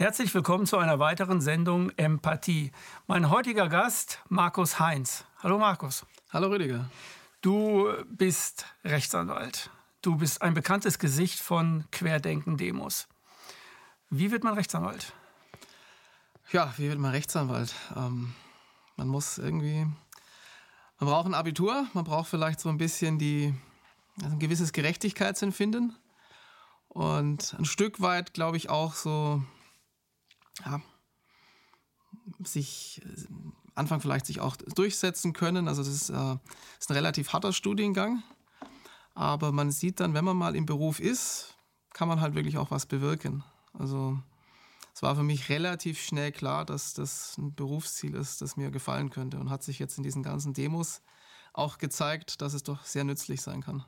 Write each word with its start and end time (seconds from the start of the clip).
Herzlich 0.00 0.34
willkommen 0.34 0.64
zu 0.64 0.78
einer 0.78 0.98
weiteren 0.98 1.42
Sendung 1.42 1.90
Empathie. 1.98 2.72
Mein 3.06 3.28
heutiger 3.28 3.68
Gast, 3.68 4.18
Markus 4.30 4.80
Heinz. 4.80 5.26
Hallo 5.42 5.58
Markus. 5.58 6.06
Hallo 6.32 6.48
Rüdiger. 6.48 6.88
Du 7.42 7.92
bist 8.08 8.64
Rechtsanwalt. 8.82 9.68
Du 10.00 10.16
bist 10.16 10.40
ein 10.40 10.54
bekanntes 10.54 10.98
Gesicht 10.98 11.38
von 11.38 11.84
Querdenken-Demos. 11.92 13.08
Wie 14.08 14.30
wird 14.30 14.42
man 14.42 14.54
Rechtsanwalt? 14.54 15.12
Ja, 16.50 16.72
wie 16.78 16.88
wird 16.88 16.98
man 16.98 17.10
Rechtsanwalt? 17.10 17.74
Ähm, 17.94 18.32
man 18.96 19.06
muss 19.06 19.36
irgendwie, 19.36 19.84
man 20.98 21.10
braucht 21.10 21.26
ein 21.26 21.34
Abitur, 21.34 21.84
man 21.92 22.04
braucht 22.04 22.30
vielleicht 22.30 22.60
so 22.60 22.70
ein 22.70 22.78
bisschen 22.78 23.18
die, 23.18 23.52
also 24.22 24.34
ein 24.34 24.38
gewisses 24.38 24.72
Gerechtigkeitsempfinden 24.72 25.94
und 26.88 27.54
ein 27.58 27.66
Stück 27.66 28.00
weit, 28.00 28.32
glaube 28.32 28.56
ich, 28.56 28.70
auch 28.70 28.94
so 28.94 29.42
ja, 30.64 30.80
sich 32.44 33.02
Anfang 33.74 34.00
vielleicht 34.00 34.26
sich 34.26 34.40
auch 34.40 34.56
durchsetzen 34.56 35.32
können. 35.32 35.68
Also 35.68 35.82
das 35.82 35.92
ist, 35.92 36.10
äh, 36.10 36.36
ist 36.78 36.90
ein 36.90 36.96
relativ 36.96 37.32
harter 37.32 37.52
Studiengang. 37.52 38.22
Aber 39.14 39.52
man 39.52 39.70
sieht 39.70 40.00
dann, 40.00 40.14
wenn 40.14 40.24
man 40.24 40.36
mal 40.36 40.56
im 40.56 40.66
Beruf 40.66 41.00
ist, 41.00 41.56
kann 41.92 42.08
man 42.08 42.20
halt 42.20 42.34
wirklich 42.34 42.58
auch 42.58 42.70
was 42.70 42.86
bewirken. 42.86 43.42
Also 43.72 44.18
es 44.94 45.02
war 45.02 45.16
für 45.16 45.22
mich 45.22 45.48
relativ 45.48 46.00
schnell 46.00 46.32
klar, 46.32 46.64
dass 46.64 46.94
das 46.94 47.36
ein 47.38 47.54
Berufsziel 47.54 48.14
ist, 48.14 48.42
das 48.42 48.56
mir 48.56 48.70
gefallen 48.70 49.10
könnte 49.10 49.38
und 49.38 49.50
hat 49.50 49.62
sich 49.62 49.78
jetzt 49.78 49.98
in 49.98 50.04
diesen 50.04 50.22
ganzen 50.22 50.52
Demos 50.52 51.02
auch 51.52 51.78
gezeigt, 51.78 52.42
dass 52.42 52.54
es 52.54 52.62
doch 52.62 52.84
sehr 52.84 53.04
nützlich 53.04 53.42
sein 53.42 53.62
kann. 53.62 53.84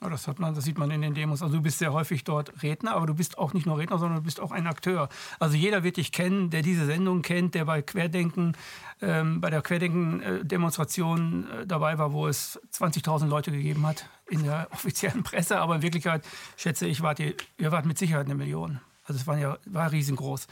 Das, 0.00 0.26
hat 0.26 0.38
man, 0.38 0.54
das 0.54 0.64
sieht 0.64 0.78
man 0.78 0.90
in 0.90 1.02
den 1.02 1.12
Demos. 1.12 1.42
Also 1.42 1.56
du 1.56 1.62
bist 1.62 1.78
sehr 1.78 1.92
häufig 1.92 2.24
dort 2.24 2.62
Redner, 2.62 2.92
aber 2.92 3.06
du 3.06 3.14
bist 3.14 3.36
auch 3.36 3.52
nicht 3.52 3.66
nur 3.66 3.76
Redner, 3.76 3.98
sondern 3.98 4.20
du 4.20 4.24
bist 4.24 4.40
auch 4.40 4.50
ein 4.50 4.66
Akteur. 4.66 5.10
Also 5.38 5.56
jeder 5.56 5.82
wird 5.82 5.98
dich 5.98 6.10
kennen, 6.10 6.48
der 6.48 6.62
diese 6.62 6.86
Sendung 6.86 7.20
kennt, 7.20 7.54
der 7.54 7.66
bei 7.66 7.82
Querdenken, 7.82 8.56
ähm, 9.02 9.42
bei 9.42 9.50
der 9.50 9.60
Querdenken-Demonstration 9.60 11.50
äh, 11.50 11.66
dabei 11.66 11.98
war, 11.98 12.14
wo 12.14 12.26
es 12.26 12.58
20.000 12.72 13.26
Leute 13.26 13.52
gegeben 13.52 13.86
hat 13.86 14.08
in 14.30 14.42
der 14.44 14.68
offiziellen 14.72 15.22
Presse. 15.22 15.60
Aber 15.60 15.76
in 15.76 15.82
Wirklichkeit, 15.82 16.26
schätze 16.56 16.86
ich, 16.86 17.02
wart 17.02 17.18
ihr, 17.18 17.34
ihr 17.58 17.70
wart 17.70 17.84
mit 17.84 17.98
Sicherheit 17.98 18.24
eine 18.24 18.36
Million. 18.36 18.80
Also 19.04 19.20
es 19.20 19.26
war 19.26 19.36
ja 19.36 19.58
war 19.66 19.92
riesengroß. 19.92 20.46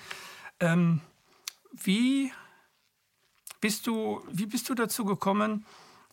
Ähm, 0.60 1.00
wie, 1.72 2.32
bist 3.62 3.86
du, 3.86 4.20
wie 4.30 4.46
bist 4.46 4.68
du 4.68 4.74
dazu 4.74 5.06
gekommen, 5.06 5.64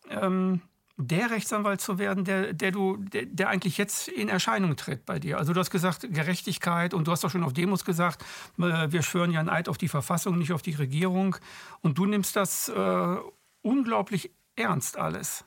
ähm, 0.10 0.62
der 0.98 1.30
Rechtsanwalt 1.30 1.82
zu 1.82 1.98
werden, 1.98 2.24
der, 2.24 2.54
der, 2.54 2.72
du, 2.72 2.98
der, 2.98 3.26
der, 3.26 3.50
eigentlich 3.50 3.78
jetzt 3.78 4.08
in 4.08 4.30
Erscheinung 4.30 4.76
tritt 4.78 5.06
bei 5.06 5.20
dir. 5.20 5.38
Also 5.38 5.54
du 5.54 5.60
hast 5.60 5.70
gesagt 5.70 6.08
Gerechtigkeit 6.10 6.94
und 6.94 7.08
du 7.08 7.12
hast 7.12 7.26
auch 7.26 7.30
schon 7.30 7.44
auf 7.44 7.54
Demos 7.54 7.84
gesagt, 7.84 8.24
äh, 8.58 8.92
wir 8.92 9.02
schwören 9.02 9.32
ja 9.32 9.42
einen 9.42 9.50
Eid 9.50 9.68
auf 9.68 9.78
die 9.78 9.90
Verfassung, 9.90 10.38
nicht 10.38 10.54
auf 10.54 10.62
die 10.62 10.74
Regierung. 10.74 11.36
Und 11.82 11.98
du 11.98 12.06
nimmst 12.06 12.36
das 12.36 12.70
äh, 12.70 13.18
unglaublich 13.62 14.32
ernst 14.56 14.98
alles. 14.98 15.44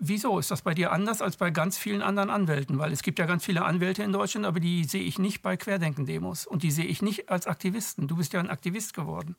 Wieso 0.00 0.38
ist 0.38 0.50
das 0.50 0.62
bei 0.62 0.72
dir 0.72 0.92
anders 0.92 1.20
als 1.20 1.36
bei 1.36 1.50
ganz 1.50 1.76
vielen 1.76 2.00
anderen 2.00 2.30
Anwälten? 2.30 2.78
Weil 2.78 2.90
es 2.90 3.02
gibt 3.02 3.18
ja 3.18 3.26
ganz 3.26 3.44
viele 3.44 3.66
Anwälte 3.66 4.02
in 4.02 4.12
Deutschland, 4.12 4.46
aber 4.46 4.60
die 4.60 4.84
sehe 4.84 5.02
ich 5.02 5.18
nicht 5.18 5.42
bei 5.42 5.58
Querdenken-Demos 5.58 6.46
und 6.46 6.62
die 6.62 6.70
sehe 6.70 6.86
ich 6.86 7.02
nicht 7.02 7.28
als 7.28 7.46
Aktivisten. 7.46 8.08
Du 8.08 8.16
bist 8.16 8.32
ja 8.32 8.40
ein 8.40 8.48
Aktivist 8.48 8.94
geworden. 8.94 9.36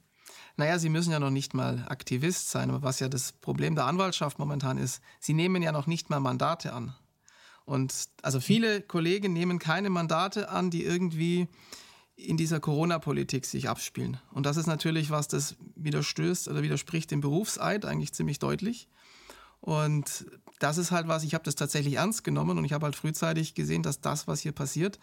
Naja, 0.60 0.78
Sie 0.78 0.90
müssen 0.90 1.14
ja 1.14 1.22
noch 1.22 1.30
nicht 1.30 1.54
mal 1.54 1.86
Aktivist 1.88 2.50
sein, 2.50 2.70
aber 2.70 2.82
was 2.82 3.00
ja 3.00 3.08
das 3.08 3.32
Problem 3.32 3.76
der 3.76 3.86
Anwaltschaft 3.86 4.40
momentan 4.40 4.78
ist, 4.78 5.02
Sie 5.22 5.34
nehmen 5.34 5.64
ja 5.64 5.72
noch 5.72 5.88
nicht 5.88 6.10
mal 6.10 6.20
Mandate 6.20 6.74
an. 6.74 6.94
Und 7.64 8.10
also 8.24 8.42
viele 8.42 8.82
Kollegen 8.82 9.32
nehmen 9.32 9.58
keine 9.58 9.90
Mandate 9.90 10.50
an, 10.50 10.70
die 10.70 10.84
irgendwie 10.84 11.48
in 12.18 12.36
dieser 12.36 12.60
Corona-Politik 12.60 13.46
sich 13.46 13.70
abspielen. 13.70 14.18
Und 14.34 14.46
das 14.46 14.58
ist 14.58 14.66
natürlich 14.66 15.12
was, 15.12 15.30
das 15.30 15.56
widerstößt 15.78 16.50
oder 16.50 16.62
widerspricht 16.62 17.10
dem 17.12 17.22
Berufseid 17.22 17.86
eigentlich 17.86 18.12
ziemlich 18.12 18.40
deutlich. 18.40 18.90
Und 19.62 20.26
das 20.60 20.78
ist 20.78 20.92
halt 20.92 21.08
was, 21.08 21.24
ich 21.24 21.36
habe 21.36 21.46
das 21.46 21.56
tatsächlich 21.56 21.94
ernst 21.94 22.26
genommen 22.26 22.58
und 22.58 22.66
ich 22.66 22.74
habe 22.74 22.84
halt 22.84 22.98
frühzeitig 22.98 23.54
gesehen, 23.54 23.82
dass 23.82 24.02
das, 24.02 24.28
was 24.28 24.42
hier 24.42 24.52
passiert, 24.52 25.00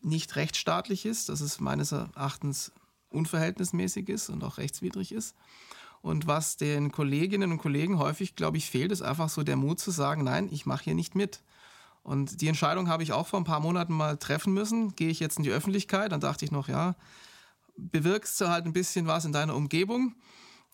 nicht 0.00 0.36
rechtsstaatlich 0.36 1.04
ist. 1.04 1.28
Das 1.28 1.42
ist 1.42 1.60
meines 1.60 1.92
Erachtens 1.92 2.72
unverhältnismäßig 3.12 4.08
ist 4.08 4.28
und 4.30 4.42
auch 4.44 4.58
rechtswidrig 4.58 5.12
ist. 5.12 5.36
Und 6.02 6.26
was 6.26 6.56
den 6.56 6.90
Kolleginnen 6.90 7.52
und 7.52 7.58
Kollegen 7.58 7.98
häufig, 7.98 8.34
glaube 8.34 8.56
ich, 8.56 8.68
fehlt, 8.68 8.90
ist 8.90 9.02
einfach 9.02 9.28
so 9.28 9.44
der 9.44 9.56
Mut 9.56 9.78
zu 9.78 9.92
sagen, 9.92 10.24
nein, 10.24 10.48
ich 10.50 10.66
mache 10.66 10.84
hier 10.84 10.94
nicht 10.94 11.14
mit. 11.14 11.42
Und 12.02 12.40
die 12.40 12.48
Entscheidung 12.48 12.88
habe 12.88 13.04
ich 13.04 13.12
auch 13.12 13.28
vor 13.28 13.40
ein 13.40 13.44
paar 13.44 13.60
Monaten 13.60 13.92
mal 13.92 14.16
treffen 14.16 14.52
müssen. 14.52 14.96
Gehe 14.96 15.10
ich 15.10 15.20
jetzt 15.20 15.36
in 15.36 15.44
die 15.44 15.52
Öffentlichkeit? 15.52 16.10
Dann 16.10 16.20
dachte 16.20 16.44
ich 16.44 16.50
noch, 16.50 16.68
ja, 16.68 16.96
bewirkst 17.76 18.40
du 18.40 18.48
halt 18.48 18.66
ein 18.66 18.72
bisschen 18.72 19.06
was 19.06 19.24
in 19.24 19.32
deiner 19.32 19.54
Umgebung. 19.54 20.16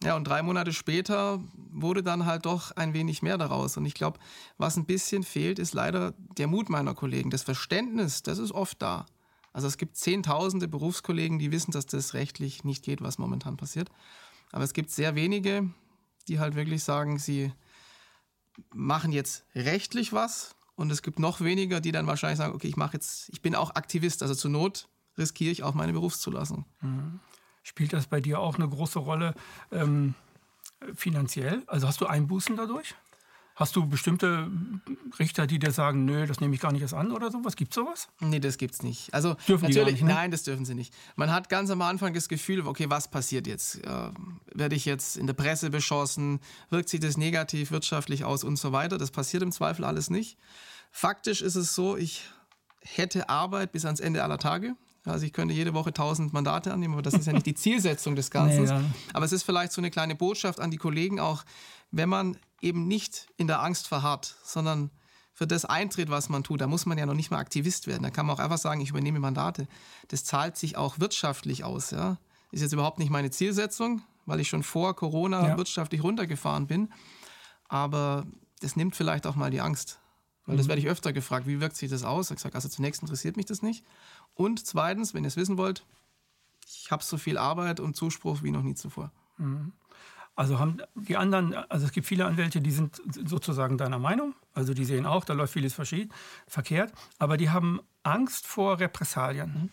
Ja, 0.03 0.17
und 0.17 0.25
drei 0.25 0.43
Monate 0.43 0.73
später 0.73 1.43
wurde 1.73 2.03
dann 2.03 2.25
halt 2.25 2.47
doch 2.47 2.71
ein 2.77 2.95
wenig 2.95 3.21
mehr 3.21 3.37
daraus. 3.37 3.77
Und 3.77 3.85
ich 3.85 3.95
glaube, 3.95 4.19
was 4.57 4.77
ein 4.77 4.87
bisschen 4.87 5.25
fehlt, 5.25 5.59
ist 5.59 5.75
leider 5.75 6.15
der 6.39 6.47
Mut 6.47 6.71
meiner 6.71 6.95
Kollegen. 6.95 7.31
Das 7.31 7.43
Verständnis, 7.43 8.23
das 8.23 8.39
ist 8.39 8.53
oft 8.53 8.81
da. 8.81 9.07
Also 9.59 9.67
es 9.67 9.77
gibt 9.77 9.97
zehntausende 9.97 10.69
Berufskollegen, 10.69 11.41
die 11.41 11.51
wissen, 11.51 11.73
dass 11.73 11.85
das 11.85 12.15
rechtlich 12.15 12.63
nicht 12.63 12.85
geht, 12.85 13.03
was 13.03 13.19
momentan 13.19 13.57
passiert. 13.57 13.91
Aber 14.53 14.63
es 14.63 14.73
gibt 14.73 14.89
sehr 14.89 15.17
wenige, 15.17 15.69
die 16.29 16.39
halt 16.39 16.55
wirklich 16.55 16.85
sagen, 16.85 17.19
sie 17.19 17.53
machen 18.73 19.11
jetzt 19.11 19.45
rechtlich 19.57 20.13
was. 20.13 20.55
Und 20.77 20.93
es 20.93 21.03
gibt 21.03 21.19
noch 21.19 21.41
weniger, 21.41 21.81
die 21.81 21.91
dann 21.91 22.07
wahrscheinlich 22.07 22.39
sagen, 22.39 22.55
okay, 22.55 22.69
ich 22.69 22.77
mache 22.77 22.93
jetzt, 22.93 23.31
ich 23.31 23.43
bin 23.43 23.57
auch 23.57 23.75
Aktivist, 23.75 24.23
also 24.23 24.33
zur 24.37 24.53
Not 24.53 24.89
riskiere 25.17 25.51
ich 25.51 25.65
auch 25.65 25.75
meine 25.75 25.93
Berufszulassung. 25.93 26.65
Mhm. 26.81 27.19
Spielt 27.65 27.93
das 27.93 28.07
bei 28.07 28.21
dir 28.21 28.39
auch 28.39 28.55
eine 28.55 28.69
große 28.69 29.01
Rolle 29.01 29.35
ähm, 29.73 30.15
finanziell? 30.95 31.65
Also 31.67 31.89
hast 31.89 32.01
du 32.01 32.07
Einbußen 32.07 32.57
dadurch? 32.57 32.95
Hast 33.59 33.75
du 33.75 33.89
bestimmte 33.89 34.49
Richter, 35.19 35.49
die 35.49 35.59
dir 35.59 35.73
sagen, 35.73 36.05
nö, 36.05 36.29
das 36.29 36.39
nehme 36.39 36.55
ich 36.55 36.61
gar 36.61 36.71
nicht 36.71 36.83
erst 36.83 36.95
an 36.95 37.11
oder 37.11 37.33
sowas? 37.33 37.57
Gibt 37.57 37.75
sowas? 37.75 38.09
Nee, 38.21 38.39
das 38.39 38.57
gibt's 38.57 38.85
nicht. 38.85 39.13
Also 39.13 39.35
dürfen 39.49 39.65
natürlich, 39.65 39.95
nicht, 39.95 40.05
ne? 40.05 40.15
nein, 40.15 40.31
das 40.31 40.45
dürfen 40.45 40.65
sie 40.65 40.77
nicht. 40.77 40.95
Man 41.17 41.33
hat 41.33 41.49
ganz 41.49 41.69
am 41.71 41.83
Anfang 41.83 42.15
das 42.15 42.29
Gefühl, 42.29 42.65
okay, 42.65 42.89
was 42.89 43.11
passiert 43.11 43.49
jetzt? 43.49 43.85
Äh, 43.85 44.11
werde 44.55 44.77
ich 44.77 44.85
jetzt 44.85 45.17
in 45.17 45.27
der 45.27 45.35
Presse 45.35 45.71
beschossen? 45.71 46.39
Wirkt 46.71 46.89
sich 46.89 47.01
das 47.01 47.17
negativ 47.17 47.73
wirtschaftlich 47.73 48.23
aus 48.23 48.45
und 48.45 48.61
so 48.61 48.71
weiter? 48.71 48.97
Das 48.97 49.11
passiert 49.11 49.43
im 49.43 49.51
Zweifel 49.51 49.85
alles 49.85 50.09
nicht. 50.09 50.39
Faktisch 50.93 51.43
ist 51.43 51.57
es 51.57 51.75
so, 51.75 51.97
ich 51.97 52.23
hätte 52.81 53.29
Arbeit 53.29 53.73
bis 53.73 53.85
ans 53.85 53.99
Ende 53.99 54.23
aller 54.23 54.39
Tage. 54.39 54.77
Also 55.05 55.27
ich 55.27 55.33
könnte 55.33 55.53
jede 55.53 55.75
Woche 55.75 55.89
1000 55.89 56.33
Mandate 56.33 56.73
annehmen, 56.73 56.95
aber 56.95 57.03
das 57.03 57.15
ist 57.15 57.27
ja 57.27 57.33
nicht 57.33 57.47
die 57.47 57.55
Zielsetzung 57.57 58.15
des 58.15 58.31
Ganzen. 58.31 58.63
Nee, 58.63 58.69
ja. 58.69 58.85
Aber 59.15 59.25
es 59.25 59.33
ist 59.33 59.43
vielleicht 59.43 59.73
so 59.73 59.81
eine 59.81 59.91
kleine 59.91 60.15
Botschaft 60.15 60.61
an 60.61 60.71
die 60.71 60.77
Kollegen 60.77 61.19
auch, 61.19 61.43
wenn 61.91 62.09
man 62.09 62.37
eben 62.61 62.87
nicht 62.89 63.29
in 63.37 63.47
der 63.47 63.63
Angst 63.63 63.89
verharrt, 63.89 64.37
sondern 64.45 64.91
für 65.33 65.47
das 65.47 65.65
eintritt, 65.65 66.11
was 66.11 66.29
man 66.29 66.43
tut, 66.43 66.61
da 66.61 66.67
muss 66.67 66.85
man 66.85 66.99
ja 66.99 67.07
noch 67.07 67.15
nicht 67.15 67.31
mal 67.31 67.39
Aktivist 67.39 67.87
werden. 67.87 68.03
Da 68.03 68.11
kann 68.11 68.27
man 68.27 68.37
auch 68.37 68.41
einfach 68.41 68.59
sagen, 68.59 68.81
ich 68.81 68.91
übernehme 68.91 69.21
Mandate. 69.21 69.69
Das 70.09 70.25
zahlt 70.25 70.57
sich 70.57 70.77
auch 70.77 70.99
wirtschaftlich 70.99 71.63
aus. 71.63 71.93
Ja? 71.93 72.19
Ist 72.51 72.63
jetzt 72.63 72.73
überhaupt 72.73 72.99
nicht 72.99 73.11
meine 73.11 73.31
Zielsetzung, 73.31 74.03
weil 74.27 74.41
ich 74.41 74.49
schon 74.49 74.65
vor 74.65 74.97
Corona 74.97 75.51
ja. 75.51 75.57
wirtschaftlich 75.57 76.03
runtergefahren 76.03 76.67
bin. 76.67 76.93
Aber 77.69 78.27
das 78.61 78.75
nimmt 78.75 78.97
vielleicht 78.97 79.29
auch 79.29 79.37
mal 79.37 79.51
die 79.51 79.61
Angst. 79.61 80.01
Weil 80.45 80.55
mhm. 80.55 80.59
das 80.59 80.69
werde 80.69 80.81
ich 80.81 80.89
öfter 80.89 81.13
gefragt, 81.13 81.47
wie 81.47 81.61
wirkt 81.61 81.77
sich 81.77 81.89
das 81.89 82.03
aus? 82.03 82.33
Ich 82.33 82.41
sage, 82.41 82.57
also 82.57 82.69
zunächst 82.69 83.03
interessiert 83.03 83.37
mich 83.37 83.47
das 83.47 83.63
nicht. 83.63 83.85
Und 84.35 84.67
zweitens, 84.67 85.15
wenn 85.15 85.23
ihr 85.23 85.29
es 85.29 85.37
wissen 85.37 85.57
wollt, 85.57 85.85
ich 86.67 86.91
habe 86.91 87.05
so 87.05 87.17
viel 87.17 87.39
Arbeit 87.39 87.79
und 87.79 87.95
Zuspruch 87.95 88.43
wie 88.43 88.51
noch 88.51 88.63
nie 88.63 88.75
zuvor. 88.75 89.13
Mhm. 89.37 89.73
Also 90.39 90.61
haben 90.61 90.81
die 90.95 91.17
anderen, 91.17 91.53
also 91.53 91.87
es 91.87 91.91
gibt 91.91 92.07
viele 92.07 92.25
Anwälte, 92.25 92.61
die 92.61 92.71
sind 92.71 93.03
sozusagen 93.27 93.77
deiner 93.77 93.99
Meinung, 93.99 94.37
also 94.55 94.73
die 94.73 94.85
sehen 94.85 95.05
auch, 95.05 95.25
da 95.25 95.33
läuft 95.33 95.55
vieles 95.55 95.75
verkehrt, 96.47 96.93
aber 97.19 97.37
die 97.37 97.51
haben 97.51 97.81
Angst 98.05 98.47
vor 98.47 98.79
Repressalien. 98.79 99.53
Mhm. 99.53 99.71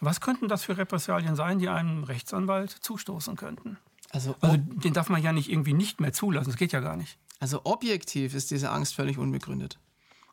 Was 0.00 0.20
könnten 0.20 0.46
das 0.46 0.62
für 0.62 0.78
Repressalien 0.78 1.34
sein, 1.34 1.58
die 1.58 1.68
einem 1.68 2.04
Rechtsanwalt 2.04 2.70
zustoßen 2.70 3.34
könnten? 3.34 3.78
Also, 4.10 4.36
also 4.40 4.58
den 4.58 4.92
darf 4.92 5.08
man 5.08 5.24
ja 5.24 5.32
nicht 5.32 5.50
irgendwie 5.50 5.74
nicht 5.74 6.00
mehr 6.00 6.12
zulassen, 6.12 6.50
das 6.50 6.56
geht 6.56 6.70
ja 6.70 6.78
gar 6.78 6.94
nicht. 6.94 7.18
Also 7.40 7.62
objektiv 7.64 8.32
ist 8.32 8.52
diese 8.52 8.70
Angst 8.70 8.94
völlig 8.94 9.18
unbegründet. 9.18 9.80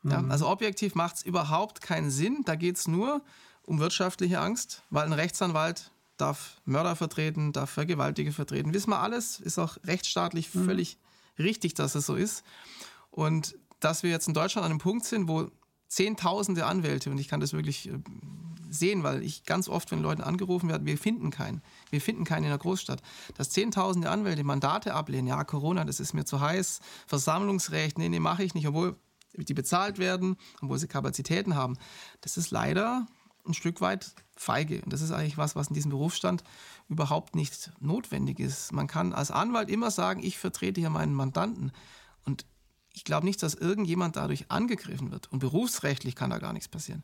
Mhm. 0.04 0.12
Ja, 0.12 0.24
also 0.30 0.48
objektiv 0.50 0.94
macht 0.94 1.15
es 1.15 1.24
überhaupt 1.24 1.81
keinen 1.81 2.12
Sinn, 2.12 2.44
da 2.45 2.54
geht 2.54 2.77
es 2.77 2.88
nur 2.88 3.24
um 3.63 3.80
wirtschaftliche 3.80 4.39
Angst, 4.39 4.83
weil 4.92 5.07
ein 5.07 5.13
Rechtsanwalt 5.13 5.89
darf 6.17 6.61
Mörder 6.65 6.95
vertreten, 6.95 7.53
darf 7.53 7.69
Vergewaltiger 7.69 8.31
vertreten. 8.31 8.73
Wissen 8.73 8.89
wir 8.89 8.99
alles, 8.99 9.39
ist 9.39 9.59
auch 9.59 9.77
rechtsstaatlich 9.85 10.53
mhm. 10.53 10.65
völlig 10.65 10.97
richtig, 11.39 11.73
dass 11.75 11.95
es 11.95 12.05
so 12.05 12.15
ist. 12.15 12.43
Und 13.11 13.55
dass 13.79 14.03
wir 14.03 14.09
jetzt 14.09 14.27
in 14.27 14.33
Deutschland 14.33 14.65
an 14.65 14.71
einem 14.71 14.79
Punkt 14.79 15.05
sind, 15.05 15.27
wo 15.27 15.49
Zehntausende 15.87 16.65
Anwälte, 16.65 17.09
und 17.09 17.17
ich 17.17 17.29
kann 17.29 17.39
das 17.39 17.53
wirklich 17.53 17.87
äh, 17.87 17.93
sehen, 18.69 19.03
weil 19.03 19.23
ich 19.23 19.45
ganz 19.45 19.69
oft, 19.69 19.89
wenn 19.91 20.01
Leuten 20.01 20.21
angerufen 20.21 20.67
werde, 20.67 20.85
wir 20.85 20.97
finden 20.97 21.29
keinen. 21.29 21.61
Wir 21.89 22.01
finden 22.01 22.25
keinen 22.25 22.43
in 22.43 22.49
der 22.49 22.57
Großstadt. 22.57 23.01
Dass 23.35 23.51
Zehntausende 23.51 24.09
Anwälte 24.09 24.43
Mandate 24.43 24.93
ablehnen, 24.93 25.27
ja, 25.27 25.43
Corona, 25.45 25.85
das 25.85 26.01
ist 26.01 26.13
mir 26.13 26.25
zu 26.25 26.41
heiß, 26.41 26.81
Versammlungsrecht, 27.07 27.97
nee, 27.97 28.09
nee, 28.09 28.19
mache 28.19 28.43
ich 28.43 28.53
nicht, 28.53 28.67
obwohl 28.67 28.97
die 29.33 29.53
bezahlt 29.53 29.97
werden, 29.97 30.35
obwohl 30.61 30.77
sie 30.77 30.87
Kapazitäten 30.87 31.55
haben. 31.55 31.77
Das 32.21 32.35
ist 32.35 32.51
leider 32.51 33.05
ein 33.47 33.53
Stück 33.53 33.81
weit 33.81 34.13
feige. 34.35 34.81
Und 34.81 34.94
das 34.94 35.01
ist 35.01 35.11
eigentlich 35.11 35.38
was, 35.38 35.55
was 35.55 35.67
in 35.69 35.73
diesem 35.73 35.91
Berufsstand 35.91 36.44
überhaupt 36.89 37.35
nicht 37.35 37.71
notwendig 37.79 38.39
ist. 38.39 38.71
Man 38.71 38.88
kann 38.88 39.13
als 39.13 39.31
Anwalt 39.31 39.69
immer 39.69 39.91
sagen, 39.91 40.23
ich 40.23 40.38
vertrete 40.38 40.79
hier 40.79 40.89
meinen 40.89 41.13
Mandanten. 41.13 41.71
Und 42.23 42.45
ich 42.94 43.03
glaube 43.03 43.25
nicht, 43.25 43.41
dass 43.44 43.53
irgendjemand 43.53 44.15
dadurch 44.15 44.49
angegriffen 44.49 45.11
wird. 45.11 45.31
Und 45.31 45.39
berufsrechtlich 45.39 46.15
kann 46.15 46.29
da 46.29 46.39
gar 46.39 46.53
nichts 46.53 46.67
passieren. 46.67 47.03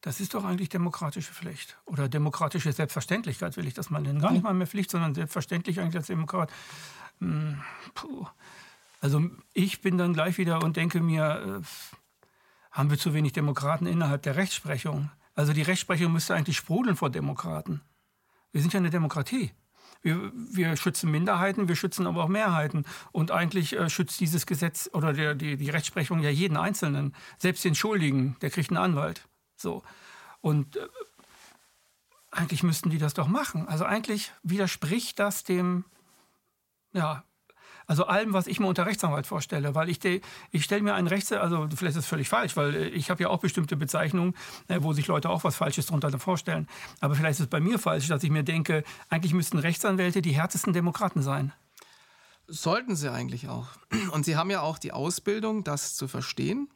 Das 0.00 0.18
ist 0.18 0.34
doch 0.34 0.44
eigentlich 0.44 0.68
demokratische 0.68 1.32
Pflicht 1.32 1.78
oder 1.84 2.08
demokratische 2.08 2.72
Selbstverständlichkeit, 2.72 3.56
will 3.56 3.68
ich 3.68 3.74
das 3.74 3.88
mal 3.88 4.02
nennen. 4.02 4.20
Gar 4.20 4.32
nicht 4.32 4.42
mal 4.42 4.52
mehr 4.52 4.66
Pflicht, 4.66 4.90
sondern 4.90 5.14
selbstverständlich 5.14 5.78
eigentlich 5.78 5.96
als 5.96 6.08
Demokrat. 6.08 6.52
Hm, 7.20 7.60
puh. 7.94 8.26
Also 9.00 9.30
ich 9.54 9.80
bin 9.80 9.98
dann 9.98 10.12
gleich 10.12 10.38
wieder 10.38 10.62
und 10.62 10.76
denke 10.76 11.00
mir, 11.00 11.62
äh, 11.62 11.66
haben 12.72 12.90
wir 12.90 12.98
zu 12.98 13.14
wenig 13.14 13.32
Demokraten 13.32 13.86
innerhalb 13.86 14.22
der 14.22 14.36
Rechtsprechung? 14.36 15.10
Also 15.34 15.52
die 15.52 15.62
Rechtsprechung 15.62 16.12
müsste 16.12 16.34
eigentlich 16.34 16.56
sprudeln 16.56 16.96
vor 16.96 17.10
Demokraten. 17.10 17.82
Wir 18.50 18.60
sind 18.60 18.72
ja 18.72 18.80
eine 18.80 18.90
Demokratie. 18.90 19.52
Wir, 20.02 20.32
wir, 20.34 20.76
schützen 20.76 21.10
Minderheiten, 21.10 21.68
wir 21.68 21.76
schützen 21.76 22.06
aber 22.06 22.24
auch 22.24 22.28
Mehrheiten. 22.28 22.84
Und 23.12 23.30
eigentlich 23.30 23.74
äh, 23.74 23.88
schützt 23.88 24.20
dieses 24.20 24.46
Gesetz 24.46 24.90
oder 24.92 25.12
der, 25.12 25.34
die, 25.34 25.56
die 25.56 25.70
Rechtsprechung 25.70 26.20
ja 26.20 26.30
jeden 26.30 26.56
Einzelnen. 26.56 27.14
Selbst 27.38 27.64
den 27.64 27.76
Schuldigen, 27.76 28.36
der 28.40 28.50
kriegt 28.50 28.70
einen 28.70 28.82
Anwalt. 28.82 29.28
So. 29.56 29.82
Und 30.40 30.76
äh, 30.76 30.88
eigentlich 32.32 32.62
müssten 32.62 32.90
die 32.90 32.98
das 32.98 33.14
doch 33.14 33.28
machen. 33.28 33.68
Also 33.68 33.84
eigentlich 33.84 34.32
widerspricht 34.42 35.18
das 35.18 35.44
dem, 35.44 35.84
ja, 36.92 37.22
also 37.86 38.04
allem, 38.04 38.32
was 38.32 38.46
ich 38.46 38.60
mir 38.60 38.66
unter 38.66 38.86
Rechtsanwalt 38.86 39.26
vorstelle, 39.26 39.74
weil 39.74 39.88
ich, 39.88 40.00
ich 40.50 40.64
stelle 40.64 40.82
mir 40.82 40.94
einen 40.94 41.08
Rechts, 41.08 41.32
also 41.32 41.68
vielleicht 41.74 41.96
ist 41.96 42.04
es 42.04 42.06
völlig 42.06 42.28
falsch, 42.28 42.56
weil 42.56 42.74
äh, 42.74 42.88
ich 42.88 43.10
habe 43.10 43.22
ja 43.22 43.28
auch 43.28 43.40
bestimmte 43.40 43.76
Bezeichnungen, 43.76 44.34
äh, 44.68 44.78
wo 44.80 44.92
sich 44.92 45.06
Leute 45.06 45.30
auch 45.30 45.44
was 45.44 45.56
Falsches 45.56 45.86
darunter 45.86 46.16
vorstellen. 46.18 46.68
Aber 47.00 47.14
vielleicht 47.14 47.34
ist 47.34 47.40
es 47.40 47.46
bei 47.46 47.60
mir 47.60 47.78
falsch, 47.78 48.08
dass 48.08 48.22
ich 48.22 48.30
mir 48.30 48.42
denke, 48.42 48.84
eigentlich 49.08 49.34
müssten 49.34 49.58
Rechtsanwälte 49.58 50.22
die 50.22 50.32
härtesten 50.32 50.72
Demokraten 50.72 51.22
sein. 51.22 51.52
Sollten 52.46 52.96
sie 52.96 53.10
eigentlich 53.10 53.48
auch. 53.48 53.68
Und 54.12 54.24
sie 54.24 54.36
haben 54.36 54.50
ja 54.50 54.60
auch 54.60 54.78
die 54.78 54.92
Ausbildung, 54.92 55.64
das 55.64 55.94
zu 55.94 56.08
verstehen. 56.08 56.68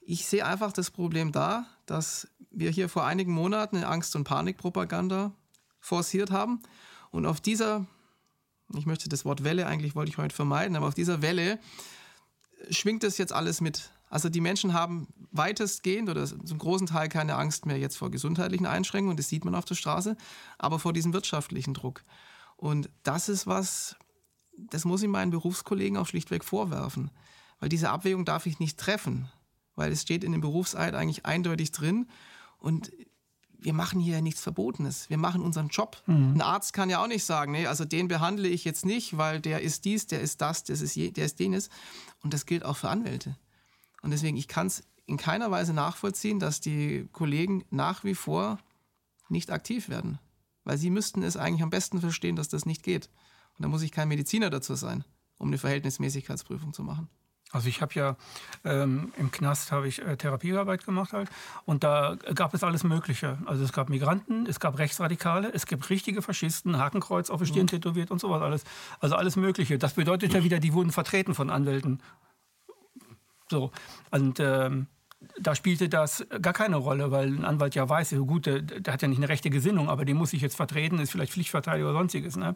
Ich 0.00 0.26
sehe 0.26 0.44
einfach 0.44 0.72
das 0.72 0.90
Problem 0.90 1.32
da, 1.32 1.66
dass 1.86 2.28
wir 2.50 2.70
hier 2.70 2.88
vor 2.88 3.04
einigen 3.04 3.32
Monaten 3.32 3.76
eine 3.76 3.88
Angst- 3.88 4.16
und 4.16 4.24
Panikpropaganda 4.24 5.32
forciert 5.80 6.30
haben. 6.30 6.62
Und 7.10 7.26
auf 7.26 7.40
dieser, 7.40 7.86
ich 8.76 8.86
möchte 8.86 9.08
das 9.08 9.24
Wort 9.24 9.44
Welle 9.44 9.66
eigentlich 9.66 9.94
wollte 9.94 10.10
ich 10.10 10.18
heute 10.18 10.34
vermeiden, 10.34 10.76
aber 10.76 10.88
auf 10.88 10.94
dieser 10.94 11.22
Welle 11.22 11.58
schwingt 12.70 13.02
das 13.02 13.18
jetzt 13.18 13.32
alles 13.32 13.60
mit. 13.60 13.90
Also 14.10 14.28
die 14.28 14.40
Menschen 14.40 14.72
haben 14.72 15.08
weitestgehend 15.30 16.08
oder 16.08 16.26
zum 16.26 16.58
großen 16.58 16.86
Teil 16.86 17.08
keine 17.08 17.36
Angst 17.36 17.66
mehr 17.66 17.78
jetzt 17.78 17.96
vor 17.96 18.10
gesundheitlichen 18.10 18.66
Einschränkungen, 18.66 19.16
das 19.16 19.28
sieht 19.28 19.44
man 19.44 19.54
auf 19.54 19.64
der 19.64 19.74
Straße, 19.74 20.16
aber 20.58 20.78
vor 20.78 20.92
diesem 20.92 21.12
wirtschaftlichen 21.12 21.74
Druck. 21.74 22.04
Und 22.56 22.90
das 23.02 23.28
ist 23.28 23.46
was, 23.46 23.96
das 24.56 24.84
muss 24.84 25.02
ich 25.02 25.08
meinen 25.08 25.30
Berufskollegen 25.30 25.98
auch 25.98 26.06
schlichtweg 26.06 26.44
vorwerfen, 26.44 27.10
weil 27.60 27.68
diese 27.68 27.90
Abwägung 27.90 28.24
darf 28.24 28.46
ich 28.46 28.58
nicht 28.58 28.78
treffen 28.78 29.30
weil 29.78 29.92
es 29.92 30.02
steht 30.02 30.24
in 30.24 30.32
dem 30.32 30.40
Berufseid 30.40 30.94
eigentlich 30.94 31.24
eindeutig 31.24 31.70
drin. 31.70 32.08
Und 32.58 32.90
wir 33.58 33.72
machen 33.72 34.00
hier 34.00 34.16
ja 34.16 34.20
nichts 34.20 34.40
Verbotenes. 34.40 35.10
Wir 35.10 35.18
machen 35.18 35.42
unseren 35.42 35.68
Job. 35.68 36.02
Mhm. 36.06 36.34
Ein 36.34 36.42
Arzt 36.42 36.72
kann 36.72 36.90
ja 36.90 37.02
auch 37.02 37.08
nicht 37.08 37.24
sagen, 37.24 37.52
nee, 37.52 37.66
also 37.66 37.84
den 37.84 38.08
behandle 38.08 38.48
ich 38.48 38.64
jetzt 38.64 38.86
nicht, 38.86 39.18
weil 39.18 39.40
der 39.40 39.62
ist 39.62 39.84
dies, 39.84 40.06
der 40.06 40.20
ist 40.20 40.40
das, 40.40 40.64
das 40.64 40.80
ist 40.80 40.94
je, 40.94 41.10
der 41.10 41.26
ist 41.26 41.40
jenes. 41.40 41.68
Und 42.22 42.34
das 42.34 42.46
gilt 42.46 42.64
auch 42.64 42.76
für 42.76 42.88
Anwälte. 42.88 43.36
Und 44.02 44.12
deswegen, 44.12 44.36
ich 44.36 44.48
kann 44.48 44.68
es 44.68 44.84
in 45.06 45.16
keiner 45.16 45.50
Weise 45.50 45.72
nachvollziehen, 45.72 46.38
dass 46.38 46.60
die 46.60 47.08
Kollegen 47.12 47.64
nach 47.70 48.04
wie 48.04 48.14
vor 48.14 48.58
nicht 49.28 49.50
aktiv 49.50 49.88
werden. 49.88 50.18
Weil 50.64 50.78
sie 50.78 50.90
müssten 50.90 51.22
es 51.22 51.36
eigentlich 51.36 51.62
am 51.62 51.70
besten 51.70 52.00
verstehen, 52.00 52.36
dass 52.36 52.48
das 52.48 52.66
nicht 52.66 52.82
geht. 52.82 53.10
Und 53.56 53.62
da 53.62 53.68
muss 53.68 53.82
ich 53.82 53.90
kein 53.90 54.08
Mediziner 54.08 54.50
dazu 54.50 54.74
sein, 54.74 55.04
um 55.38 55.48
eine 55.48 55.58
Verhältnismäßigkeitsprüfung 55.58 56.72
zu 56.72 56.82
machen. 56.82 57.08
Also 57.50 57.68
ich 57.68 57.80
habe 57.80 57.94
ja 57.94 58.16
ähm, 58.64 59.12
im 59.16 59.30
Knast 59.30 59.72
habe 59.72 59.88
ich 59.88 60.02
äh, 60.02 60.16
Therapiearbeit 60.16 60.84
gemacht 60.84 61.14
halt 61.14 61.30
und 61.64 61.82
da 61.82 62.16
gab 62.34 62.52
es 62.52 62.62
alles 62.62 62.84
Mögliche. 62.84 63.38
Also 63.46 63.64
es 63.64 63.72
gab 63.72 63.88
Migranten, 63.88 64.44
es 64.46 64.60
gab 64.60 64.78
Rechtsradikale, 64.78 65.50
es 65.54 65.64
gibt 65.64 65.88
richtige 65.88 66.20
Faschisten, 66.20 66.78
Hakenkreuz 66.78 67.30
auf 67.30 67.40
die 67.40 67.46
Stirn 67.46 67.62
mhm. 67.62 67.68
tätowiert 67.68 68.10
und 68.10 68.20
sowas 68.20 68.42
alles. 68.42 68.64
Also 69.00 69.16
alles 69.16 69.36
Mögliche. 69.36 69.78
Das 69.78 69.94
bedeutet 69.94 70.34
ja 70.34 70.44
wieder, 70.44 70.58
die 70.58 70.74
wurden 70.74 70.92
vertreten 70.92 71.34
von 71.34 71.48
Anwälten. 71.48 72.02
So 73.50 73.72
und 74.10 74.40
ähm, 74.40 74.86
da 75.40 75.54
spielte 75.54 75.88
das 75.88 76.24
gar 76.40 76.52
keine 76.52 76.76
Rolle, 76.76 77.10
weil 77.10 77.26
ein 77.26 77.44
Anwalt 77.44 77.74
ja 77.74 77.88
weiß, 77.88 78.14
gut, 78.26 78.46
der, 78.46 78.62
der, 78.62 78.92
hat 78.92 79.02
ja 79.02 79.08
nicht 79.08 79.18
eine 79.18 79.28
rechte 79.28 79.50
Gesinnung, 79.50 79.88
aber 79.88 80.04
den 80.04 80.16
muss 80.16 80.32
ich 80.32 80.42
jetzt 80.42 80.56
vertreten, 80.56 81.00
ist 81.00 81.10
vielleicht 81.10 81.32
Pflichtverteidiger 81.32 81.88
oder 81.88 81.98
sonstiges. 81.98 82.36
Ne? 82.36 82.54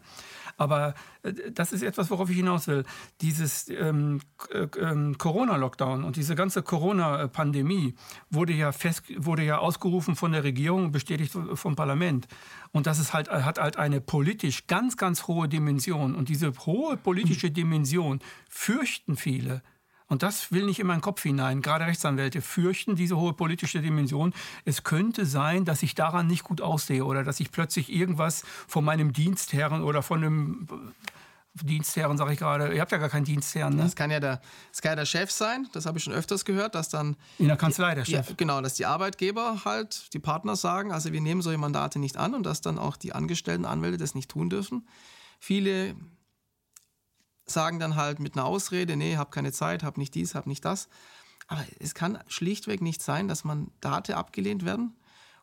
Aber 0.56 0.94
äh, 1.23 1.32
das 1.53 1.73
ist 1.73 1.82
etwas, 1.82 2.11
worauf 2.11 2.31
ich 2.31 2.37
hinaus 2.37 2.69
will. 2.69 2.85
Dieses 3.20 3.69
ähm, 3.69 4.20
äh, 4.50 4.69
ähm, 4.79 5.19
Corona-Lockdown 5.19 6.05
und 6.05 6.17
diese 6.17 6.37
ganze 6.37 6.62
Corona-Pandemie 6.62 7.94
wurde 8.31 8.53
ja 8.53 8.70
fest, 8.70 9.05
wurde 9.17 9.43
ja 9.43 9.58
ausgerufen 9.58 10.15
von 10.15 10.31
der 10.31 10.44
Regierung, 10.44 10.93
bestätigt 10.93 11.37
vom 11.55 11.75
Parlament. 11.75 12.29
Und 12.70 12.87
das 12.87 13.00
ist 13.00 13.12
halt, 13.12 13.29
hat 13.29 13.58
halt 13.58 13.76
eine 13.76 14.00
politisch 14.00 14.69
ganz, 14.69 14.97
ganz 14.97 15.26
hohe 15.26 15.49
Dimension. 15.49 16.15
Und 16.15 16.29
diese 16.29 16.53
hohe 16.65 16.97
politische 16.97 17.50
Dimension 17.50 18.20
fürchten 18.49 19.17
viele 19.17 19.62
und 20.12 20.23
das 20.23 20.53
will 20.53 20.67
nicht 20.67 20.79
in 20.79 20.87
meinen 20.87 21.00
Kopf 21.00 21.23
hinein. 21.23 21.62
Gerade 21.62 21.87
Rechtsanwälte 21.87 22.43
fürchten 22.43 22.97
diese 22.97 23.17
hohe 23.17 23.32
politische 23.32 23.81
Dimension. 23.81 24.35
Es 24.67 24.85
könnte 24.85 25.25
sein, 25.25 25.64
dass 25.64 25.82
ich 25.82 25.94
daran 25.94 26.26
nicht 26.26 26.44
gut 26.44 26.61
aussehe 26.61 27.06
oder 27.06 27.25
dass 27.25 27.41
ich 27.41 27.50
plötzlich 27.50 27.91
irgendwas 27.91 28.44
von 28.69 28.85
meinem 28.85 29.14
Dienstherren 29.14 29.82
oder 29.82 30.03
von 30.03 30.23
einem 30.23 30.69
Dienstherren, 31.55 32.19
sage 32.19 32.35
ich 32.35 32.38
gerade. 32.38 32.75
Ihr 32.75 32.82
habt 32.82 32.93
ja 32.93 32.99
gar 32.99 33.09
keinen 33.09 33.25
Dienstherren. 33.25 33.75
Ne? 33.75 33.85
Das, 33.85 33.97
kann 33.97 34.11
ja 34.11 34.20
der, 34.20 34.43
das 34.70 34.82
kann 34.82 34.91
ja 34.91 34.97
der 34.97 35.06
Chef 35.06 35.31
sein. 35.31 35.67
Das 35.73 35.87
habe 35.87 35.97
ich 35.97 36.05
schon 36.05 36.12
öfters 36.12 36.44
gehört, 36.44 36.75
dass 36.75 36.91
dann. 36.91 37.17
In 37.38 37.49
der 37.49 37.56
Kanzlei 37.56 37.94
der 37.94 38.05
Chef. 38.05 38.26
Die, 38.26 38.37
genau, 38.37 38.61
dass 38.61 38.75
die 38.75 38.85
Arbeitgeber 38.85 39.62
halt, 39.65 40.12
die 40.12 40.19
Partner 40.19 40.56
sagen, 40.56 40.93
also 40.93 41.15
wir 41.15 41.23
nehmen 41.23 41.41
solche 41.41 41.58
Mandate 41.58 41.99
nicht 41.99 42.19
an 42.19 42.35
und 42.35 42.44
dass 42.44 42.61
dann 42.61 42.79
auch 42.79 42.99
die 42.99 43.15
angestellten 43.15 43.65
Anwälte 43.65 43.97
das 43.97 44.15
nicht 44.15 44.31
tun 44.31 44.50
dürfen. 44.50 44.87
Viele 45.41 45.97
sagen 47.46 47.79
dann 47.79 47.96
halt 47.96 48.20
mit 48.20 48.37
einer 48.37 48.46
Ausrede, 48.46 48.96
nee, 48.96 49.17
hab 49.17 49.31
keine 49.31 49.53
Zeit, 49.53 49.82
hab 49.82 49.99
nicht 49.99 50.15
dies, 50.15 50.34
hab 50.34 50.46
nicht 50.46 50.65
das. 50.65 50.89
Aber 51.49 51.65
es 51.81 51.94
kann 51.94 52.19
schlichtweg 52.29 52.81
nicht 52.81 53.03
sein, 53.03 53.29
dass 53.29 53.44
Mandate 53.44 54.17
abgelehnt 54.17 54.65
werden. 54.65 54.96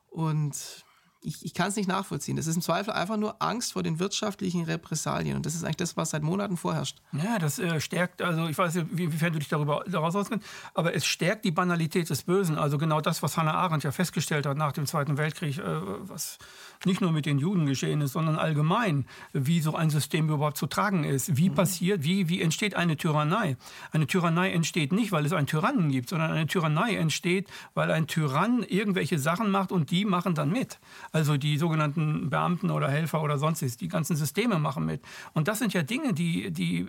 Und 0.10 0.86
ich, 1.22 1.44
ich 1.44 1.54
kann 1.54 1.68
es 1.68 1.76
nicht 1.76 1.88
nachvollziehen. 1.88 2.38
Das 2.38 2.48
ist 2.48 2.56
im 2.56 2.62
Zweifel 2.62 2.94
einfach 2.94 3.18
nur 3.18 3.42
Angst 3.42 3.74
vor 3.74 3.84
den 3.84 4.00
wirtschaftlichen 4.00 4.64
Repressalien. 4.64 5.36
Und 5.36 5.46
das 5.46 5.54
ist 5.54 5.64
eigentlich 5.64 5.78
das, 5.78 5.98
was 5.98 6.12
seit 6.12 6.24
Monaten 6.24 6.56
vorherrscht. 6.56 7.02
Ja, 7.12 7.40
das 7.40 7.60
äh, 7.60 7.82
stärkt, 7.82 8.22
also 8.22 8.48
ich 8.48 8.58
weiß 8.58 8.76
nicht, 8.76 8.92
inwiefern 8.92 9.34
du 9.34 9.40
dich 9.40 9.50
darüber 9.50 9.84
daraus 9.88 10.16
auskennst, 10.16 10.48
aber 10.74 10.96
es 10.96 11.06
stärkt 11.06 11.44
die 11.44 11.52
Banalität 11.52 12.10
des 12.10 12.24
Bösen. 12.24 12.58
Also 12.58 12.78
genau 12.78 13.02
das, 13.02 13.22
was 13.22 13.38
Hannah 13.38 13.54
Arendt 13.54 13.84
ja 13.84 13.92
festgestellt 13.92 14.46
hat 14.46 14.58
nach 14.58 14.72
dem 14.72 14.86
Zweiten 14.86 15.18
Weltkrieg, 15.18 15.58
äh, 15.58 15.64
was 15.64 16.38
nicht 16.86 17.02
nur 17.02 17.12
mit 17.12 17.26
den 17.26 17.40
Juden 17.40 17.66
geschehen 17.66 18.02
ist, 18.02 18.14
sondern 18.14 18.38
allgemein, 18.38 19.06
wie 19.34 19.60
so 19.60 19.76
ein 19.76 19.90
System 19.90 20.30
überhaupt 20.30 20.58
zu 20.58 20.68
tragen 20.68 21.04
ist. 21.04 21.36
Wie 21.36 21.50
mhm. 21.50 21.56
passiert, 21.56 22.04
wie, 22.04 22.30
wie 22.30 22.42
entsteht 22.42 22.76
eine 22.76 22.98
Tyrannei? 22.98 23.58
Eine 23.92 24.08
Tyrannei 24.08 24.52
entsteht 24.52 24.92
nicht, 24.92 25.12
weil 25.12 25.26
es 25.26 25.34
einen 25.34 25.48
Tyrannen 25.48 25.92
gibt, 25.92 26.10
sondern 26.10 26.32
eine 26.32 26.48
Tyrannei 26.48 26.96
entsteht, 26.96 27.48
weil 27.74 27.92
ein 27.92 28.08
Tyrann 28.08 28.64
irgendwelche 28.64 29.20
Sachen 29.20 29.52
macht 29.52 29.72
und 29.72 29.92
die 29.92 30.06
machen 30.06 30.36
dann 30.36 30.52
mit. 30.52 30.80
Also 31.12 31.38
die 31.38 31.58
sogenannten 31.58 32.30
Beamten 32.30 32.72
oder 32.72 32.90
Helfer 32.90 33.22
oder 33.22 33.38
sonstiges, 33.38 33.78
die 33.78 33.88
ganzen 33.88 34.16
Systeme 34.16 34.60
machen 34.60 34.86
mit. 34.86 35.02
Und 35.34 35.48
das 35.48 35.60
sind 35.60 35.74
ja 35.74 35.84
Dinge, 35.84 36.14
die, 36.14 36.52
die 36.52 36.88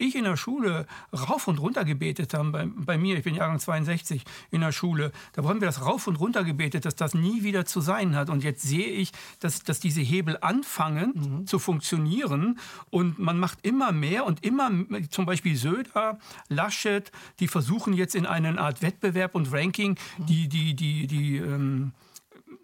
ich 0.00 0.16
in 0.16 0.24
der 0.24 0.36
Schule 0.36 0.86
rauf 1.12 1.48
und 1.48 1.60
runter 1.60 1.84
gebetet 1.84 2.34
habe. 2.34 2.50
Bei, 2.50 2.66
bei 2.66 2.98
mir, 2.98 3.16
ich 3.16 3.24
bin 3.24 3.34
Jahrgang 3.34 3.58
62 3.58 4.24
in 4.50 4.60
der 4.60 4.72
Schule, 4.72 5.12
da 5.32 5.44
haben 5.44 5.60
wir 5.60 5.66
das 5.66 5.84
rauf 5.84 6.06
und 6.06 6.16
runter 6.16 6.44
gebetet, 6.44 6.84
dass 6.84 6.96
das 6.96 7.14
nie 7.14 7.42
wieder 7.42 7.64
zu 7.66 7.80
sein 7.80 8.16
hat. 8.16 8.30
Und 8.30 8.42
jetzt 8.42 8.62
sehe 8.62 8.86
ich, 8.86 9.12
dass, 9.38 9.62
dass 9.62 9.80
diese 9.80 10.00
Hebel 10.00 10.38
anfangen 10.40 11.12
mhm. 11.14 11.46
zu 11.46 11.58
funktionieren 11.58 12.58
und 12.90 13.18
man 13.18 13.38
macht 13.38 13.58
immer 13.62 13.92
mehr 13.92 14.26
und 14.26 14.44
immer, 14.44 14.70
zum 15.10 15.26
Beispiel 15.26 15.56
Söder, 15.56 16.18
Laschet, 16.48 17.12
die 17.38 17.48
versuchen 17.48 17.92
jetzt 17.92 18.14
in 18.14 18.26
eine 18.26 18.60
Art 18.60 18.82
Wettbewerb 18.82 19.34
und 19.34 19.52
Ranking 19.52 19.96
mhm. 20.18 20.26
die, 20.26 20.48
die, 20.48 20.74
die, 20.74 21.06
die, 21.06 21.36
ähm, 21.36 21.92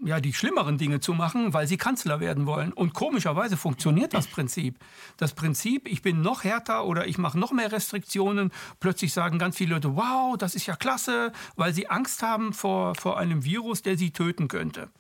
ja, 0.05 0.21
die 0.21 0.33
schlimmeren 0.33 0.79
Dinge 0.79 1.01
zu 1.01 1.15
machen, 1.15 1.53
weil 1.53 1.67
sie 1.67 1.77
Kanzler 1.77 2.21
werden 2.21 2.47
wollen. 2.47 2.73
Und 2.73 2.95
komischerweise 2.95 3.57
funktioniert 3.57 4.15
das 4.15 4.27
Prinzip. 4.27 4.79
Das 5.17 5.35
Prinzip, 5.35 5.89
ich 5.89 6.03
bin 6.03 6.23
noch 6.23 6.45
härter 6.45 6.85
oder 6.85 7.07
ich 7.07 7.19
mache 7.19 7.39
noch 7.39 7.53
mehr 7.53 7.73
Restriktionen. 7.73 8.53
Plötzlich 8.81 9.13
sagen 9.13 9.39
ganz 9.39 9.57
viele 9.57 9.75
Leute, 9.75 9.97
wow, 9.97 10.37
das 10.37 10.55
ist 10.55 10.67
ja 10.67 10.77
klasse, 10.77 11.33
weil 11.57 11.73
sie 11.73 11.89
Angst 11.89 12.23
haben 12.23 12.53
vor, 12.53 12.95
vor 12.95 13.19
einem 13.19 13.45
Virus, 13.45 13.83
der 13.83 13.97
sie 13.97 14.11
töten 14.11 14.49
könnte. 14.49 14.91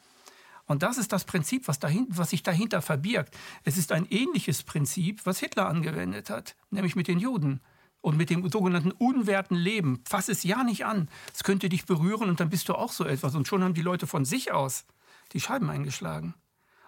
Und 0.66 0.82
das 0.82 0.98
ist 0.98 1.12
das 1.12 1.24
Prinzip, 1.24 1.68
was, 1.68 1.78
dahin, 1.78 2.06
was 2.10 2.30
sich 2.30 2.42
dahinter 2.42 2.82
verbirgt. 2.82 3.36
Es 3.64 3.76
ist 3.76 3.92
ein 3.92 4.06
ähnliches 4.10 4.62
Prinzip, 4.62 5.24
was 5.24 5.38
Hitler 5.38 5.68
angewendet 5.68 6.28
hat, 6.28 6.56
nämlich 6.70 6.96
mit 6.96 7.08
den 7.08 7.20
Juden 7.20 7.60
und 8.00 8.16
mit 8.16 8.30
dem 8.30 8.48
sogenannten 8.50 8.92
unwerten 8.92 9.56
Leben. 9.56 10.02
Fass 10.08 10.28
es 10.28 10.42
ja 10.42 10.64
nicht 10.64 10.84
an. 10.84 11.08
Es 11.32 11.44
könnte 11.44 11.68
dich 11.68 11.86
berühren 11.86 12.28
und 12.28 12.40
dann 12.40 12.50
bist 12.50 12.68
du 12.68 12.74
auch 12.74 12.92
so 12.92 13.04
etwas. 13.04 13.34
Und 13.34 13.48
schon 13.48 13.62
haben 13.62 13.74
die 13.74 13.82
Leute 13.82 14.06
von 14.06 14.24
sich 14.24 14.52
aus 14.52 14.84
die 15.32 15.40
Scheiben 15.40 15.70
eingeschlagen 15.70 16.34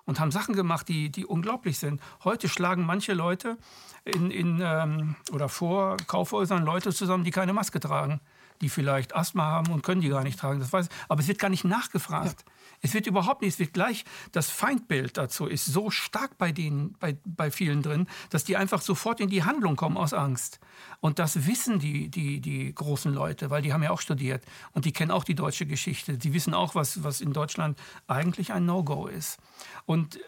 und 0.04 0.20
haben 0.20 0.30
Sachen 0.30 0.54
gemacht, 0.54 0.88
die, 0.88 1.10
die 1.10 1.26
unglaublich 1.26 1.78
sind. 1.78 2.00
Heute 2.24 2.48
schlagen 2.48 2.86
manche 2.86 3.14
Leute 3.14 3.58
in, 4.04 4.30
in, 4.30 4.60
ähm, 4.62 5.16
oder 5.32 5.48
vor 5.48 5.96
Kaufhäusern 6.06 6.64
Leute 6.64 6.92
zusammen, 6.92 7.24
die 7.24 7.30
keine 7.30 7.52
Maske 7.52 7.78
tragen, 7.78 8.20
die 8.60 8.68
vielleicht 8.68 9.14
Asthma 9.14 9.44
haben 9.44 9.72
und 9.72 9.82
können 9.82 10.00
die 10.00 10.08
gar 10.08 10.24
nicht 10.24 10.38
tragen. 10.38 10.60
Das 10.60 10.72
weiß, 10.72 10.88
aber 11.08 11.20
es 11.20 11.28
wird 11.28 11.38
gar 11.38 11.48
nicht 11.48 11.64
nachgefragt. 11.64 12.44
Ja. 12.46 12.52
Es 12.80 12.94
wird 12.94 13.06
überhaupt 13.06 13.42
nicht, 13.42 13.54
es 13.54 13.58
wird 13.58 13.72
gleich, 13.72 14.04
das 14.32 14.50
Feindbild 14.50 15.16
dazu 15.16 15.46
ist 15.46 15.66
so 15.66 15.90
stark 15.90 16.38
bei 16.38 16.52
denen, 16.52 16.92
bei, 17.00 17.16
bei 17.24 17.50
vielen 17.50 17.82
drin, 17.82 18.06
dass 18.30 18.44
die 18.44 18.56
einfach 18.56 18.82
sofort 18.82 19.20
in 19.20 19.30
die 19.30 19.42
Handlung 19.42 19.74
kommen 19.74 19.96
aus 19.96 20.12
Angst. 20.12 20.60
Und 21.00 21.18
das 21.18 21.46
wissen 21.46 21.80
die, 21.80 22.08
die, 22.08 22.40
die 22.40 22.72
großen 22.72 23.12
Leute, 23.12 23.50
weil 23.50 23.62
die 23.62 23.72
haben 23.72 23.82
ja 23.82 23.90
auch 23.90 24.00
studiert 24.00 24.44
und 24.72 24.84
die 24.84 24.92
kennen 24.92 25.10
auch 25.10 25.24
die 25.24 25.34
deutsche 25.34 25.66
Geschichte. 25.66 26.18
Die 26.18 26.32
wissen 26.34 26.54
auch, 26.54 26.74
was, 26.74 27.02
was 27.02 27.20
in 27.20 27.32
Deutschland 27.32 27.78
eigentlich 28.06 28.52
ein 28.52 28.64
No-Go 28.64 29.08
ist. 29.08 29.38
Und 29.84 30.20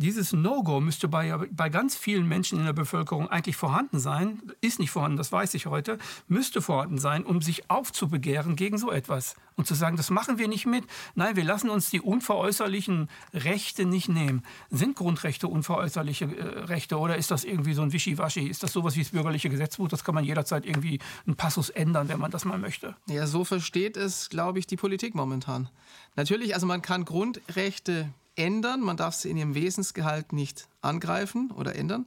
dieses 0.00 0.32
No-Go 0.32 0.80
müsste 0.80 1.08
bei, 1.08 1.36
bei 1.50 1.68
ganz 1.68 1.94
vielen 1.96 2.26
Menschen 2.26 2.58
in 2.58 2.64
der 2.64 2.72
Bevölkerung 2.72 3.28
eigentlich 3.28 3.56
vorhanden 3.56 4.00
sein, 4.00 4.42
ist 4.60 4.78
nicht 4.78 4.90
vorhanden, 4.90 5.18
das 5.18 5.30
weiß 5.30 5.54
ich 5.54 5.66
heute, 5.66 5.98
müsste 6.26 6.62
vorhanden 6.62 6.98
sein, 6.98 7.24
um 7.24 7.42
sich 7.42 7.70
aufzubegehren 7.70 8.56
gegen 8.56 8.78
so 8.78 8.90
etwas 8.90 9.36
und 9.56 9.66
zu 9.66 9.74
sagen, 9.74 9.96
das 9.96 10.08
machen 10.10 10.38
wir 10.38 10.48
nicht 10.48 10.66
mit. 10.66 10.84
Nein, 11.14 11.36
wir 11.36 11.44
lassen 11.44 11.68
uns 11.68 11.90
die 11.90 12.00
unveräußerlichen 12.00 13.08
Rechte 13.34 13.84
nicht 13.84 14.08
nehmen. 14.08 14.42
Sind 14.70 14.96
Grundrechte 14.96 15.48
unveräußerliche 15.48 16.24
äh, 16.24 16.58
Rechte 16.64 16.98
oder 16.98 17.16
ist 17.16 17.30
das 17.30 17.44
irgendwie 17.44 17.74
so 17.74 17.82
ein 17.82 17.92
Wischiwaschi? 17.92 18.48
Ist 18.48 18.62
das 18.62 18.72
sowas 18.72 18.96
wie 18.96 19.02
das 19.02 19.10
bürgerliche 19.10 19.50
Gesetzbuch? 19.50 19.88
Das 19.88 20.02
kann 20.02 20.14
man 20.14 20.24
jederzeit 20.24 20.64
irgendwie 20.64 20.98
einen 21.26 21.36
Passus 21.36 21.68
ändern, 21.68 22.08
wenn 22.08 22.18
man 22.18 22.30
das 22.30 22.46
mal 22.46 22.58
möchte. 22.58 22.96
Ja, 23.06 23.26
so 23.26 23.44
versteht 23.44 23.98
es, 23.98 24.30
glaube 24.30 24.58
ich, 24.58 24.66
die 24.66 24.76
Politik 24.76 25.14
momentan. 25.14 25.68
Natürlich, 26.16 26.54
also 26.54 26.66
man 26.66 26.80
kann 26.80 27.04
Grundrechte 27.04 28.08
ändern. 28.36 28.80
Man 28.80 28.96
darf 28.96 29.14
sie 29.14 29.30
in 29.30 29.36
ihrem 29.36 29.54
Wesensgehalt 29.54 30.32
nicht 30.32 30.68
angreifen 30.80 31.50
oder 31.50 31.76
ändern. 31.76 32.06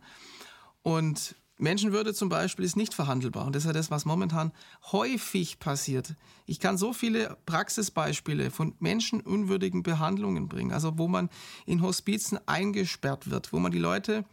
Und 0.82 1.36
Menschenwürde 1.58 2.14
zum 2.14 2.30
Beispiel 2.30 2.66
ist 2.66 2.76
nicht 2.76 2.94
verhandelbar. 2.94 3.46
Und 3.46 3.56
das 3.56 3.64
ist 3.64 3.68
ja 3.68 3.74
das, 3.74 3.92
was 3.92 4.06
momentan 4.06 4.52
häufig 4.92 5.60
passiert. 5.60 6.16
Ich 6.46 6.60
kann 6.60 6.78
so 6.78 6.94
viele 6.94 7.38
Praxisbeispiele 7.46 8.52
von 8.52 8.76
menschenunwürdigen 8.80 9.84
Behandlungen 9.84 10.50
bringen. 10.50 10.72
Also 10.72 10.98
wo 10.98 11.08
man 11.08 11.30
in 11.66 11.82
Hospizen 11.82 12.40
eingesperrt 12.48 13.30
wird, 13.30 13.54
wo 13.54 13.60
man 13.60 13.72
die 13.72 13.80
Leute 13.80 14.26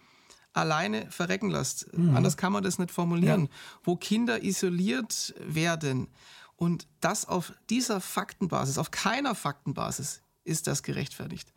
alleine 0.53 1.09
verrecken 1.11 1.51
lässt. 1.51 1.97
Mhm. 1.97 2.17
Anders 2.17 2.37
kann 2.37 2.53
man 2.53 2.65
das 2.65 2.79
nicht 2.79 2.91
formulieren. 2.91 3.43
Ja. 3.43 3.49
Wo 3.85 3.97
Kinder 3.97 4.43
isoliert 4.43 5.35
werden. 5.39 6.09
Und 6.57 6.89
das 7.01 7.27
auf 7.27 7.53
dieser 7.69 8.01
Faktenbasis, 8.01 8.77
auf 8.77 8.91
keiner 8.91 9.35
Faktenbasis 9.35 10.23
ist 10.45 10.67
das 10.67 10.83
gerechtfertigt 10.83 11.53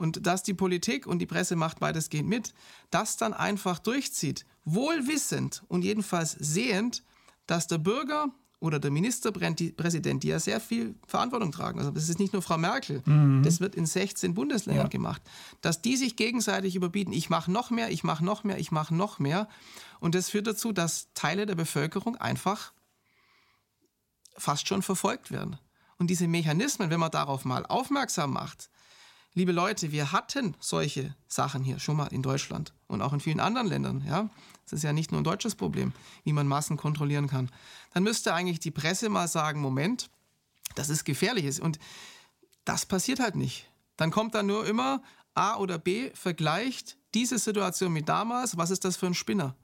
und 0.00 0.26
dass 0.26 0.42
die 0.42 0.54
Politik 0.54 1.06
und 1.06 1.18
die 1.18 1.26
Presse 1.26 1.56
macht 1.56 1.82
weitestgehend 1.82 2.26
mit, 2.26 2.54
das 2.90 3.18
dann 3.18 3.34
einfach 3.34 3.78
durchzieht, 3.78 4.46
wohlwissend 4.64 5.62
und 5.68 5.82
jedenfalls 5.82 6.32
sehend, 6.32 7.04
dass 7.46 7.66
der 7.66 7.76
Bürger 7.78 8.30
oder 8.60 8.78
der 8.78 8.90
Ministerpräsident, 8.90 10.22
die 10.22 10.28
ja 10.28 10.40
sehr 10.40 10.58
viel 10.58 10.94
Verantwortung 11.06 11.52
tragen, 11.52 11.78
also 11.78 11.90
das 11.90 12.08
ist 12.08 12.18
nicht 12.18 12.32
nur 12.32 12.40
Frau 12.40 12.56
Merkel, 12.56 13.02
mhm. 13.04 13.42
das 13.42 13.60
wird 13.60 13.74
in 13.74 13.84
16 13.84 14.32
Bundesländern 14.32 14.86
ja. 14.86 14.90
gemacht, 14.90 15.20
dass 15.60 15.82
die 15.82 15.96
sich 15.96 16.16
gegenseitig 16.16 16.76
überbieten, 16.76 17.12
ich 17.12 17.28
mache 17.28 17.52
noch 17.52 17.70
mehr, 17.70 17.90
ich 17.90 18.02
mache 18.02 18.24
noch 18.24 18.42
mehr, 18.42 18.58
ich 18.58 18.72
mache 18.72 18.94
noch 18.94 19.18
mehr. 19.18 19.48
Und 20.00 20.14
das 20.14 20.30
führt 20.30 20.46
dazu, 20.46 20.72
dass 20.72 21.08
Teile 21.12 21.44
der 21.44 21.56
Bevölkerung 21.56 22.16
einfach 22.16 22.72
fast 24.36 24.66
schon 24.66 24.80
verfolgt 24.80 25.30
werden. 25.30 25.58
Und 25.98 26.08
diese 26.08 26.26
Mechanismen, 26.26 26.88
wenn 26.88 27.00
man 27.00 27.10
darauf 27.10 27.44
mal 27.44 27.66
aufmerksam 27.66 28.32
macht, 28.32 28.70
liebe 29.34 29.52
Leute, 29.52 29.92
wir 29.92 30.12
hatten 30.12 30.56
solche 30.60 31.14
Sachen 31.28 31.62
hier 31.62 31.78
schon 31.78 31.96
mal 31.96 32.08
in 32.08 32.22
Deutschland 32.22 32.72
und 32.86 33.02
auch 33.02 33.12
in 33.12 33.20
vielen 33.20 33.40
anderen 33.40 33.66
Ländern. 33.66 34.04
Ja, 34.06 34.28
das 34.64 34.74
ist 34.74 34.82
ja 34.82 34.92
nicht 34.92 35.12
nur 35.12 35.20
ein 35.20 35.24
deutsches 35.24 35.54
Problem, 35.54 35.92
wie 36.24 36.32
man 36.32 36.46
Massen 36.46 36.76
kontrollieren 36.76 37.28
kann. 37.28 37.50
Dann 37.92 38.02
müsste 38.02 38.34
eigentlich 38.34 38.60
die 38.60 38.70
Presse 38.70 39.08
mal 39.08 39.28
sagen: 39.28 39.60
Moment, 39.60 40.10
das 40.74 40.88
ist 40.88 41.04
gefährlich. 41.04 41.60
Und 41.60 41.78
das 42.64 42.86
passiert 42.86 43.20
halt 43.20 43.36
nicht. 43.36 43.68
Dann 43.96 44.10
kommt 44.10 44.34
dann 44.34 44.46
nur 44.46 44.66
immer 44.66 45.02
A 45.34 45.56
oder 45.56 45.78
B 45.78 46.10
vergleicht 46.14 46.96
diese 47.14 47.38
Situation 47.38 47.92
mit 47.92 48.08
damals. 48.08 48.56
Was 48.56 48.70
ist 48.70 48.84
das 48.84 48.96
für 48.96 49.06
ein 49.06 49.14
Spinner? 49.14 49.54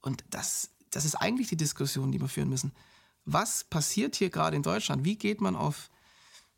Und 0.00 0.24
das, 0.30 0.70
das 0.90 1.04
ist 1.04 1.16
eigentlich 1.16 1.48
die 1.48 1.56
Diskussion, 1.56 2.12
die 2.12 2.20
wir 2.20 2.28
führen 2.28 2.48
müssen. 2.48 2.72
Was 3.24 3.64
passiert 3.64 4.14
hier 4.14 4.30
gerade 4.30 4.56
in 4.56 4.62
Deutschland? 4.62 5.04
Wie 5.04 5.16
geht 5.16 5.40
man 5.40 5.56
auf 5.56 5.90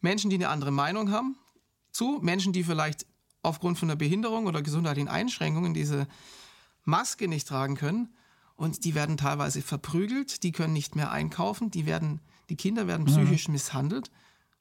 Menschen, 0.00 0.30
die 0.30 0.36
eine 0.36 0.50
andere 0.50 0.70
Meinung 0.70 1.10
haben, 1.10 1.36
zu. 1.98 2.20
Menschen, 2.22 2.52
die 2.52 2.64
vielleicht 2.64 3.06
aufgrund 3.42 3.78
von 3.78 3.90
einer 3.90 3.96
Behinderung 3.96 4.46
oder 4.46 4.62
gesundheitlichen 4.62 5.08
Einschränkungen 5.08 5.74
diese 5.74 6.06
Maske 6.84 7.28
nicht 7.28 7.46
tragen 7.46 7.76
können. 7.76 8.14
Und 8.56 8.84
die 8.84 8.94
werden 8.94 9.16
teilweise 9.16 9.62
verprügelt, 9.62 10.42
die 10.42 10.52
können 10.52 10.72
nicht 10.72 10.96
mehr 10.96 11.12
einkaufen, 11.12 11.70
die, 11.70 11.86
werden, 11.86 12.20
die 12.48 12.56
Kinder 12.56 12.86
werden 12.86 13.02
mhm. 13.02 13.06
psychisch 13.06 13.48
mhm. 13.48 13.52
misshandelt. 13.52 14.10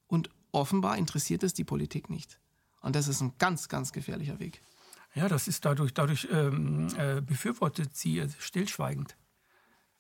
Und 0.08 0.29
offenbar 0.51 0.98
interessiert 0.98 1.44
es 1.44 1.53
die 1.53 1.63
Politik 1.63 2.10
nicht. 2.10 2.39
Und 2.82 2.96
das 2.96 3.08
ist 3.08 3.22
ein 3.22 3.34
ganz, 3.39 3.70
ganz 3.70 3.91
gefährlicher 3.91 4.39
Weg. 4.39 4.62
Ja, 5.15 5.27
das 5.27 5.48
ist 5.48 5.65
dadurch, 5.65 5.94
dadurch 5.94 6.27
ähm, 6.32 6.89
äh, 6.98 7.22
befürwortet 7.22 7.96
sie 7.96 8.24
stillschweigend. 8.38 9.17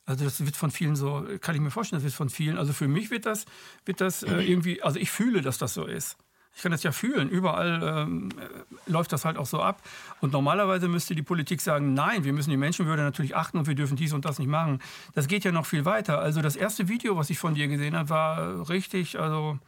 Also 0.05 0.25
das 0.25 0.45
wird 0.45 0.55
von 0.55 0.71
vielen 0.71 0.95
so, 0.95 1.25
kann 1.41 1.55
ich 1.55 1.61
mir 1.61 1.71
vorstellen, 1.71 1.97
das 1.97 2.05
wird 2.05 2.13
von 2.13 2.29
vielen, 2.29 2.57
also 2.57 2.71
für 2.71 2.87
mich 2.87 3.09
wird 3.09 3.25
das, 3.25 3.45
wird 3.83 3.99
das 3.99 4.23
äh, 4.23 4.41
irgendwie, 4.47 4.81
also 4.81 4.99
ich 4.99 5.09
fühle, 5.09 5.41
dass 5.41 5.57
das 5.57 5.73
so 5.73 5.85
ist. 5.85 6.17
Ich 6.57 6.63
kann 6.63 6.71
das 6.71 6.81
ja 6.81 6.91
fühlen. 6.91 7.29
Überall 7.29 7.81
ähm, 7.83 8.29
äh, 8.31 8.91
läuft 8.91 9.13
das 9.13 9.25
halt 9.25 9.37
auch 9.37 9.45
so 9.45 9.61
ab. 9.61 9.79
Und 10.21 10.33
normalerweise 10.33 10.87
müsste 10.87 11.13
die 11.13 11.21
Politik 11.21 11.61
sagen, 11.61 11.93
nein, 11.93 12.23
wir 12.23 12.33
müssen 12.33 12.49
die 12.49 12.57
Menschenwürde 12.57 13.03
natürlich 13.03 13.35
achten 13.35 13.59
und 13.59 13.67
wir 13.67 13.75
dürfen 13.75 13.95
dies 13.95 14.11
und 14.11 14.25
das 14.25 14.39
nicht 14.39 14.47
machen. 14.47 14.81
Das 15.13 15.27
geht 15.27 15.43
ja 15.43 15.51
noch 15.51 15.67
viel 15.67 15.85
weiter. 15.85 16.17
Also 16.17 16.41
das 16.41 16.55
erste 16.55 16.89
Video, 16.89 17.15
was 17.15 17.29
ich 17.29 17.37
von 17.37 17.53
dir 17.53 17.67
gesehen 17.67 17.95
habe, 17.95 18.09
war 18.09 18.69
richtig, 18.69 19.19
also 19.19 19.59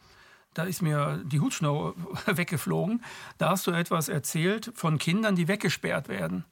da 0.52 0.64
ist 0.64 0.82
mir 0.82 1.22
die 1.24 1.38
Hutschnur 1.38 1.94
weggeflogen. 2.26 3.04
Da 3.38 3.50
hast 3.50 3.68
du 3.68 3.70
etwas 3.70 4.08
erzählt 4.08 4.72
von 4.74 4.98
Kindern, 4.98 5.36
die 5.36 5.46
weggesperrt 5.46 6.08
werden. 6.08 6.44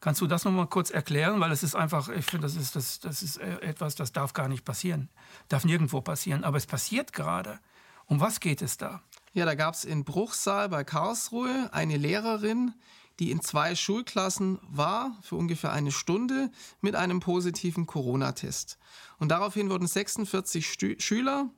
Kannst 0.00 0.20
du 0.20 0.26
das 0.26 0.44
noch 0.44 0.50
mal 0.50 0.66
kurz 0.66 0.90
erklären? 0.90 1.38
Weil 1.38 1.52
es 1.52 1.62
ist 1.62 1.76
einfach, 1.76 2.08
ich 2.08 2.24
finde, 2.24 2.48
das 2.48 2.56
ist, 2.56 2.74
das, 2.74 2.98
das 2.98 3.22
ist 3.22 3.36
äh, 3.36 3.60
etwas, 3.60 3.94
das 3.94 4.10
darf 4.10 4.32
gar 4.32 4.48
nicht 4.48 4.64
passieren. 4.64 5.08
Darf 5.48 5.64
nirgendwo 5.64 6.00
passieren. 6.00 6.42
Aber 6.42 6.56
es 6.56 6.66
passiert 6.66 7.12
gerade. 7.12 7.60
Um 8.06 8.18
was 8.18 8.40
geht 8.40 8.60
es 8.60 8.76
da? 8.76 9.00
Ja, 9.34 9.44
da 9.44 9.56
gab 9.56 9.74
es 9.74 9.84
in 9.84 10.04
Bruchsal 10.04 10.68
bei 10.68 10.84
Karlsruhe 10.84 11.68
eine 11.72 11.96
Lehrerin, 11.96 12.72
die 13.18 13.32
in 13.32 13.40
zwei 13.40 13.74
Schulklassen 13.74 14.60
war 14.62 15.18
für 15.22 15.34
ungefähr 15.34 15.72
eine 15.72 15.90
Stunde 15.90 16.52
mit 16.80 16.94
einem 16.94 17.18
positiven 17.18 17.86
Corona-Test. 17.86 18.78
Und 19.18 19.30
daraufhin 19.30 19.70
wurden 19.70 19.88
46 19.88 20.70
Stü 20.70 21.00
Schüler 21.00 21.50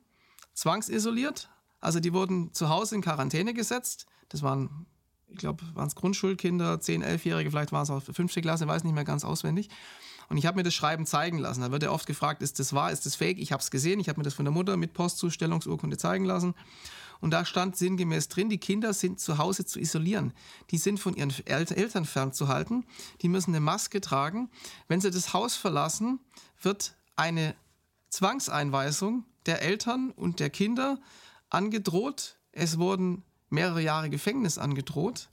zwangsisoliert. 0.55 1.51
Also 1.79 1.99
die 1.99 2.13
wurden 2.13 2.51
zu 2.51 2.69
Hause 2.69 2.95
in 2.95 3.01
Quarantäne 3.01 3.53
gesetzt. 3.53 4.07
Das 4.29 4.41
waren, 4.41 4.87
ich 5.27 5.37
glaube, 5.37 5.63
waren 5.75 5.87
es 5.87 5.93
Grundschulkinder, 5.93 6.79
10, 6.79 7.03
11-Jährige, 7.03 7.51
vielleicht 7.51 7.71
war 7.71 7.83
es 7.83 7.91
auch 7.91 8.01
fünfte 8.01 8.41
Klasse, 8.41 8.67
weiß 8.67 8.85
nicht 8.85 8.93
mehr 8.95 9.03
ganz 9.03 9.23
auswendig. 9.23 9.69
Und 10.29 10.37
ich 10.37 10.47
habe 10.47 10.57
mir 10.57 10.63
das 10.63 10.73
Schreiben 10.73 11.05
zeigen 11.05 11.37
lassen. 11.37 11.61
Da 11.61 11.71
wird 11.71 11.83
ja 11.83 11.91
oft 11.91 12.07
gefragt, 12.07 12.41
ist 12.41 12.57
das 12.57 12.73
wahr, 12.73 12.91
ist 12.91 13.05
das 13.05 13.15
fake? 13.15 13.37
Ich 13.37 13.51
habe 13.51 13.61
es 13.61 13.69
gesehen, 13.69 13.99
ich 13.99 14.09
habe 14.09 14.19
mir 14.19 14.23
das 14.23 14.33
von 14.33 14.45
der 14.45 14.51
Mutter 14.51 14.77
mit 14.77 14.93
Postzustellungsurkunde 14.93 15.97
zeigen 15.97 16.25
lassen. 16.25 16.55
Und 17.19 17.31
da 17.31 17.45
stand 17.45 17.75
sinngemäß 17.75 18.27
drin, 18.27 18.49
die 18.49 18.57
Kinder 18.59 18.93
sind 18.93 19.19
zu 19.19 19.37
Hause 19.37 19.65
zu 19.65 19.79
isolieren. 19.79 20.33
Die 20.71 20.77
sind 20.77 20.99
von 20.99 21.15
ihren 21.15 21.33
Eltern 21.45 22.05
fernzuhalten. 22.05 22.85
Die 23.21 23.29
müssen 23.29 23.51
eine 23.51 23.59
Maske 23.59 24.01
tragen. 24.01 24.49
Wenn 24.87 25.01
sie 25.01 25.11
das 25.11 25.33
Haus 25.33 25.55
verlassen, 25.55 26.19
wird 26.61 26.95
eine 27.15 27.55
Zwangseinweisung 28.09 29.25
der 29.45 29.61
Eltern 29.61 30.11
und 30.11 30.39
der 30.39 30.49
Kinder 30.49 30.99
angedroht. 31.49 32.37
Es 32.51 32.77
wurden 32.77 33.23
mehrere 33.49 33.81
Jahre 33.81 34.09
Gefängnis 34.09 34.57
angedroht. 34.57 35.29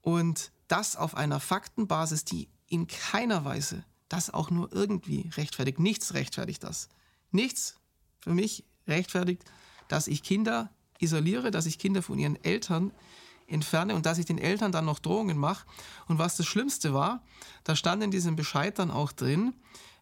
Und 0.00 0.52
das 0.68 0.96
auf 0.96 1.16
einer 1.16 1.40
Faktenbasis, 1.40 2.24
die 2.24 2.48
in 2.68 2.86
keiner 2.86 3.44
Weise 3.44 3.84
das 4.08 4.30
auch 4.32 4.50
nur 4.50 4.72
irgendwie 4.72 5.30
rechtfertigt. 5.36 5.78
Nichts 5.78 6.14
rechtfertigt 6.14 6.62
das. 6.62 6.88
Nichts 7.30 7.76
für 8.20 8.34
mich 8.34 8.64
rechtfertigt, 8.86 9.44
dass 9.88 10.06
ich 10.06 10.22
Kinder 10.22 10.70
isoliere, 11.04 11.50
dass 11.50 11.66
ich 11.66 11.78
Kinder 11.78 12.02
von 12.02 12.18
ihren 12.18 12.42
Eltern 12.44 12.92
entferne 13.46 13.94
und 13.94 14.06
dass 14.06 14.18
ich 14.18 14.26
den 14.26 14.38
Eltern 14.38 14.72
dann 14.72 14.86
noch 14.86 14.98
Drohungen 14.98 15.38
mache. 15.38 15.66
Und 16.06 16.18
was 16.18 16.36
das 16.36 16.46
Schlimmste 16.46 16.94
war, 16.94 17.22
da 17.62 17.76
stand 17.76 18.02
in 18.02 18.10
diesem 18.10 18.36
Bescheid 18.36 18.78
dann 18.78 18.90
auch 18.90 19.12
drin, 19.12 19.54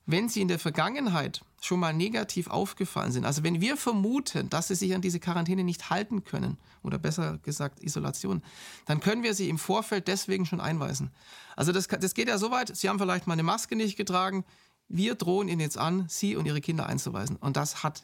wenn 0.06 0.28
sie 0.28 0.40
in 0.40 0.48
der 0.48 0.58
Vergangenheit 0.58 1.42
schon 1.60 1.78
mal 1.78 1.94
negativ 1.94 2.48
aufgefallen 2.48 3.12
sind, 3.12 3.24
also 3.24 3.44
wenn 3.44 3.60
wir 3.60 3.76
vermuten, 3.76 4.50
dass 4.50 4.66
sie 4.68 4.74
sich 4.74 4.94
an 4.94 5.00
diese 5.00 5.20
Quarantäne 5.20 5.62
nicht 5.62 5.90
halten 5.90 6.24
können, 6.24 6.58
oder 6.82 6.98
besser 6.98 7.38
gesagt 7.38 7.80
Isolation, 7.80 8.42
dann 8.86 8.98
können 8.98 9.22
wir 9.22 9.34
sie 9.34 9.48
im 9.48 9.58
Vorfeld 9.58 10.08
deswegen 10.08 10.44
schon 10.44 10.60
einweisen. 10.60 11.12
Also 11.54 11.70
das, 11.70 11.86
das 11.86 12.14
geht 12.14 12.28
ja 12.28 12.38
so 12.38 12.50
weit, 12.50 12.76
sie 12.76 12.88
haben 12.88 12.98
vielleicht 12.98 13.26
mal 13.26 13.34
eine 13.34 13.44
Maske 13.44 13.76
nicht 13.76 13.96
getragen, 13.96 14.44
wir 14.88 15.14
drohen 15.14 15.48
ihnen 15.48 15.60
jetzt 15.60 15.78
an, 15.78 16.06
sie 16.08 16.36
und 16.36 16.46
ihre 16.46 16.60
Kinder 16.60 16.86
einzuweisen. 16.86 17.36
Und 17.36 17.56
das 17.56 17.82
hat 17.82 18.02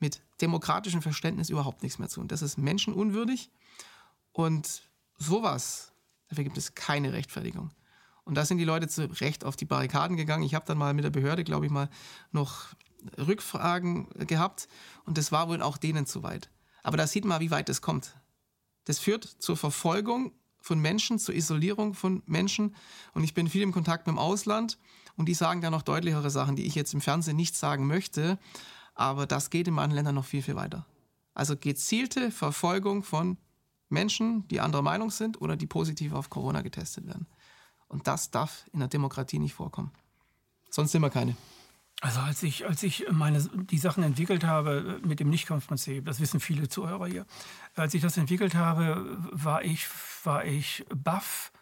mit 0.00 0.22
demokratischem 0.40 1.02
Verständnis 1.02 1.50
überhaupt 1.50 1.82
nichts 1.82 1.98
mehr 1.98 2.08
zu 2.08 2.20
tun. 2.20 2.28
Das 2.28 2.42
ist 2.42 2.58
menschenunwürdig 2.58 3.50
und 4.32 4.82
sowas, 5.16 5.92
dafür 6.28 6.44
gibt 6.44 6.58
es 6.58 6.74
keine 6.74 7.12
Rechtfertigung. 7.12 7.70
Und 8.24 8.34
da 8.34 8.44
sind 8.44 8.58
die 8.58 8.64
Leute 8.64 8.88
zu 8.88 9.06
Recht 9.20 9.44
auf 9.44 9.56
die 9.56 9.64
Barrikaden 9.64 10.16
gegangen. 10.16 10.42
Ich 10.42 10.54
habe 10.54 10.66
dann 10.66 10.76
mal 10.76 10.92
mit 10.92 11.04
der 11.04 11.10
Behörde, 11.10 11.44
glaube 11.44 11.64
ich, 11.64 11.72
mal 11.72 11.88
noch 12.30 12.66
Rückfragen 13.16 14.08
gehabt 14.26 14.68
und 15.04 15.18
das 15.18 15.32
war 15.32 15.48
wohl 15.48 15.62
auch 15.62 15.78
denen 15.78 16.06
zu 16.06 16.22
weit. 16.22 16.50
Aber 16.82 16.96
da 16.96 17.06
sieht 17.06 17.24
man, 17.24 17.40
wie 17.40 17.50
weit 17.50 17.68
das 17.68 17.80
kommt. 17.80 18.14
Das 18.84 18.98
führt 18.98 19.24
zur 19.24 19.56
Verfolgung 19.56 20.32
von 20.60 20.78
Menschen, 20.78 21.18
zur 21.18 21.34
Isolierung 21.34 21.94
von 21.94 22.22
Menschen. 22.26 22.74
Und 23.14 23.24
ich 23.24 23.34
bin 23.34 23.48
viel 23.48 23.62
im 23.62 23.72
Kontakt 23.72 24.06
mit 24.06 24.14
dem 24.14 24.18
Ausland 24.18 24.78
und 25.16 25.26
die 25.26 25.34
sagen 25.34 25.60
da 25.60 25.70
noch 25.70 25.82
deutlichere 25.82 26.30
Sachen, 26.30 26.56
die 26.56 26.66
ich 26.66 26.74
jetzt 26.74 26.94
im 26.94 27.00
Fernsehen 27.00 27.36
nicht 27.36 27.56
sagen 27.56 27.86
möchte. 27.86 28.38
Aber 28.98 29.26
das 29.26 29.50
geht 29.50 29.68
in 29.68 29.74
manchen 29.74 29.94
Ländern 29.94 30.16
noch 30.16 30.24
viel, 30.24 30.42
viel 30.42 30.56
weiter. 30.56 30.84
Also 31.32 31.56
gezielte 31.56 32.32
Verfolgung 32.32 33.04
von 33.04 33.38
Menschen, 33.88 34.46
die 34.48 34.60
anderer 34.60 34.82
Meinung 34.82 35.10
sind 35.10 35.40
oder 35.40 35.56
die 35.56 35.68
positiv 35.68 36.12
auf 36.12 36.30
Corona 36.30 36.62
getestet 36.62 37.06
werden. 37.06 37.28
Und 37.86 38.08
das 38.08 38.32
darf 38.32 38.66
in 38.72 38.80
der 38.80 38.88
Demokratie 38.88 39.38
nicht 39.38 39.54
vorkommen. 39.54 39.92
Sonst 40.68 40.90
sind 40.90 41.00
wir 41.00 41.10
keine. 41.10 41.36
Also 42.00 42.18
als 42.18 42.42
ich, 42.42 42.66
als 42.66 42.82
ich 42.82 43.06
meine, 43.10 43.40
die 43.70 43.78
Sachen 43.78 44.02
entwickelt 44.02 44.44
habe 44.44 45.00
mit 45.04 45.20
dem 45.20 45.30
Nichtkampfprinzip, 45.30 46.04
das 46.04 46.18
wissen 46.18 46.40
viele 46.40 46.68
Zuhörer 46.68 47.06
hier, 47.06 47.24
als 47.76 47.94
ich 47.94 48.02
das 48.02 48.16
entwickelt 48.16 48.56
habe, 48.56 49.16
war 49.30 49.62
ich, 49.62 49.86
war 50.24 50.44
ich 50.44 50.84
baff, 50.92 51.52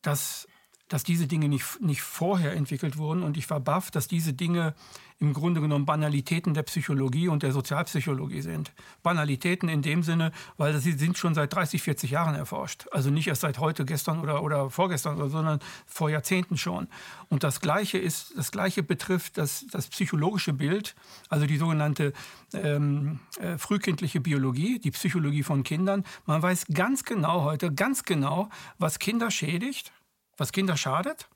dass, 0.00 0.46
dass 0.88 1.02
diese 1.02 1.26
Dinge 1.26 1.48
nicht, 1.48 1.80
nicht 1.80 2.02
vorher 2.02 2.52
entwickelt 2.52 2.96
wurden 2.96 3.22
und 3.22 3.36
ich 3.36 3.50
war 3.50 3.60
baff, 3.60 3.90
dass 3.90 4.06
diese 4.06 4.32
Dinge 4.32 4.74
im 5.18 5.32
Grunde 5.32 5.60
genommen 5.60 5.86
Banalitäten 5.86 6.52
der 6.52 6.62
Psychologie 6.64 7.28
und 7.28 7.42
der 7.42 7.52
Sozialpsychologie 7.52 8.42
sind. 8.42 8.72
Banalitäten 9.02 9.68
in 9.68 9.80
dem 9.80 10.02
Sinne, 10.02 10.30
weil 10.58 10.78
sie 10.78 10.92
sind 10.92 11.16
schon 11.16 11.34
seit 11.34 11.54
30, 11.54 11.82
40 11.82 12.10
Jahren 12.10 12.34
erforscht. 12.34 12.86
Also 12.92 13.10
nicht 13.10 13.26
erst 13.26 13.40
seit 13.40 13.58
heute, 13.58 13.86
gestern 13.86 14.20
oder, 14.20 14.42
oder 14.42 14.68
vorgestern, 14.68 15.16
sondern 15.30 15.60
vor 15.86 16.10
Jahrzehnten 16.10 16.58
schon. 16.58 16.88
Und 17.30 17.44
das 17.44 17.60
Gleiche 17.60 17.96
ist, 17.96 18.34
das 18.36 18.52
Gleiche 18.52 18.82
betrifft 18.82 19.38
das, 19.38 19.66
das 19.70 19.88
psychologische 19.88 20.52
Bild, 20.52 20.94
also 21.30 21.46
die 21.46 21.56
sogenannte 21.56 22.12
ähm, 22.52 23.20
äh, 23.40 23.56
frühkindliche 23.56 24.20
Biologie, 24.20 24.78
die 24.78 24.90
Psychologie 24.90 25.42
von 25.42 25.62
Kindern. 25.62 26.04
Man 26.26 26.42
weiß 26.42 26.66
ganz 26.74 27.04
genau 27.04 27.42
heute, 27.42 27.72
ganz 27.72 28.02
genau, 28.02 28.50
was 28.78 28.98
Kinder 28.98 29.30
schädigt, 29.30 29.92
was 30.36 30.52
Kinder 30.52 30.76
schadet 30.76 31.28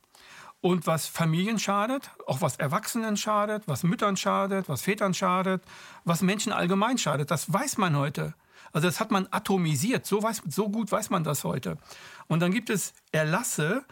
und 0.61 0.87
was 0.87 1.07
Familien 1.07 1.59
schadet, 1.59 2.11
auch 2.26 2.40
was 2.40 2.57
Erwachsenen 2.57 3.16
schadet, 3.16 3.62
was 3.66 3.83
Müttern 3.83 4.16
schadet, 4.16 4.69
was 4.69 4.83
Vätern 4.83 5.14
schadet, 5.14 5.62
was 6.04 6.23
Menschen 6.23 6.52
allgemein 6.52 6.99
schadet. 6.99 7.30
Das 7.30 7.52
weiß 7.52 7.78
man 7.78 7.97
heute. 7.97 8.35
Also 8.73 8.87
das 8.87 9.00
hat 9.00 9.11
man 9.11 9.26
atomisiert. 9.30 10.07
So, 10.07 10.23
weiß, 10.23 10.42
so 10.49 10.69
gut 10.69 10.92
weiß 10.92 11.11
man 11.11 11.25
das 11.25 11.45
heute. 11.45 11.76
Und 12.28 12.40
dann 12.40 12.52
gibt 12.52 12.71
es 12.71 12.95
Erlasse 13.12 13.85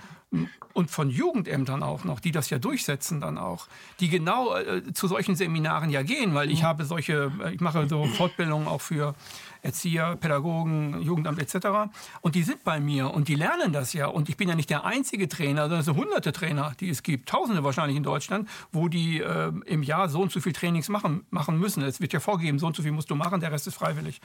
und 0.75 0.91
von 0.91 1.09
Jugendämtern 1.09 1.83
auch 1.83 2.05
noch, 2.05 2.21
die 2.21 2.33
das 2.33 2.51
ja 2.51 2.59
durchsetzen 2.59 3.21
dann 3.21 3.39
auch, 3.39 3.67
die 3.99 4.09
genau 4.09 4.55
äh, 4.55 4.93
zu 4.93 5.09
solchen 5.09 5.37
Seminaren 5.37 5.89
ja 5.89 6.03
gehen, 6.03 6.35
weil 6.35 6.51
ich 6.51 6.61
mhm. 6.61 6.67
habe 6.67 6.85
solche, 6.85 7.33
äh, 7.43 7.55
ich 7.55 7.61
mache 7.61 7.89
so 7.89 8.05
Fortbildungen 8.05 8.69
auch 8.69 8.83
für 8.83 9.15
Erzieher, 9.63 10.17
Pädagogen, 10.17 11.01
Jugendamt 11.03 11.41
etc. 11.41 11.91
Und 12.21 12.35
die 12.35 12.43
sind 12.43 12.63
bei 12.63 12.79
mir 12.79 13.13
und 13.13 13.29
die 13.29 13.35
lernen 13.35 13.73
das 13.73 13.93
ja. 13.95 14.07
Und 14.07 14.29
ich 14.29 14.37
bin 14.37 14.49
ja 14.49 14.55
nicht 14.55 14.71
der 14.71 14.85
einzige 14.85 15.29
Trainer, 15.29 15.63
sondern 15.63 15.81
es 15.81 15.87
sind 15.87 15.97
hunderte 15.97 16.31
Trainer, 16.33 16.73
die 16.79 16.91
es 16.91 17.03
gibt, 17.03 17.29
tausende 17.29 17.65
wahrscheinlich 17.65 17.97
in 17.97 18.03
Deutschland, 18.03 18.49
wo 18.71 18.89
die 18.89 19.21
äh, 19.21 19.51
im 19.65 19.83
Jahr 19.83 20.11
so 20.11 20.21
und 20.21 20.31
so 20.31 20.41
viel 20.41 20.53
Trainings 20.53 20.91
machen, 20.91 21.27
machen 21.31 21.59
müssen. 21.59 21.83
Es 21.83 22.01
wird 22.01 22.13
ja 22.13 22.21
vorgegeben, 22.21 22.59
so 22.59 22.67
und 22.67 22.77
so 22.77 22.83
viel 22.83 22.93
musst 22.93 23.11
du 23.11 23.15
machen, 23.15 23.41
der 23.41 23.51
Rest 23.51 23.67
ist 23.67 23.75
freiwillig. 23.75 24.21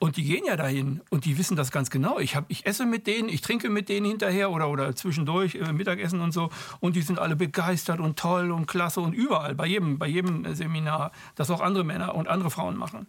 Und 0.00 0.16
die 0.16 0.22
gehen 0.22 0.44
ja 0.46 0.56
dahin 0.56 1.00
und 1.10 1.24
die 1.24 1.38
wissen 1.38 1.56
das 1.56 1.72
ganz 1.72 1.90
genau. 1.90 2.20
Ich, 2.20 2.36
hab, 2.36 2.48
ich 2.48 2.66
esse 2.66 2.86
mit 2.86 3.08
denen, 3.08 3.28
ich 3.28 3.40
trinke 3.40 3.68
mit 3.68 3.88
denen 3.88 4.06
hinterher 4.06 4.52
oder, 4.52 4.68
oder 4.68 4.94
zwischendurch 4.94 5.56
äh, 5.56 5.72
Mittagessen 5.72 6.20
und 6.20 6.30
so. 6.30 6.50
Und 6.78 6.94
die 6.94 7.02
sind 7.02 7.18
alle 7.18 7.34
begeistert 7.34 7.98
und 7.98 8.16
toll 8.16 8.52
und 8.52 8.66
klasse 8.66 9.00
und 9.00 9.12
überall, 9.12 9.56
bei 9.56 9.66
jedem, 9.66 9.98
bei 9.98 10.06
jedem 10.06 10.54
Seminar, 10.54 11.10
das 11.34 11.50
auch 11.50 11.60
andere 11.60 11.82
Männer 11.82 12.14
und 12.14 12.28
andere 12.28 12.50
Frauen 12.50 12.76
machen. 12.76 13.08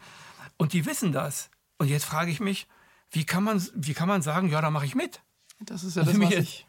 Und 0.58 0.73
die 0.73 0.88
wissen 0.88 1.12
das. 1.12 1.52
Und 1.78 1.89
jetzt 1.89 2.06
frage 2.06 2.32
ich 2.32 2.39
mich, 2.39 2.67
wie 3.12 3.23
kann 3.23 3.43
man, 3.43 3.63
wie 3.75 3.93
kann 3.93 4.08
man 4.08 4.23
sagen, 4.23 4.49
ja, 4.49 4.60
da 4.60 4.71
mache 4.71 4.86
ich 4.86 4.95
mit? 4.95 5.21
Das 5.60 5.84
ist 5.84 5.95
ja 5.95 6.04
das, 6.04 6.19
was 6.19 6.32
ich... 6.32 6.65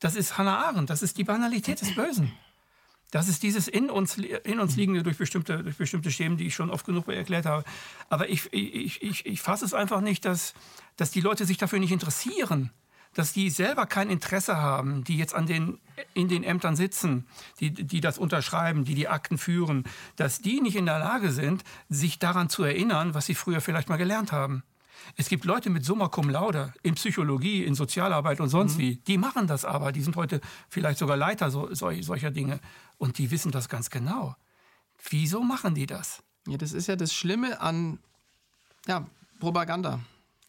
Das 0.00 0.16
ist 0.16 0.36
Hannah 0.36 0.66
Arendt, 0.66 0.90
das 0.90 1.00
ist 1.00 1.16
die 1.16 1.22
Banalität 1.22 1.80
des 1.80 1.94
Bösen. 1.94 2.32
Das 3.12 3.28
ist 3.28 3.42
dieses 3.42 3.68
in 3.68 3.90
uns, 3.90 4.16
in 4.16 4.58
uns 4.58 4.74
liegende 4.74 5.02
durch 5.02 5.18
bestimmte, 5.18 5.62
durch 5.62 5.76
bestimmte 5.76 6.08
Themen, 6.08 6.38
die 6.38 6.46
ich 6.46 6.54
schon 6.54 6.70
oft 6.70 6.86
genug 6.86 7.06
erklärt 7.08 7.44
habe. 7.44 7.62
Aber 8.08 8.28
ich, 8.30 8.50
ich, 8.52 9.02
ich, 9.02 9.26
ich 9.26 9.42
fasse 9.42 9.66
es 9.66 9.74
einfach 9.74 10.00
nicht, 10.00 10.24
dass, 10.24 10.54
dass 10.96 11.10
die 11.10 11.20
Leute 11.20 11.44
sich 11.44 11.58
dafür 11.58 11.78
nicht 11.78 11.92
interessieren 11.92 12.70
dass 13.14 13.34
die 13.34 13.50
selber 13.50 13.84
kein 13.84 14.08
Interesse 14.08 14.56
haben, 14.56 15.04
die 15.04 15.18
jetzt 15.18 15.34
an 15.34 15.46
den, 15.46 15.78
in 16.14 16.28
den 16.28 16.44
Ämtern 16.44 16.76
sitzen, 16.76 17.26
die, 17.60 17.70
die 17.70 18.00
das 18.00 18.16
unterschreiben, 18.16 18.84
die 18.84 18.94
die 18.94 19.08
Akten 19.08 19.36
führen, 19.36 19.84
dass 20.16 20.40
die 20.40 20.60
nicht 20.60 20.76
in 20.76 20.86
der 20.86 20.98
Lage 20.98 21.30
sind, 21.30 21.62
sich 21.90 22.18
daran 22.18 22.48
zu 22.48 22.64
erinnern, 22.64 23.14
was 23.14 23.26
sie 23.26 23.34
früher 23.34 23.60
vielleicht 23.60 23.90
mal 23.90 23.98
gelernt 23.98 24.32
haben. 24.32 24.62
Es 25.16 25.28
gibt 25.28 25.44
Leute 25.44 25.70
mit 25.70 25.84
Summa 25.84 26.08
Cum 26.08 26.28
Laude 26.28 26.72
in 26.82 26.94
Psychologie, 26.94 27.64
in 27.64 27.74
Sozialarbeit 27.74 28.40
und 28.40 28.48
sonst 28.48 28.76
mhm. 28.76 28.80
wie. 28.80 28.96
Die 28.96 29.18
machen 29.18 29.46
das 29.46 29.64
aber. 29.64 29.92
Die 29.92 30.02
sind 30.02 30.16
heute 30.16 30.40
vielleicht 30.68 30.98
sogar 30.98 31.16
Leiter 31.16 31.50
so, 31.50 31.72
solcher 31.72 32.30
Dinge. 32.30 32.60
Und 32.98 33.18
die 33.18 33.30
wissen 33.30 33.52
das 33.52 33.68
ganz 33.68 33.90
genau. 33.90 34.36
Wieso 35.10 35.42
machen 35.42 35.74
die 35.74 35.86
das? 35.86 36.22
Ja, 36.46 36.56
das 36.56 36.72
ist 36.72 36.88
ja 36.88 36.96
das 36.96 37.12
Schlimme 37.12 37.60
an 37.60 37.98
ja, 38.86 39.06
Propaganda 39.38 40.00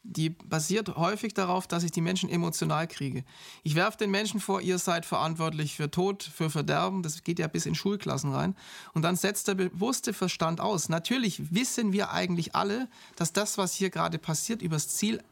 die 0.03 0.29
basiert 0.29 0.97
häufig 0.97 1.33
darauf, 1.33 1.65
dass 1.65 1.83
ich 1.83 1.91
die 1.91 2.01
Menschen 2.01 2.29
emotional 2.29 2.87
kriege. 2.87 3.23
Ich 3.63 3.75
werfe 3.75 3.97
den 3.97 4.11
Menschen 4.11 4.41
vor, 4.41 4.61
ihr 4.61 4.77
seid 4.77 5.05
verantwortlich 5.05 5.75
für 5.75 5.89
Tod, 5.89 6.23
für 6.23 6.49
Verderben, 6.49 7.03
das 7.03 7.23
geht 7.23 7.39
ja 7.39 7.47
bis 7.47 7.65
in 7.65 7.73
Schulklassen 7.73 8.33
rein. 8.33 8.55
Und 8.93 9.03
dann 9.03 9.15
setzt 9.15 9.47
der 9.47 9.55
bewusste 9.55 10.13
Verstand 10.13 10.59
aus. 10.59 10.89
Natürlich 10.89 11.53
wissen 11.53 11.93
wir 11.93 12.11
eigentlich 12.11 12.53
alle, 12.53 12.89
dass 13.15 13.31
das, 13.31 13.57
was 13.57 13.73
hier 13.73 13.89
gerade 13.89 14.19
passiert, 14.19 14.61
übers 14.61 14.89
Ziel 14.89 15.23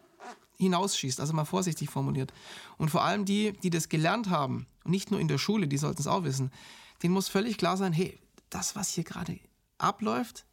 hinausschießt, 0.57 1.19
also 1.19 1.34
mal 1.34 1.45
vorsichtig 1.45 1.89
formuliert. 1.89 2.31
Und 2.77 2.89
vor 2.89 3.03
allem 3.03 3.25
die, 3.25 3.53
die 3.63 3.71
das 3.71 3.89
gelernt 3.89 4.29
haben, 4.29 4.67
und 4.84 4.91
nicht 4.91 5.12
nur 5.12 5.19
in 5.19 5.27
der 5.27 5.38
Schule, 5.38 5.67
die 5.67 5.77
sollten 5.77 6.01
es 6.01 6.07
auch 6.07 6.23
wissen, 6.23 6.51
denen 7.03 7.13
muss 7.13 7.27
völlig 7.27 7.57
klar 7.57 7.77
sein, 7.77 7.93
hey, 7.93 8.17
das, 8.49 8.75
was 8.75 8.89
hier 8.89 9.03
gerade 9.03 9.39
abläuft, 9.79 10.45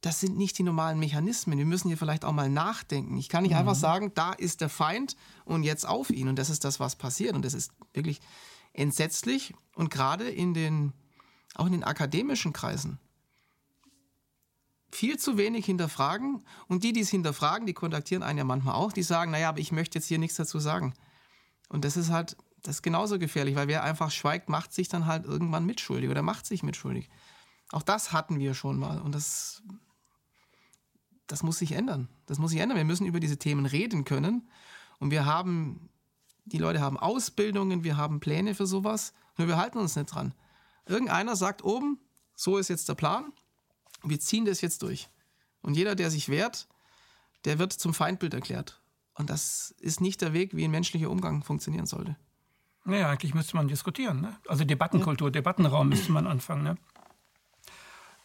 das 0.00 0.20
sind 0.20 0.36
nicht 0.36 0.58
die 0.58 0.62
normalen 0.62 0.98
Mechanismen. 0.98 1.58
Wir 1.58 1.66
müssen 1.66 1.88
hier 1.88 1.98
vielleicht 1.98 2.24
auch 2.24 2.32
mal 2.32 2.50
nachdenken. 2.50 3.16
Ich 3.16 3.28
kann 3.28 3.42
nicht 3.42 3.52
mhm. 3.52 3.58
einfach 3.58 3.74
sagen, 3.74 4.12
da 4.14 4.32
ist 4.32 4.60
der 4.60 4.68
Feind 4.68 5.16
und 5.44 5.62
jetzt 5.62 5.86
auf 5.86 6.10
ihn. 6.10 6.28
Und 6.28 6.36
das 6.36 6.50
ist 6.50 6.64
das, 6.64 6.80
was 6.80 6.96
passiert. 6.96 7.34
Und 7.34 7.44
das 7.44 7.54
ist 7.54 7.72
wirklich 7.92 8.20
entsetzlich. 8.72 9.54
Und 9.74 9.90
gerade 9.90 10.28
in 10.28 10.54
den, 10.54 10.92
auch 11.54 11.66
in 11.66 11.72
den 11.72 11.84
akademischen 11.84 12.52
Kreisen, 12.52 12.98
viel 14.92 15.18
zu 15.18 15.36
wenig 15.36 15.66
hinterfragen. 15.66 16.44
Und 16.68 16.84
die, 16.84 16.92
die 16.92 17.00
es 17.00 17.10
hinterfragen, 17.10 17.66
die 17.66 17.74
kontaktieren 17.74 18.22
einen 18.22 18.38
ja 18.38 18.44
manchmal 18.44 18.74
auch, 18.74 18.92
die 18.92 19.02
sagen, 19.02 19.30
naja, 19.30 19.48
aber 19.48 19.58
ich 19.58 19.72
möchte 19.72 19.98
jetzt 19.98 20.06
hier 20.06 20.18
nichts 20.18 20.36
dazu 20.36 20.58
sagen. 20.58 20.94
Und 21.68 21.84
das 21.84 21.96
ist 21.96 22.10
halt, 22.10 22.36
das 22.62 22.76
ist 22.76 22.82
genauso 22.82 23.18
gefährlich, 23.18 23.56
weil 23.56 23.68
wer 23.68 23.82
einfach 23.82 24.10
schweigt, 24.10 24.48
macht 24.48 24.72
sich 24.72 24.88
dann 24.88 25.06
halt 25.06 25.24
irgendwann 25.24 25.66
mitschuldig 25.66 26.10
oder 26.10 26.22
macht 26.22 26.46
sich 26.46 26.62
mitschuldig. 26.62 27.08
Auch 27.72 27.82
das 27.82 28.12
hatten 28.12 28.38
wir 28.38 28.54
schon 28.54 28.78
mal. 28.78 29.00
Und 29.00 29.14
das 29.14 29.62
das 31.26 31.42
muss 31.42 31.58
sich 31.58 31.72
ändern. 31.72 32.08
Das 32.26 32.38
muss 32.38 32.50
sich 32.50 32.60
ändern. 32.60 32.76
Wir 32.76 32.84
müssen 32.84 33.06
über 33.06 33.20
diese 33.20 33.38
Themen 33.38 33.66
reden 33.66 34.04
können. 34.04 34.48
Und 34.98 35.10
wir 35.10 35.24
haben, 35.24 35.88
die 36.44 36.58
Leute 36.58 36.80
haben 36.80 36.98
Ausbildungen, 36.98 37.84
wir 37.84 37.96
haben 37.96 38.20
Pläne 38.20 38.54
für 38.54 38.66
sowas. 38.66 39.12
Nur 39.36 39.48
wir 39.48 39.56
halten 39.56 39.78
uns 39.78 39.96
nicht 39.96 40.14
dran. 40.14 40.34
Irgendeiner 40.86 41.36
sagt 41.36 41.64
oben, 41.64 41.98
so 42.34 42.58
ist 42.58 42.68
jetzt 42.68 42.88
der 42.88 42.94
Plan. 42.94 43.32
Wir 44.02 44.20
ziehen 44.20 44.44
das 44.44 44.60
jetzt 44.60 44.82
durch. 44.82 45.08
Und 45.62 45.76
jeder, 45.76 45.94
der 45.94 46.10
sich 46.10 46.28
wehrt, 46.28 46.68
der 47.44 47.58
wird 47.58 47.72
zum 47.72 47.92
Feindbild 47.92 48.34
erklärt. 48.34 48.80
Und 49.14 49.30
das 49.30 49.74
ist 49.80 50.00
nicht 50.00 50.20
der 50.20 50.32
Weg, 50.32 50.54
wie 50.54 50.64
ein 50.64 50.70
menschlicher 50.70 51.10
Umgang 51.10 51.42
funktionieren 51.42 51.86
sollte. 51.86 52.16
Naja, 52.84 53.10
eigentlich 53.10 53.34
müsste 53.34 53.56
man 53.56 53.66
diskutieren. 53.66 54.20
Ne? 54.20 54.36
Also 54.46 54.64
Debattenkultur. 54.64 55.30
Debattenraum 55.30 55.88
müsste 55.88 56.12
man 56.12 56.26
anfangen. 56.26 56.62
Ne? 56.62 56.76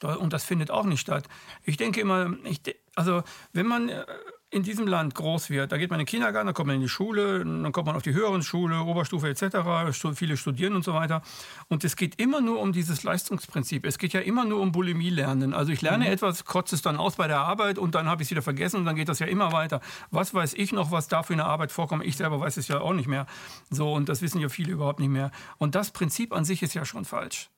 Und 0.04 0.34
das 0.34 0.44
findet 0.44 0.72
auch 0.72 0.86
nicht 0.86 1.02
statt. 1.02 1.28
Ich 1.64 1.78
denke 1.78 2.02
immer, 2.02 2.34
ich, 2.44 2.62
also 2.96 3.24
wenn 3.54 3.68
man 3.68 3.90
äh, 3.90 4.06
in 4.52 4.64
diesem 4.64 4.86
Land 4.86 5.16
groß 5.16 5.50
wird, 5.50 5.72
da 5.72 5.78
geht 5.78 5.90
man 5.90 6.00
in 6.00 6.06
den 6.06 6.10
Kindergarten, 6.10 6.48
dann 6.48 6.54
kommt 6.54 6.68
man 6.68 6.76
in 6.76 6.82
die 6.82 6.90
Schule, 6.90 7.40
dann 7.40 7.72
kommt 7.72 7.88
man 7.88 7.96
auf 7.96 8.04
die 8.04 8.14
höheren 8.14 8.44
Schule, 8.44 8.82
Oberstufe 8.82 9.30
etc., 9.30 9.58
viele 10.14 10.36
studieren 10.36 10.76
und 10.76 10.84
so 10.84 10.94
weiter. 10.94 11.22
Und 11.70 11.86
es 11.86 11.96
geht 11.96 12.20
immer 12.20 12.42
nur 12.42 12.60
um 12.60 12.74
dieses 12.74 13.04
Leistungsprinzip. 13.04 13.86
Es 13.86 13.98
geht 13.98 14.12
ja 14.12 14.20
immer 14.20 14.44
nur 14.44 14.60
um 14.60 14.74
Bulimie-Lernen. 14.74 15.54
Also 15.54 15.72
ich 15.72 15.82
lerne 15.82 16.06
mhm. 16.06 16.12
etwas, 16.12 16.44
kotze 16.44 16.76
es 16.76 16.82
dann 16.82 16.98
aus 16.98 17.16
bei 17.16 17.28
der 17.28 17.40
Arbeit 17.40 17.80
und 17.80 17.96
dann 17.96 18.08
habe 18.08 18.22
ich 18.22 18.28
es 18.28 18.32
wieder 18.32 18.42
vergessen 18.42 18.78
und 18.78 18.86
dann 18.86 18.98
geht 18.98 19.08
das 19.08 19.20
ja 19.20 19.28
immer 19.28 19.54
weiter. 19.54 19.80
Was 20.12 20.34
weiß 20.34 20.54
ich 20.56 20.74
noch, 20.74 20.92
was 20.92 21.08
da 21.08 21.24
für 21.24 21.34
eine 21.34 21.46
Arbeit 21.46 21.72
vorkommt? 21.72 22.04
Ich 22.06 22.18
selber 22.18 22.42
weiß 22.42 22.58
es 22.58 22.68
ja 22.68 22.82
auch 22.82 22.94
nicht 22.94 23.08
mehr. 23.08 23.28
So, 23.70 23.94
und 23.94 24.10
das 24.10 24.22
wissen 24.22 24.42
ja 24.42 24.50
viele 24.50 24.74
überhaupt 24.74 25.00
nicht 25.00 25.10
mehr. 25.10 25.32
Und 25.60 25.76
das 25.76 25.92
Prinzip 25.92 26.34
an 26.34 26.44
sich 26.44 26.62
ist 26.62 26.74
ja 26.74 26.84
schon 26.84 27.06
falsch. 27.06 27.50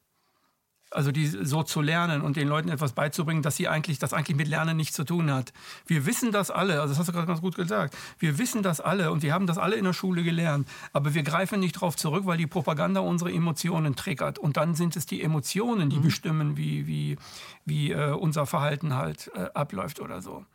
Also 0.93 1.11
die 1.11 1.25
so 1.27 1.63
zu 1.63 1.81
lernen 1.81 2.21
und 2.21 2.37
den 2.37 2.47
Leuten 2.47 2.69
etwas 2.69 2.93
beizubringen, 2.93 3.41
dass 3.41 3.55
sie 3.55 3.67
eigentlich, 3.67 3.99
das 3.99 4.13
eigentlich 4.13 4.37
mit 4.37 4.47
Lernen 4.47 4.77
nichts 4.77 4.95
zu 4.95 5.03
tun 5.03 5.31
hat. 5.31 5.53
Wir 5.87 6.05
wissen 6.05 6.31
das 6.31 6.51
alle, 6.51 6.81
also 6.81 6.93
das 6.93 6.99
hast 6.99 7.09
du 7.09 7.13
gerade 7.13 7.27
ganz 7.27 7.41
gut 7.41 7.55
gesagt. 7.55 7.95
Wir 8.19 8.37
wissen 8.37 8.63
das 8.63 8.79
alle 8.79 9.11
und 9.11 9.23
wir 9.23 9.33
haben 9.33 9.47
das 9.47 9.57
alle 9.57 9.75
in 9.75 9.85
der 9.85 9.93
Schule 9.93 10.23
gelernt. 10.23 10.67
Aber 10.91 11.13
wir 11.13 11.23
greifen 11.23 11.59
nicht 11.59 11.75
darauf 11.75 11.95
zurück, 11.95 12.25
weil 12.25 12.37
die 12.37 12.47
Propaganda 12.47 13.01
unsere 13.01 13.31
Emotionen 13.31 13.95
triggert. 13.95 14.39
Und 14.39 14.57
dann 14.57 14.75
sind 14.75 14.95
es 14.95 15.05
die 15.05 15.21
Emotionen, 15.21 15.89
die 15.89 15.97
mhm. 15.97 16.03
bestimmen, 16.03 16.57
wie, 16.57 16.87
wie, 16.87 17.17
wie 17.65 17.91
äh, 17.91 18.11
unser 18.11 18.45
Verhalten 18.45 18.95
halt 18.95 19.31
äh, 19.35 19.47
abläuft 19.53 19.99
oder 19.99 20.21
so. 20.21 20.45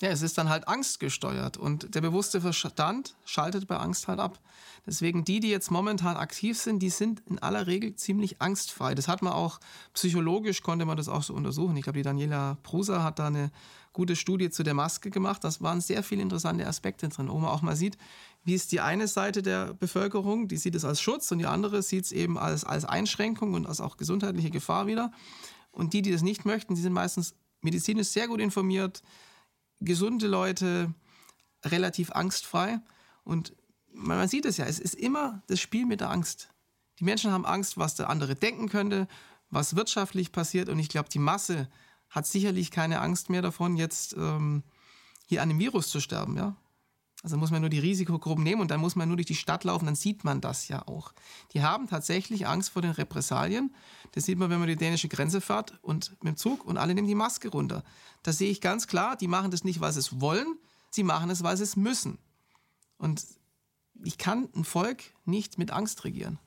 Ja, 0.00 0.10
es 0.10 0.22
ist 0.22 0.38
dann 0.38 0.48
halt 0.48 0.68
angstgesteuert 0.68 1.56
und 1.56 1.92
der 1.96 2.00
bewusste 2.00 2.40
Verstand 2.40 3.16
schaltet 3.24 3.66
bei 3.66 3.78
Angst 3.78 4.06
halt 4.06 4.20
ab. 4.20 4.38
Deswegen 4.86 5.24
die, 5.24 5.40
die 5.40 5.50
jetzt 5.50 5.72
momentan 5.72 6.16
aktiv 6.16 6.56
sind, 6.56 6.78
die 6.78 6.90
sind 6.90 7.20
in 7.26 7.40
aller 7.40 7.66
Regel 7.66 7.96
ziemlich 7.96 8.40
angstfrei. 8.40 8.94
Das 8.94 9.08
hat 9.08 9.22
man 9.22 9.32
auch 9.32 9.58
psychologisch, 9.94 10.62
konnte 10.62 10.84
man 10.84 10.96
das 10.96 11.08
auch 11.08 11.24
so 11.24 11.34
untersuchen. 11.34 11.76
Ich 11.76 11.82
glaube, 11.82 11.98
die 11.98 12.04
Daniela 12.04 12.58
Prusa 12.62 13.02
hat 13.02 13.18
da 13.18 13.26
eine 13.26 13.50
gute 13.92 14.14
Studie 14.14 14.50
zu 14.50 14.62
der 14.62 14.74
Maske 14.74 15.10
gemacht. 15.10 15.42
Das 15.42 15.62
waren 15.62 15.80
sehr 15.80 16.04
viele 16.04 16.22
interessante 16.22 16.64
Aspekte 16.64 17.08
drin, 17.08 17.28
wo 17.28 17.38
man 17.38 17.50
auch 17.50 17.62
mal 17.62 17.74
sieht, 17.74 17.98
wie 18.44 18.54
ist 18.54 18.70
die 18.70 18.80
eine 18.80 19.08
Seite 19.08 19.42
der 19.42 19.74
Bevölkerung, 19.74 20.46
die 20.46 20.58
sieht 20.58 20.76
es 20.76 20.84
als 20.84 21.00
Schutz 21.00 21.32
und 21.32 21.40
die 21.40 21.46
andere 21.46 21.82
sieht 21.82 22.04
es 22.04 22.12
eben 22.12 22.38
als, 22.38 22.62
als 22.62 22.84
Einschränkung 22.84 23.54
und 23.54 23.66
als 23.66 23.80
auch 23.80 23.96
gesundheitliche 23.96 24.50
Gefahr 24.50 24.86
wieder. 24.86 25.10
Und 25.72 25.92
die, 25.92 26.02
die 26.02 26.12
das 26.12 26.22
nicht 26.22 26.44
möchten, 26.44 26.76
die 26.76 26.80
sind 26.80 26.92
meistens 26.92 27.34
medizinisch 27.62 28.08
sehr 28.08 28.28
gut 28.28 28.40
informiert, 28.40 29.02
gesunde 29.80 30.26
Leute 30.26 30.92
relativ 31.64 32.12
angstfrei. 32.12 32.80
Und 33.24 33.54
man 33.92 34.28
sieht 34.28 34.44
es 34.44 34.56
ja, 34.56 34.66
es 34.66 34.78
ist 34.78 34.94
immer 34.94 35.42
das 35.48 35.60
Spiel 35.60 35.86
mit 35.86 36.00
der 36.00 36.10
Angst. 36.10 36.48
Die 36.98 37.04
Menschen 37.04 37.30
haben 37.30 37.46
Angst, 37.46 37.78
was 37.78 37.94
der 37.94 38.10
andere 38.10 38.34
denken 38.34 38.68
könnte, 38.68 39.08
was 39.50 39.76
wirtschaftlich 39.76 40.32
passiert. 40.32 40.68
Und 40.68 40.78
ich 40.78 40.88
glaube, 40.88 41.08
die 41.08 41.18
Masse 41.18 41.68
hat 42.10 42.26
sicherlich 42.26 42.70
keine 42.70 43.00
Angst 43.00 43.30
mehr 43.30 43.42
davon, 43.42 43.76
jetzt 43.76 44.14
ähm, 44.14 44.62
hier 45.26 45.42
an 45.42 45.48
dem 45.48 45.58
Virus 45.58 45.88
zu 45.88 46.00
sterben. 46.00 46.36
Ja? 46.36 46.56
Also 47.28 47.36
muss 47.36 47.50
man 47.50 47.60
nur 47.60 47.68
die 47.68 47.78
Risikogruppen 47.78 48.42
nehmen 48.42 48.62
und 48.62 48.70
dann 48.70 48.80
muss 48.80 48.96
man 48.96 49.06
nur 49.06 49.18
durch 49.18 49.26
die 49.26 49.34
Stadt 49.34 49.64
laufen, 49.64 49.84
dann 49.84 49.94
sieht 49.94 50.24
man 50.24 50.40
das 50.40 50.68
ja 50.68 50.88
auch. 50.88 51.12
Die 51.52 51.62
haben 51.62 51.86
tatsächlich 51.86 52.46
Angst 52.46 52.70
vor 52.70 52.80
den 52.80 52.92
Repressalien. 52.92 53.74
Das 54.12 54.24
sieht 54.24 54.38
man, 54.38 54.48
wenn 54.48 54.58
man 54.58 54.68
die 54.68 54.76
dänische 54.76 55.08
Grenze 55.08 55.42
fährt 55.42 55.78
und 55.82 56.12
mit 56.22 56.34
dem 56.34 56.36
Zug 56.38 56.64
und 56.64 56.78
alle 56.78 56.94
nehmen 56.94 57.06
die 57.06 57.14
Maske 57.14 57.50
runter. 57.50 57.84
Da 58.22 58.32
sehe 58.32 58.50
ich 58.50 58.62
ganz 58.62 58.86
klar, 58.86 59.14
die 59.14 59.28
machen 59.28 59.50
das 59.50 59.62
nicht, 59.62 59.82
weil 59.82 59.92
sie 59.92 59.98
es 59.98 60.22
wollen, 60.22 60.56
sie 60.88 61.02
machen 61.02 61.28
es, 61.28 61.42
weil 61.42 61.58
sie 61.58 61.64
es 61.64 61.76
müssen. 61.76 62.16
Und 62.96 63.22
ich 64.02 64.16
kann 64.16 64.48
ein 64.56 64.64
Volk 64.64 65.02
nicht 65.26 65.58
mit 65.58 65.70
Angst 65.70 66.04
regieren. 66.04 66.38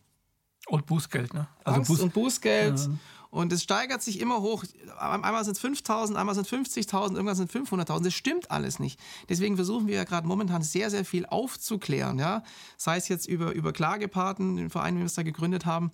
Und 0.65 0.87
Bußgeld, 0.87 1.35
ne? 1.35 1.47
Also 1.63 1.77
Angst 1.77 1.89
Buß 1.89 2.01
und 2.01 2.13
Bußgeld. 2.13 2.79
Ja. 2.79 2.89
Und 3.31 3.53
es 3.53 3.63
steigert 3.63 4.03
sich 4.03 4.19
immer 4.19 4.41
hoch. 4.41 4.65
Einmal 4.99 5.43
sind 5.45 5.55
es 5.55 5.63
5.000, 5.63 6.15
einmal 6.15 6.35
sind 6.35 6.51
es 6.51 6.51
50.000, 6.51 7.15
irgendwann 7.15 7.35
sind 7.35 7.53
es 7.53 7.61
500.000. 7.61 8.03
Das 8.03 8.13
stimmt 8.13 8.51
alles 8.51 8.77
nicht. 8.77 8.99
Deswegen 9.29 9.55
versuchen 9.55 9.87
wir 9.87 9.95
ja 9.95 10.03
gerade 10.03 10.27
momentan 10.27 10.61
sehr, 10.61 10.89
sehr 10.89 11.05
viel 11.05 11.25
aufzuklären. 11.25 12.19
Ja? 12.19 12.43
Sei 12.75 12.97
es 12.97 13.07
jetzt 13.07 13.27
über, 13.27 13.53
über 13.53 13.71
Klagepaten, 13.71 14.57
den 14.57 14.69
Verein, 14.69 14.95
den 14.95 14.99
wir 14.99 15.05
es 15.05 15.13
da 15.13 15.23
gegründet 15.23 15.65
haben, 15.65 15.91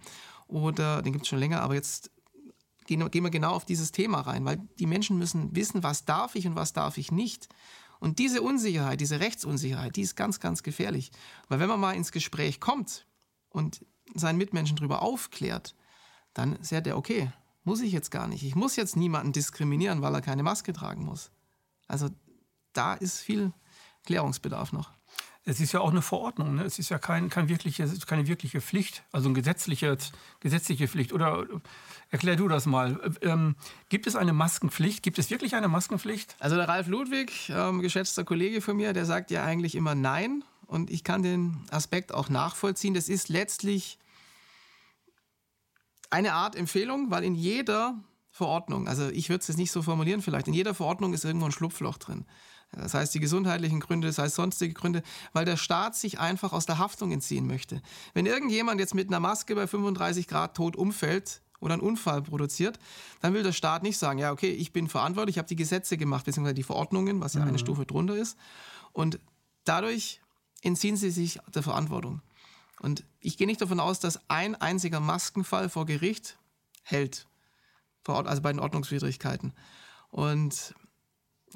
oder 0.47 1.03
den 1.03 1.13
gibt 1.13 1.25
es 1.25 1.29
schon 1.29 1.39
länger, 1.39 1.61
aber 1.61 1.75
jetzt 1.75 2.09
gehen, 2.87 3.09
gehen 3.11 3.23
wir 3.23 3.29
genau 3.29 3.51
auf 3.51 3.65
dieses 3.65 3.91
Thema 3.91 4.21
rein, 4.21 4.43
weil 4.43 4.57
die 4.79 4.87
Menschen 4.87 5.19
müssen 5.19 5.55
wissen, 5.55 5.83
was 5.83 6.05
darf 6.05 6.33
ich 6.35 6.47
und 6.47 6.55
was 6.55 6.73
darf 6.73 6.97
ich 6.97 7.11
nicht. 7.11 7.49
Und 7.99 8.17
diese 8.17 8.41
Unsicherheit, 8.41 8.99
diese 8.99 9.19
Rechtsunsicherheit, 9.19 9.95
die 9.95 10.01
ist 10.01 10.15
ganz, 10.15 10.39
ganz 10.39 10.63
gefährlich. 10.63 11.11
Weil 11.49 11.59
wenn 11.59 11.69
man 11.69 11.79
mal 11.79 11.95
ins 11.95 12.11
Gespräch 12.11 12.59
kommt 12.59 13.05
und 13.49 13.85
seinen 14.15 14.37
Mitmenschen 14.37 14.77
darüber 14.77 15.01
aufklärt, 15.01 15.75
dann 16.37 16.57
sagt 16.61 16.87
er, 16.87 16.97
okay, 16.97 17.31
muss 17.63 17.81
ich 17.81 17.91
jetzt 17.91 18.11
gar 18.11 18.27
nicht. 18.27 18.43
Ich 18.43 18.55
muss 18.55 18.75
jetzt 18.75 18.95
niemanden 18.95 19.33
diskriminieren, 19.33 20.01
weil 20.01 20.13
er 20.13 20.21
keine 20.21 20.43
Maske 20.43 20.71
tragen 20.71 21.03
muss. 21.03 21.31
Also 21.87 22.09
da 22.73 22.93
ist 22.93 23.19
viel 23.19 23.51
Klärungsbedarf 24.05 24.71
noch. 24.71 24.91
Es 25.43 25.61
ist 25.61 25.71
ja 25.71 25.79
auch 25.79 25.91
eine 25.91 26.01
Verordnung, 26.01 26.55
ne? 26.55 26.63
es 26.63 26.77
ist 26.77 26.89
ja 26.89 26.99
kein, 26.99 27.29
kein 27.29 27.47
wirkliche, 27.47 27.89
keine 28.05 28.27
wirkliche 28.27 28.59
Pflicht, 28.59 29.03
also 29.13 29.29
eine 29.29 29.35
gesetzliche, 29.35 29.97
gesetzliche 30.41 30.89
Pflicht. 30.89 31.13
Oder 31.13 31.47
erklär 32.09 32.35
du 32.35 32.49
das 32.49 32.65
mal. 32.65 32.99
Ähm, 33.21 33.55
gibt 33.87 34.07
es 34.07 34.17
eine 34.17 34.33
Maskenpflicht? 34.33 35.03
Gibt 35.03 35.17
es 35.19 35.29
wirklich 35.29 35.55
eine 35.55 35.69
Maskenpflicht? 35.69 36.35
Also 36.39 36.57
der 36.57 36.67
Ralf 36.67 36.87
Ludwig, 36.87 37.49
ähm, 37.49 37.79
geschätzter 37.79 38.25
Kollege 38.25 38.59
von 38.61 38.75
mir, 38.75 38.91
der 38.91 39.05
sagt 39.05 39.31
ja 39.31 39.43
eigentlich 39.45 39.75
immer 39.75 39.95
Nein. 39.95 40.43
Und 40.65 40.89
ich 40.89 41.05
kann 41.05 41.23
den 41.23 41.61
Aspekt 41.71 42.13
auch 42.13 42.27
nachvollziehen. 42.27 42.93
Das 42.93 43.07
ist 43.07 43.29
letztlich 43.29 43.97
eine 46.09 46.33
Art 46.33 46.55
Empfehlung, 46.55 47.11
weil 47.11 47.23
in 47.23 47.35
jeder 47.35 48.03
Verordnung, 48.29 48.87
also 48.87 49.09
ich 49.09 49.29
würde 49.29 49.41
es 49.41 49.47
jetzt 49.47 49.57
nicht 49.57 49.71
so 49.71 49.81
formulieren 49.81 50.21
vielleicht, 50.21 50.47
in 50.47 50.53
jeder 50.53 50.73
Verordnung 50.73 51.13
ist 51.13 51.25
irgendwo 51.25 51.47
ein 51.47 51.51
Schlupfloch 51.51 51.97
drin. 51.97 52.25
Das 52.71 52.93
heißt 52.93 53.15
die 53.15 53.19
gesundheitlichen 53.19 53.79
Gründe, 53.79 54.07
das 54.07 54.17
heißt 54.17 54.35
sonstige 54.35 54.73
Gründe, 54.73 55.01
weil 55.31 55.45
der 55.45 55.57
Staat 55.57 55.95
sich 55.95 56.19
einfach 56.19 56.51
aus 56.51 56.65
der 56.65 56.77
Haftung 56.77 57.11
entziehen 57.11 57.47
möchte. 57.47 57.81
Wenn 58.13 58.25
irgendjemand 58.25 58.79
jetzt 58.79 58.93
mit 58.93 59.07
einer 59.07 59.21
Maske 59.21 59.55
bei 59.55 59.67
35 59.67 60.27
Grad 60.27 60.55
tot 60.55 60.75
umfällt, 60.75 61.41
oder 61.59 61.73
einen 61.73 61.81
Unfall 61.81 62.21
produziert, 62.21 62.79
dann 63.21 63.33
will 63.33 63.43
der 63.43 63.51
Staat 63.51 63.83
nicht 63.83 63.97
sagen, 63.97 64.19
ja, 64.19 64.31
okay, 64.31 64.51
ich 64.51 64.73
bin 64.73 64.87
verantwortlich, 64.87 65.35
ich 65.35 65.37
habe 65.39 65.47
die 65.47 65.55
Gesetze 65.55 65.97
gemacht, 65.97 66.25
beziehungsweise 66.25 66.55
die 66.55 66.63
Verordnungen, 66.63 67.19
was 67.19 67.33
ja 67.33 67.41
eine 67.41 67.53
mhm. 67.53 67.57
Stufe 67.57 67.85
drunter 67.85 68.15
ist. 68.15 68.37
Und 68.93 69.19
dadurch 69.63 70.21
entziehen 70.61 70.97
sie 70.97 71.11
sich 71.11 71.39
der 71.53 71.63
Verantwortung. 71.63 72.21
Und 72.79 73.03
ich 73.19 73.37
gehe 73.37 73.47
nicht 73.47 73.61
davon 73.61 73.79
aus, 73.79 73.99
dass 73.99 74.29
ein 74.29 74.55
einziger 74.55 74.99
Maskenfall 74.99 75.69
vor 75.69 75.85
Gericht 75.85 76.37
hält, 76.83 77.27
also 78.05 78.41
bei 78.41 78.51
den 78.51 78.59
Ordnungswidrigkeiten. 78.59 79.53
Und 80.09 80.75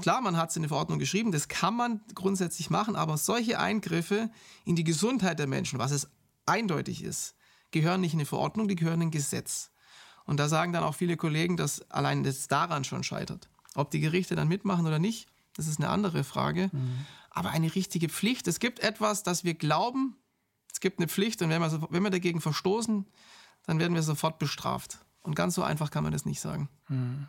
klar, 0.02 0.22
man 0.22 0.36
hat 0.36 0.50
es 0.50 0.56
in 0.56 0.64
der 0.64 0.70
Verordnung 0.70 1.00
geschrieben, 1.00 1.32
das 1.32 1.48
kann 1.48 1.76
man 1.76 2.02
grundsätzlich 2.16 2.70
machen, 2.70 2.96
aber 2.96 3.18
solche 3.18 3.60
Eingriffe 3.60 4.30
in 4.66 4.76
die 4.76 4.84
Gesundheit 4.84 5.40
der 5.40 5.48
Menschen, 5.48 5.80
was 5.80 5.92
es 5.92 6.10
eindeutig 6.46 7.04
ist, 7.04 7.36
gehören 7.72 8.02
nicht 8.02 8.14
in 8.14 8.20
die 8.20 8.26
Verordnung, 8.26 8.68
die 8.68 8.76
gehören 8.76 9.02
in 9.02 9.08
ein 9.08 9.12
Gesetz. 9.12 9.72
Und 10.26 10.38
da 10.38 10.50
sagen 10.50 10.74
dann 10.74 10.84
auch 10.84 10.96
viele 10.96 11.18
Kollegen, 11.18 11.58
dass 11.58 11.90
allein 11.90 12.24
das 12.24 12.48
daran 12.48 12.84
schon 12.84 13.04
scheitert. 13.04 13.50
Ob 13.76 13.92
die 13.92 14.00
Gerichte 14.00 14.36
dann 14.36 14.48
mitmachen 14.48 14.86
oder 14.86 15.00
nicht, 15.00 15.28
das 15.56 15.68
ist 15.68 15.80
eine 15.80 15.90
andere 15.90 16.24
Frage. 16.24 16.70
Mhm. 16.72 17.06
Aber 17.30 17.52
eine 17.52 17.74
richtige 17.74 18.10
Pflicht. 18.10 18.48
Es 18.48 18.60
gibt 18.60 18.80
etwas, 18.80 19.24
das 19.24 19.44
wir 19.44 19.54
glauben, 19.54 20.18
es 20.72 20.80
gibt 20.80 21.00
eine 21.00 21.08
Pflicht 21.08 21.42
und 21.42 21.50
wenn 21.50 21.62
wir, 21.62 21.88
wenn 21.90 22.04
wir 22.04 22.10
dagegen 22.10 22.42
verstoßen, 22.42 23.06
dann 23.66 23.80
werden 23.80 23.94
wir 23.94 24.04
sofort 24.04 24.40
bestraft. 24.40 25.00
Und 25.22 25.36
ganz 25.36 25.56
so 25.56 25.64
einfach 25.64 25.92
kann 25.92 26.04
man 26.04 26.14
das 26.14 26.26
nicht 26.26 26.42
sagen. 26.42 26.70
Hm. 26.88 27.28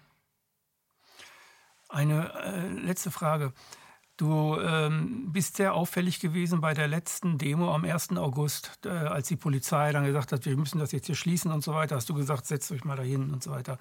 Eine 1.89 2.33
äh, 2.35 2.69
letzte 2.69 3.11
Frage. 3.11 3.53
Du 4.17 4.59
ähm, 4.59 5.33
bist 5.33 5.57
sehr 5.57 5.75
auffällig 5.75 6.21
gewesen 6.21 6.61
bei 6.61 6.75
der 6.75 6.87
letzten 6.87 7.39
Demo 7.39 7.75
am 7.75 7.85
1. 7.85 8.17
August, 8.17 8.79
äh, 8.85 8.89
als 8.89 9.29
die 9.29 9.37
Polizei 9.37 9.93
dann 9.93 10.05
gesagt 10.05 10.33
hat, 10.33 10.47
wir 10.47 10.57
müssen 10.57 10.79
das 10.79 10.93
jetzt 10.93 11.07
hier 11.07 11.15
schließen 11.15 11.51
und 11.51 11.63
so 11.63 11.75
weiter. 11.75 11.97
Hast 11.97 12.09
du 12.09 12.15
gesagt, 12.15 12.47
setzt 12.47 12.71
euch 12.73 12.85
mal 12.85 12.97
dahin 12.97 13.31
und 13.31 13.43
so 13.43 13.51
weiter. 13.51 13.79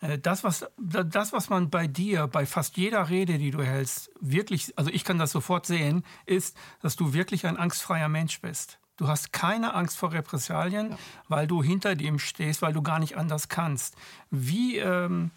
Äh, 0.00 0.18
das, 0.18 0.44
was, 0.44 0.66
das, 0.78 1.32
was 1.32 1.48
man 1.48 1.70
bei 1.70 1.86
dir, 1.86 2.26
bei 2.26 2.46
fast 2.46 2.76
jeder 2.76 3.08
Rede, 3.08 3.38
die 3.38 3.50
du 3.50 3.62
hältst, 3.62 4.10
wirklich, 4.20 4.76
also 4.78 4.90
ich 4.90 5.04
kann 5.04 5.18
das 5.18 5.32
sofort 5.32 5.66
sehen, 5.66 6.04
ist, 6.26 6.56
dass 6.80 6.96
du 6.96 7.12
wirklich 7.12 7.46
ein 7.46 7.56
angstfreier 7.56 8.08
Mensch 8.08 8.40
bist. 8.40 8.78
Du 8.96 9.08
hast 9.08 9.32
keine 9.32 9.74
Angst 9.74 9.96
vor 9.96 10.12
Repressalien, 10.12 10.90
ja. 10.90 10.98
weil 11.28 11.46
du 11.46 11.62
hinter 11.62 11.96
dem 11.96 12.18
stehst, 12.18 12.62
weil 12.62 12.72
du 12.72 12.82
gar 12.82 12.98
nicht 12.98 13.16
anders 13.16 13.48
kannst. 13.48 13.96
Wie, 14.30 14.78
ähm, 14.78 15.30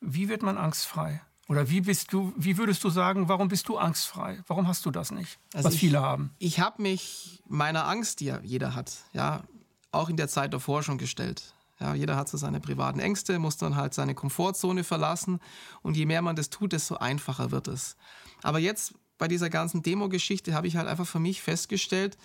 wie 0.00 0.28
wird 0.28 0.42
man 0.42 0.58
angstfrei? 0.58 1.20
Oder 1.48 1.70
wie 1.70 1.80
bist 1.80 2.12
du, 2.12 2.32
wie 2.36 2.58
würdest 2.58 2.82
du 2.82 2.90
sagen, 2.90 3.28
warum 3.28 3.48
bist 3.48 3.68
du 3.68 3.78
angstfrei? 3.78 4.42
Warum 4.48 4.66
hast 4.66 4.84
du 4.84 4.90
das 4.90 5.12
nicht? 5.12 5.38
Also 5.54 5.68
was 5.68 5.74
ich, 5.74 5.80
viele 5.80 6.00
haben. 6.00 6.34
Ich 6.38 6.58
habe 6.58 6.82
mich 6.82 7.42
meiner 7.46 7.86
Angst, 7.86 8.18
die 8.18 8.26
ja 8.26 8.40
jeder 8.42 8.74
hat, 8.74 8.92
ja, 9.12 9.44
auch 9.92 10.08
in 10.08 10.16
der 10.16 10.28
Zeit 10.28 10.52
davor 10.52 10.82
schon 10.82 10.98
gestellt. 10.98 11.54
Ja, 11.78 11.94
jeder 11.94 12.16
hat 12.16 12.28
so 12.28 12.36
seine 12.36 12.58
privaten 12.58 12.98
Ängste, 12.98 13.38
muss 13.38 13.58
dann 13.58 13.76
halt 13.76 13.94
seine 13.94 14.14
Komfortzone 14.14 14.82
verlassen. 14.82 15.40
Und 15.82 15.96
je 15.96 16.06
mehr 16.06 16.22
man 16.22 16.34
das 16.34 16.50
tut, 16.50 16.72
desto 16.72 16.96
einfacher 16.96 17.50
wird 17.50 17.68
es. 17.68 17.96
Aber 18.42 18.58
jetzt 18.58 18.94
bei 19.18 19.28
dieser 19.28 19.50
ganzen 19.50 19.82
Demo-Geschichte 19.82 20.54
habe 20.54 20.66
ich 20.66 20.76
halt 20.76 20.88
einfach 20.88 21.06
für 21.06 21.20
mich 21.20 21.42
festgestellt, 21.42 22.16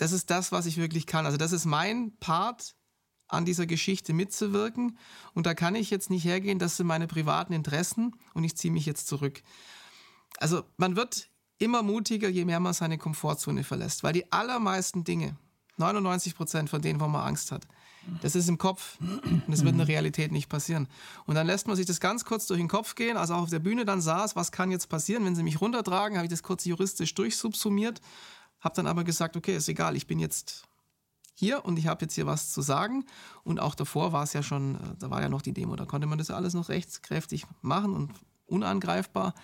das 0.00 0.12
ist 0.12 0.30
das, 0.30 0.50
was 0.50 0.64
ich 0.64 0.78
wirklich 0.78 1.06
kann. 1.06 1.26
Also 1.26 1.36
das 1.36 1.52
ist 1.52 1.66
mein 1.66 2.16
Part, 2.20 2.74
an 3.28 3.44
dieser 3.44 3.66
Geschichte 3.66 4.12
mitzuwirken. 4.12 4.98
Und 5.34 5.46
da 5.46 5.54
kann 5.54 5.74
ich 5.74 5.90
jetzt 5.90 6.10
nicht 6.10 6.24
hergehen, 6.24 6.58
das 6.58 6.76
sind 6.76 6.86
meine 6.86 7.06
privaten 7.06 7.52
Interessen 7.52 8.16
und 8.34 8.44
ich 8.44 8.56
ziehe 8.56 8.72
mich 8.72 8.86
jetzt 8.86 9.06
zurück. 9.06 9.42
Also 10.38 10.62
man 10.76 10.96
wird 10.96 11.28
immer 11.58 11.82
mutiger, 11.82 12.28
je 12.28 12.44
mehr 12.44 12.60
man 12.60 12.72
seine 12.72 12.98
Komfortzone 12.98 13.62
verlässt, 13.62 14.02
weil 14.02 14.12
die 14.12 14.30
allermeisten 14.32 15.04
Dinge, 15.04 15.36
99 15.76 16.34
Prozent 16.34 16.70
von 16.70 16.82
denen, 16.82 17.00
wo 17.00 17.06
man 17.06 17.26
Angst 17.26 17.52
hat, 17.52 17.66
das 18.22 18.34
ist 18.34 18.48
im 18.48 18.56
Kopf 18.56 18.98
und 19.00 19.44
das 19.46 19.60
wird 19.62 19.72
in 19.72 19.78
der 19.78 19.88
Realität 19.88 20.32
nicht 20.32 20.48
passieren. 20.48 20.88
Und 21.26 21.34
dann 21.34 21.46
lässt 21.46 21.66
man 21.66 21.76
sich 21.76 21.84
das 21.84 22.00
ganz 22.00 22.24
kurz 22.24 22.46
durch 22.46 22.58
den 22.58 22.68
Kopf 22.68 22.94
gehen, 22.94 23.18
also 23.18 23.34
auch 23.34 23.42
auf 23.42 23.50
der 23.50 23.58
Bühne 23.58 23.84
dann 23.84 24.00
saß, 24.00 24.36
was 24.36 24.52
kann 24.52 24.70
jetzt 24.70 24.88
passieren, 24.88 25.24
wenn 25.26 25.36
sie 25.36 25.42
mich 25.42 25.60
runtertragen, 25.60 26.16
habe 26.16 26.24
ich 26.24 26.30
das 26.30 26.42
kurz 26.42 26.64
juristisch 26.64 27.14
durchsubsumiert 27.14 28.00
habe 28.60 28.74
dann 28.74 28.86
aber 28.86 29.04
gesagt, 29.04 29.36
okay, 29.36 29.56
ist 29.56 29.68
egal, 29.68 29.96
ich 29.96 30.06
bin 30.06 30.18
jetzt 30.18 30.64
hier 31.34 31.64
und 31.64 31.78
ich 31.78 31.86
habe 31.86 32.04
jetzt 32.04 32.14
hier 32.14 32.26
was 32.26 32.52
zu 32.52 32.60
sagen. 32.60 33.04
Und 33.44 33.60
auch 33.60 33.74
davor 33.74 34.12
war 34.12 34.22
es 34.22 34.32
ja 34.32 34.42
schon, 34.42 34.76
äh, 34.76 34.96
da 34.98 35.10
war 35.10 35.22
ja 35.22 35.28
noch 35.28 35.42
die 35.42 35.54
Demo, 35.54 35.76
da 35.76 35.86
konnte 35.86 36.06
man 36.06 36.18
das 36.18 36.30
alles 36.30 36.54
noch 36.54 36.68
rechtskräftig 36.68 37.46
machen 37.62 37.94
und 37.94 38.12
unangreifbar. 38.46 39.34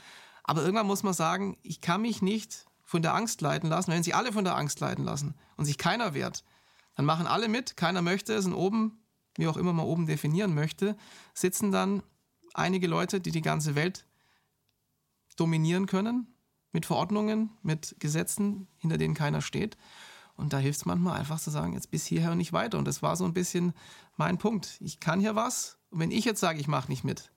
Aber 0.45 0.63
irgendwann 0.63 0.87
muss 0.87 1.03
man 1.03 1.15
sagen, 1.15 1.57
ich 1.63 1.81
kann 1.81 2.03
mich 2.03 2.23
nicht 2.23 2.67
von 2.85 3.03
der 3.03 3.15
Angst 3.15 3.41
leiten 3.41 3.69
lassen. 3.69 3.91
Wenn 3.91 4.03
sie 4.03 4.15
alle 4.15 4.33
von 4.33 4.45
der 4.45 4.57
Angst 4.57 4.79
leiten 4.81 5.05
lassen 5.05 5.35
und 5.57 5.65
sich 5.65 5.79
keiner 5.79 6.15
wehrt, 6.15 6.45
dann 6.95 7.05
machen 7.05 7.27
alle 7.27 7.49
mit, 7.49 7.77
keiner 7.77 8.03
möchte 8.03 8.35
es 8.35 8.47
und 8.47 8.55
oben, 8.55 9.03
wie 9.37 9.49
auch 9.49 9.57
immer 9.57 9.73
man 9.73 9.87
oben 9.87 10.07
definieren 10.07 10.55
möchte, 10.55 10.97
sitzen 11.35 11.73
dann 11.73 12.03
einige 12.55 12.87
Leute, 12.87 13.21
die 13.21 13.33
die 13.33 13.43
ganze 13.43 13.75
Welt 13.75 14.07
dominieren 15.37 15.87
können, 15.87 16.36
mit 16.77 16.85
Verordnungen, 16.85 17.49
mit 17.63 17.97
Gesetzen, 18.01 18.69
hinter 18.77 18.99
denen 18.99 19.15
keiner 19.15 19.41
steht. 19.41 19.79
Und 20.37 20.53
da 20.53 20.59
hilft 20.59 20.81
es 20.81 20.85
manchmal 20.85 21.19
einfach 21.19 21.41
zu 21.41 21.49
sagen, 21.49 21.73
jetzt 21.73 21.91
bis 21.91 22.05
hierher 22.05 22.33
und 22.33 22.37
nicht 22.37 22.53
weiter. 22.53 22.77
Und 22.77 22.87
das 22.87 23.03
war 23.03 23.17
so 23.17 23.25
ein 23.25 23.33
bisschen 23.33 23.73
mein 24.19 24.37
Punkt. 24.37 24.77
Ich 24.81 25.01
kann 25.01 25.19
hier 25.19 25.35
was. 25.35 25.79
Und 25.91 26.01
wenn 26.01 26.11
ich 26.11 26.27
jetzt 26.27 26.39
sage, 26.39 26.61
ich 26.61 26.69
mache 26.69 26.91
nicht 26.91 27.03
mit, 27.03 27.31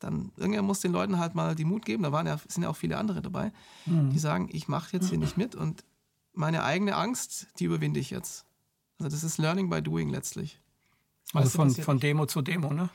dann 0.00 0.32
irgendwer 0.36 0.62
muss 0.62 0.80
den 0.80 0.90
Leuten 0.90 1.20
halt 1.20 1.36
mal 1.36 1.54
die 1.54 1.64
Mut 1.64 1.86
geben. 1.86 2.02
Da 2.02 2.10
waren 2.10 2.26
ja, 2.26 2.38
sind 2.48 2.64
ja 2.64 2.70
auch 2.70 2.76
viele 2.76 2.98
andere 2.98 3.22
dabei, 3.22 3.52
mhm. 3.86 4.10
die 4.10 4.18
sagen, 4.18 4.48
ich 4.50 4.66
mache 4.66 4.96
jetzt 4.96 5.10
hier 5.10 5.18
nicht 5.18 5.36
mit 5.36 5.54
und 5.54 5.84
meine 6.32 6.64
eigene 6.64 6.96
Angst, 6.96 7.46
die 7.60 7.66
überwinde 7.66 8.00
ich 8.00 8.10
jetzt. 8.10 8.46
Also 8.98 9.10
das 9.10 9.22
ist 9.22 9.38
Learning 9.38 9.70
by 9.70 9.80
Doing 9.80 10.08
letztlich. 10.08 10.60
Also 11.32 11.50
von, 11.50 11.74
von 11.74 12.00
Demo 12.00 12.26
zu 12.26 12.42
Demo, 12.42 12.72
ne? 12.72 12.88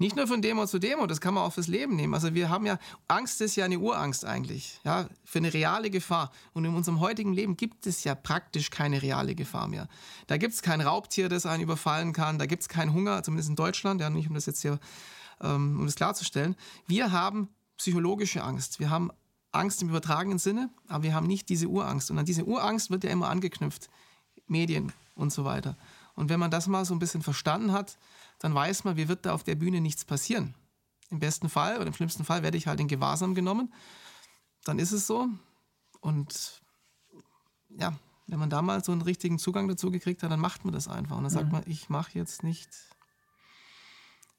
Nicht 0.00 0.14
nur 0.14 0.28
von 0.28 0.40
Demo 0.40 0.64
zu 0.64 0.78
Demo, 0.78 1.08
das 1.08 1.20
kann 1.20 1.34
man 1.34 1.42
auch 1.42 1.52
fürs 1.52 1.66
Leben 1.66 1.96
nehmen. 1.96 2.14
Also 2.14 2.32
wir 2.32 2.48
haben 2.48 2.66
ja, 2.66 2.78
Angst 3.08 3.40
ist 3.40 3.56
ja 3.56 3.64
eine 3.64 3.80
Urangst 3.80 4.24
eigentlich, 4.24 4.78
ja, 4.84 5.08
für 5.24 5.38
eine 5.38 5.52
reale 5.52 5.90
Gefahr. 5.90 6.30
Und 6.52 6.64
in 6.64 6.74
unserem 6.76 7.00
heutigen 7.00 7.32
Leben 7.32 7.56
gibt 7.56 7.84
es 7.84 8.04
ja 8.04 8.14
praktisch 8.14 8.70
keine 8.70 9.02
reale 9.02 9.34
Gefahr 9.34 9.66
mehr. 9.66 9.88
Da 10.28 10.36
gibt 10.36 10.54
es 10.54 10.62
kein 10.62 10.80
Raubtier, 10.80 11.28
das 11.28 11.46
einen 11.46 11.64
überfallen 11.64 12.12
kann, 12.12 12.38
da 12.38 12.46
gibt 12.46 12.62
es 12.62 12.68
keinen 12.68 12.92
Hunger, 12.94 13.24
zumindest 13.24 13.48
in 13.48 13.56
Deutschland, 13.56 14.00
ja, 14.00 14.08
nicht 14.08 14.28
um 14.28 14.34
das 14.34 14.46
jetzt 14.46 14.62
hier, 14.62 14.78
ähm, 15.40 15.80
um 15.80 15.86
das 15.86 15.96
klarzustellen. 15.96 16.54
Wir 16.86 17.10
haben 17.10 17.48
psychologische 17.76 18.44
Angst, 18.44 18.78
wir 18.78 18.90
haben 18.90 19.10
Angst 19.50 19.82
im 19.82 19.88
übertragenen 19.88 20.38
Sinne, 20.38 20.70
aber 20.86 21.02
wir 21.02 21.14
haben 21.14 21.26
nicht 21.26 21.48
diese 21.48 21.66
Urangst. 21.66 22.12
Und 22.12 22.18
an 22.18 22.24
diese 22.24 22.44
Urangst 22.44 22.90
wird 22.90 23.02
ja 23.02 23.10
immer 23.10 23.28
angeknüpft, 23.30 23.88
Medien 24.46 24.92
und 25.16 25.32
so 25.32 25.44
weiter. 25.44 25.76
Und 26.18 26.30
wenn 26.30 26.40
man 26.40 26.50
das 26.50 26.66
mal 26.66 26.84
so 26.84 26.92
ein 26.94 26.98
bisschen 26.98 27.22
verstanden 27.22 27.70
hat, 27.70 27.96
dann 28.40 28.52
weiß 28.52 28.82
man, 28.82 28.96
wie 28.96 29.06
wird 29.06 29.24
da 29.24 29.32
auf 29.32 29.44
der 29.44 29.54
Bühne 29.54 29.80
nichts 29.80 30.04
passieren. 30.04 30.56
Im 31.10 31.20
besten 31.20 31.48
Fall 31.48 31.76
oder 31.76 31.86
im 31.86 31.94
schlimmsten 31.94 32.24
Fall 32.24 32.42
werde 32.42 32.58
ich 32.58 32.66
halt 32.66 32.80
in 32.80 32.88
Gewahrsam 32.88 33.36
genommen. 33.36 33.72
Dann 34.64 34.80
ist 34.80 34.90
es 34.90 35.06
so. 35.06 35.28
Und 36.00 36.60
ja, 37.68 37.96
wenn 38.26 38.40
man 38.40 38.50
da 38.50 38.62
mal 38.62 38.82
so 38.82 38.90
einen 38.90 39.02
richtigen 39.02 39.38
Zugang 39.38 39.68
dazu 39.68 39.92
gekriegt 39.92 40.24
hat, 40.24 40.32
dann 40.32 40.40
macht 40.40 40.64
man 40.64 40.74
das 40.74 40.88
einfach. 40.88 41.16
Und 41.16 41.22
dann 41.22 41.30
sagt 41.30 41.46
mhm. 41.46 41.52
man, 41.52 41.62
ich 41.66 41.88
mache 41.88 42.18
jetzt 42.18 42.42
nicht 42.42 42.68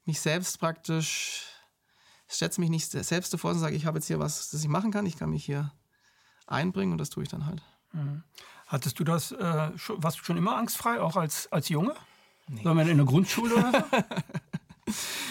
mich 0.04 0.20
selbst 0.20 0.60
praktisch, 0.60 1.46
setze 2.28 2.60
mich 2.60 2.68
nicht 2.68 2.90
selbst 2.90 3.32
davor 3.32 3.52
und 3.52 3.58
sage, 3.58 3.74
ich 3.74 3.86
habe 3.86 3.96
jetzt 3.96 4.06
hier 4.06 4.18
was, 4.18 4.50
das 4.50 4.62
ich 4.62 4.68
machen 4.68 4.90
kann, 4.90 5.06
ich 5.06 5.16
kann 5.16 5.30
mich 5.30 5.46
hier 5.46 5.72
einbringen 6.46 6.92
und 6.92 6.98
das 6.98 7.08
tue 7.08 7.22
ich 7.22 7.30
dann 7.30 7.46
halt. 7.46 7.62
Mhm. 7.92 8.22
Hattest 8.70 9.00
du 9.00 9.04
das, 9.04 9.32
äh, 9.32 9.70
warst 9.88 10.20
du 10.20 10.24
schon 10.24 10.36
immer 10.36 10.56
angstfrei, 10.56 11.00
auch 11.00 11.16
als, 11.16 11.50
als 11.50 11.68
Junge? 11.68 11.92
Nee. 12.46 12.60
Sondern 12.62 12.88
in 12.88 12.98
der 12.98 13.06
Grundschule 13.06 13.54
oder 13.56 13.72
so? 13.72 13.98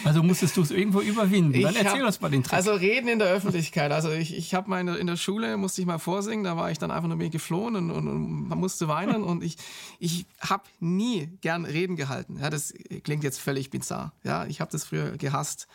Also 0.05 0.23
musstest 0.23 0.55
du 0.55 0.61
es 0.61 0.71
irgendwo 0.71 1.01
überwinden. 1.01 1.61
Dann 1.61 1.75
erzähl 1.75 1.99
hab, 1.99 2.07
uns 2.07 2.21
mal 2.21 2.29
den 2.29 2.43
Trick. 2.43 2.53
Also 2.53 2.71
reden 2.71 3.09
in 3.09 3.19
der 3.19 3.27
Öffentlichkeit. 3.27 3.91
Also 3.91 4.09
ich, 4.09 4.33
ich 4.33 4.53
habe 4.53 4.69
mal 4.69 4.87
in 4.87 5.05
der, 5.05 5.17
Schule, 5.17 5.57
musste 5.57 5.81
ich 5.81 5.87
mal 5.87 5.99
vorsingen, 5.99 6.45
da 6.45 6.55
war 6.55 6.71
ich 6.71 6.77
dann 6.77 6.91
einfach 6.91 7.09
nur 7.09 7.17
mir 7.17 7.29
geflohen 7.29 7.75
und, 7.75 7.91
und, 7.91 8.07
und 8.07 8.47
man 8.47 8.57
musste 8.57 8.87
weinen 8.87 9.25
und 9.25 9.43
ich, 9.43 9.57
ich 9.99 10.27
habe 10.39 10.63
nie 10.79 11.27
gern 11.41 11.65
Reden 11.65 11.97
gehalten. 11.97 12.37
Ja, 12.39 12.49
das 12.49 12.73
klingt 13.03 13.25
jetzt 13.25 13.41
völlig 13.41 13.69
bizarr. 13.69 14.13
Ja, 14.23 14.45
ich 14.45 14.61
habe 14.61 14.71
das 14.71 14.85
früher 14.85 15.17
gehasst 15.17 15.67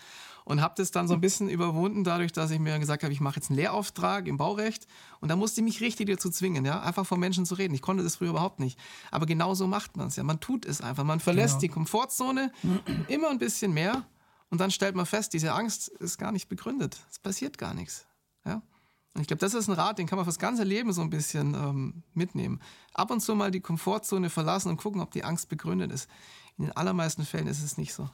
und 0.45 0.61
habe 0.61 0.75
das 0.77 0.91
dann 0.91 1.09
so 1.09 1.15
ein 1.15 1.21
bisschen 1.21 1.49
überwunden, 1.49 2.05
dadurch, 2.05 2.33
dass 2.33 2.51
ich 2.51 2.59
mir 2.59 2.79
gesagt 2.79 3.03
habe, 3.03 3.13
ich 3.13 3.21
mache 3.21 3.37
jetzt 3.37 3.51
einen 3.51 3.59
Lehrauftrag 3.59 4.29
im 4.29 4.37
Baurecht 4.37 4.87
und 5.21 5.31
da 5.31 5.37
musste 5.37 5.61
ich 5.61 5.65
mich 5.65 5.81
richtig 5.81 6.09
dazu 6.09 6.31
zwingen, 6.31 6.65
ja, 6.65 6.81
einfach 6.81 7.07
vor 7.07 7.19
Menschen 7.19 7.47
zu 7.47 7.55
reden. 7.55 7.75
Ich 7.75 7.83
konnte 7.83 8.03
das 8.03 8.17
früher 8.17 8.31
überhaupt 8.31 8.61
nicht. 8.61 8.79
Aber 9.11 9.27
genau 9.27 9.55
so 9.55 9.67
macht 9.67 9.97
man 9.97 10.09
es 10.09 10.17
ja. 10.17 10.23
Man 10.23 10.41
tut 10.41 10.67
es 10.67 10.81
einfach. 10.81 11.05
Man 11.05 11.21
verlässt 11.21 11.55
genau. 11.55 11.61
die 11.61 11.69
Komfortzone 11.69 12.53
immer 13.09 13.31
ein 13.31 13.39
bisschen 13.39 13.73
mehr 13.73 14.05
und 14.51 14.61
dann 14.61 14.71
stellt 14.71 14.95
man 14.95 15.07
fest, 15.07 15.33
diese 15.33 15.53
Angst 15.53 15.89
ist 15.89 16.19
gar 16.19 16.31
nicht 16.31 16.49
begründet. 16.49 16.99
Es 17.11 17.19
passiert 17.19 17.59
gar 17.59 17.75
nichts. 17.75 18.07
Ja? 18.45 18.63
Und 19.15 19.21
ich 19.21 19.29
glaube, 19.29 19.41
das 19.41 19.55
ist 19.55 19.69
ein 19.69 19.75
Rat, 19.75 19.99
den 19.99 20.07
kann 20.07 20.17
man 20.17 20.27
fürs 20.27 20.39
ganze 20.39 20.65
Leben 20.65 20.93
so 20.93 21.01
ein 21.01 21.11
bisschen 21.11 21.55
ähm, 21.55 22.03
mitnehmen. 22.13 22.61
Ab 22.93 23.11
und 23.11 23.21
zu 23.21 23.35
mal 23.35 23.51
die 23.51 23.61
Komfortzone 23.61 24.29
verlassen 24.29 24.69
und 24.69 24.77
gucken, 24.77 25.01
ob 25.01 25.13
die 25.13 25.25
Angst 25.25 25.49
begründet 25.49 25.93
ist. 25.93 26.09
In 26.59 26.65
den 26.65 26.77
allermeisten 26.77 27.25
Fällen 27.25 27.47
ist 27.47 27.63
es 27.63 27.79
nicht 27.79 27.95
so. 27.95 28.11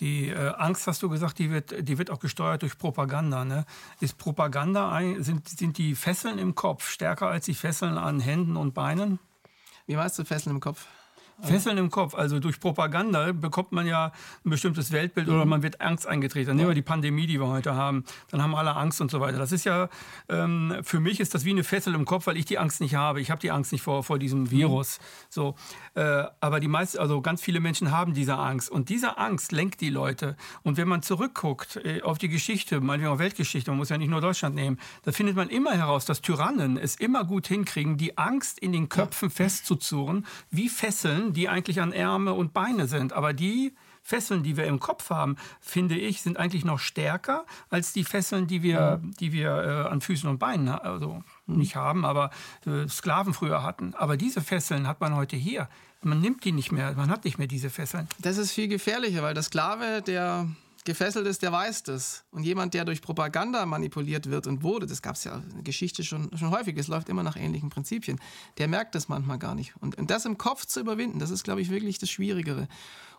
Die 0.00 0.28
äh, 0.28 0.52
Angst, 0.56 0.86
hast 0.86 1.02
du 1.02 1.08
gesagt, 1.08 1.38
die 1.38 1.50
wird, 1.50 1.88
die 1.88 1.98
wird 1.98 2.10
auch 2.10 2.18
gesteuert 2.18 2.62
durch 2.62 2.78
Propaganda. 2.78 3.44
Ne? 3.44 3.64
Ist 4.00 4.18
Propaganda, 4.18 5.00
sind, 5.18 5.48
sind 5.48 5.78
die 5.78 5.94
Fesseln 5.94 6.38
im 6.38 6.54
Kopf 6.54 6.88
stärker 6.88 7.28
als 7.28 7.44
die 7.44 7.54
Fesseln 7.54 7.96
an 7.96 8.18
Händen 8.20 8.56
und 8.56 8.74
Beinen? 8.74 9.20
Wie 9.86 9.96
meinst 9.96 10.18
du 10.18 10.24
Fesseln 10.24 10.56
im 10.56 10.60
Kopf? 10.60 10.86
Fesseln 11.42 11.78
im 11.78 11.90
Kopf. 11.90 12.14
Also 12.14 12.38
durch 12.40 12.60
Propaganda 12.60 13.32
bekommt 13.32 13.72
man 13.72 13.86
ja 13.86 14.12
ein 14.44 14.50
bestimmtes 14.50 14.92
Weltbild 14.92 15.28
mhm. 15.28 15.34
oder 15.34 15.44
man 15.44 15.62
wird 15.62 15.80
Angst 15.80 16.06
eingetreten. 16.06 16.56
Nehmen 16.56 16.68
wir 16.68 16.74
die 16.74 16.82
Pandemie, 16.82 17.26
die 17.26 17.40
wir 17.40 17.48
heute 17.48 17.74
haben. 17.74 18.04
Dann 18.30 18.42
haben 18.42 18.54
alle 18.54 18.76
Angst 18.76 19.00
und 19.00 19.10
so 19.10 19.20
weiter. 19.20 19.38
Das 19.38 19.52
ist 19.52 19.64
ja, 19.64 19.88
ähm, 20.28 20.76
für 20.82 21.00
mich 21.00 21.20
ist 21.20 21.34
das 21.34 21.44
wie 21.44 21.50
eine 21.50 21.64
Fessel 21.64 21.94
im 21.94 22.04
Kopf, 22.04 22.26
weil 22.26 22.36
ich 22.36 22.44
die 22.44 22.58
Angst 22.58 22.80
nicht 22.80 22.94
habe. 22.94 23.20
Ich 23.20 23.30
habe 23.30 23.40
die 23.40 23.50
Angst 23.50 23.72
nicht 23.72 23.82
vor, 23.82 24.04
vor 24.04 24.18
diesem 24.18 24.40
mhm. 24.40 24.50
Virus. 24.50 24.98
Mhm. 24.98 25.04
So, 25.30 25.54
äh, 25.94 26.24
aber 26.40 26.60
die 26.60 26.68
meisten, 26.68 26.98
also 26.98 27.20
ganz 27.20 27.42
viele 27.42 27.60
Menschen 27.60 27.90
haben 27.90 28.14
diese 28.14 28.36
Angst. 28.36 28.70
Und 28.70 28.88
diese 28.88 29.18
Angst 29.18 29.52
lenkt 29.52 29.80
die 29.80 29.90
Leute. 29.90 30.36
Und 30.62 30.76
wenn 30.76 30.88
man 30.88 31.02
zurückguckt 31.02 31.76
äh, 31.84 32.02
auf 32.02 32.18
die 32.18 32.28
Geschichte, 32.28 32.80
meinetwegen 32.80 33.12
auch 33.12 33.18
Weltgeschichte, 33.18 33.70
man 33.70 33.78
muss 33.78 33.88
ja 33.88 33.98
nicht 33.98 34.10
nur 34.10 34.20
Deutschland 34.20 34.54
nehmen, 34.54 34.78
da 35.02 35.12
findet 35.12 35.36
man 35.36 35.48
immer 35.48 35.72
heraus, 35.72 36.04
dass 36.04 36.22
Tyrannen 36.22 36.76
es 36.76 36.96
immer 36.96 37.24
gut 37.24 37.46
hinkriegen, 37.46 37.96
die 37.96 38.16
Angst 38.18 38.58
in 38.58 38.72
den 38.72 38.88
Köpfen 38.88 39.30
festzuzurren, 39.30 40.26
wie 40.50 40.68
Fesseln 40.68 41.23
die 41.32 41.48
eigentlich 41.48 41.80
an 41.80 41.92
Ärmel 41.92 42.34
und 42.34 42.52
Beine 42.52 42.86
sind. 42.86 43.12
Aber 43.12 43.32
die 43.32 43.74
Fesseln, 44.02 44.42
die 44.42 44.56
wir 44.56 44.66
im 44.66 44.80
Kopf 44.80 45.10
haben, 45.10 45.36
finde 45.60 45.96
ich, 45.96 46.20
sind 46.20 46.38
eigentlich 46.38 46.64
noch 46.64 46.78
stärker 46.78 47.46
als 47.70 47.94
die 47.94 48.04
Fesseln, 48.04 48.46
die 48.46 48.62
wir, 48.62 49.00
die 49.18 49.32
wir 49.32 49.48
äh, 49.86 49.88
an 49.88 50.02
Füßen 50.02 50.28
und 50.28 50.38
Beinen 50.38 50.68
also 50.68 51.22
mhm. 51.46 51.56
nicht 51.56 51.74
haben, 51.74 52.04
aber 52.04 52.30
äh, 52.66 52.86
Sklaven 52.86 53.32
früher 53.32 53.62
hatten. 53.62 53.94
Aber 53.94 54.18
diese 54.18 54.42
Fesseln 54.42 54.86
hat 54.86 55.00
man 55.00 55.16
heute 55.16 55.36
hier. 55.36 55.68
Man 56.02 56.20
nimmt 56.20 56.44
die 56.44 56.52
nicht 56.52 56.70
mehr, 56.70 56.92
man 56.92 57.10
hat 57.10 57.24
nicht 57.24 57.38
mehr 57.38 57.46
diese 57.46 57.70
Fesseln. 57.70 58.06
Das 58.18 58.36
ist 58.36 58.52
viel 58.52 58.68
gefährlicher, 58.68 59.22
weil 59.22 59.32
der 59.32 59.42
Sklave, 59.42 60.02
der 60.02 60.46
gefesselt 60.84 61.26
ist, 61.26 61.42
der 61.42 61.50
weiß 61.50 61.82
das. 61.84 62.24
Und 62.30 62.44
jemand, 62.44 62.74
der 62.74 62.84
durch 62.84 63.02
Propaganda 63.02 63.64
manipuliert 63.66 64.30
wird 64.30 64.46
und 64.46 64.62
wurde, 64.62 64.86
das 64.86 65.02
gab 65.02 65.16
es 65.16 65.24
ja 65.24 65.36
in 65.36 65.54
der 65.54 65.62
Geschichte 65.62 66.04
schon, 66.04 66.36
schon 66.36 66.50
häufig, 66.50 66.76
es 66.76 66.88
läuft 66.88 67.08
immer 67.08 67.22
nach 67.22 67.36
ähnlichen 67.36 67.70
Prinzipien, 67.70 68.20
der 68.58 68.68
merkt 68.68 68.94
das 68.94 69.08
manchmal 69.08 69.38
gar 69.38 69.54
nicht. 69.54 69.74
Und, 69.80 69.96
und 69.98 70.10
das 70.10 70.26
im 70.26 70.38
Kopf 70.38 70.66
zu 70.66 70.80
überwinden, 70.80 71.18
das 71.18 71.30
ist, 71.30 71.44
glaube 71.44 71.62
ich, 71.62 71.70
wirklich 71.70 71.98
das 71.98 72.10
Schwierigere. 72.10 72.68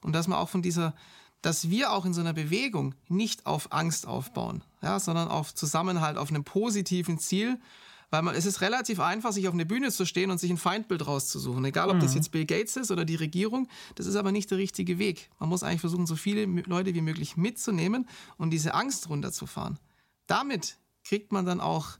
Und 0.01 0.13
dass 0.13 0.27
man 0.27 0.37
auch 0.37 0.49
von 0.49 0.61
dieser, 0.61 0.93
dass 1.41 1.69
wir 1.69 1.91
auch 1.91 2.05
in 2.05 2.13
so 2.13 2.21
einer 2.21 2.33
Bewegung 2.33 2.93
nicht 3.07 3.45
auf 3.45 3.71
Angst 3.71 4.07
aufbauen, 4.07 4.63
ja, 4.81 4.99
sondern 4.99 5.27
auf 5.27 5.53
Zusammenhalt, 5.53 6.17
auf 6.17 6.29
einem 6.29 6.43
positiven 6.43 7.17
Ziel 7.17 7.59
weil 8.09 8.21
man, 8.21 8.35
es 8.35 8.45
ist 8.45 8.61
relativ 8.61 8.99
einfach, 8.99 9.31
sich 9.31 9.47
auf 9.47 9.53
eine 9.53 9.65
Bühne 9.65 9.91
zu 9.91 10.05
stehen 10.05 10.31
und 10.31 10.39
sich 10.39 10.51
ein 10.51 10.57
Feindbild 10.57 11.05
rauszusuchen. 11.07 11.63
Egal, 11.65 11.89
ob 11.89 11.97
mhm. 11.97 12.01
das 12.01 12.15
jetzt 12.15 12.31
Bill 12.31 12.45
Gates 12.45 12.75
ist 12.75 12.91
oder 12.91 13.05
die 13.05 13.15
Regierung, 13.15 13.67
das 13.95 14.05
ist 14.05 14.15
aber 14.15 14.31
nicht 14.31 14.51
der 14.51 14.57
richtige 14.57 14.99
Weg. 14.99 15.29
Man 15.39 15.49
muss 15.49 15.63
eigentlich 15.63 15.81
versuchen, 15.81 16.05
so 16.05 16.15
viele 16.15 16.45
Leute 16.45 16.93
wie 16.93 17.01
möglich 17.01 17.37
mitzunehmen 17.37 18.07
und 18.37 18.51
diese 18.51 18.73
Angst 18.73 19.09
runterzufahren. 19.09 19.79
Damit 20.27 20.77
kriegt 21.03 21.31
man 21.31 21.45
dann 21.45 21.59
auch 21.59 21.97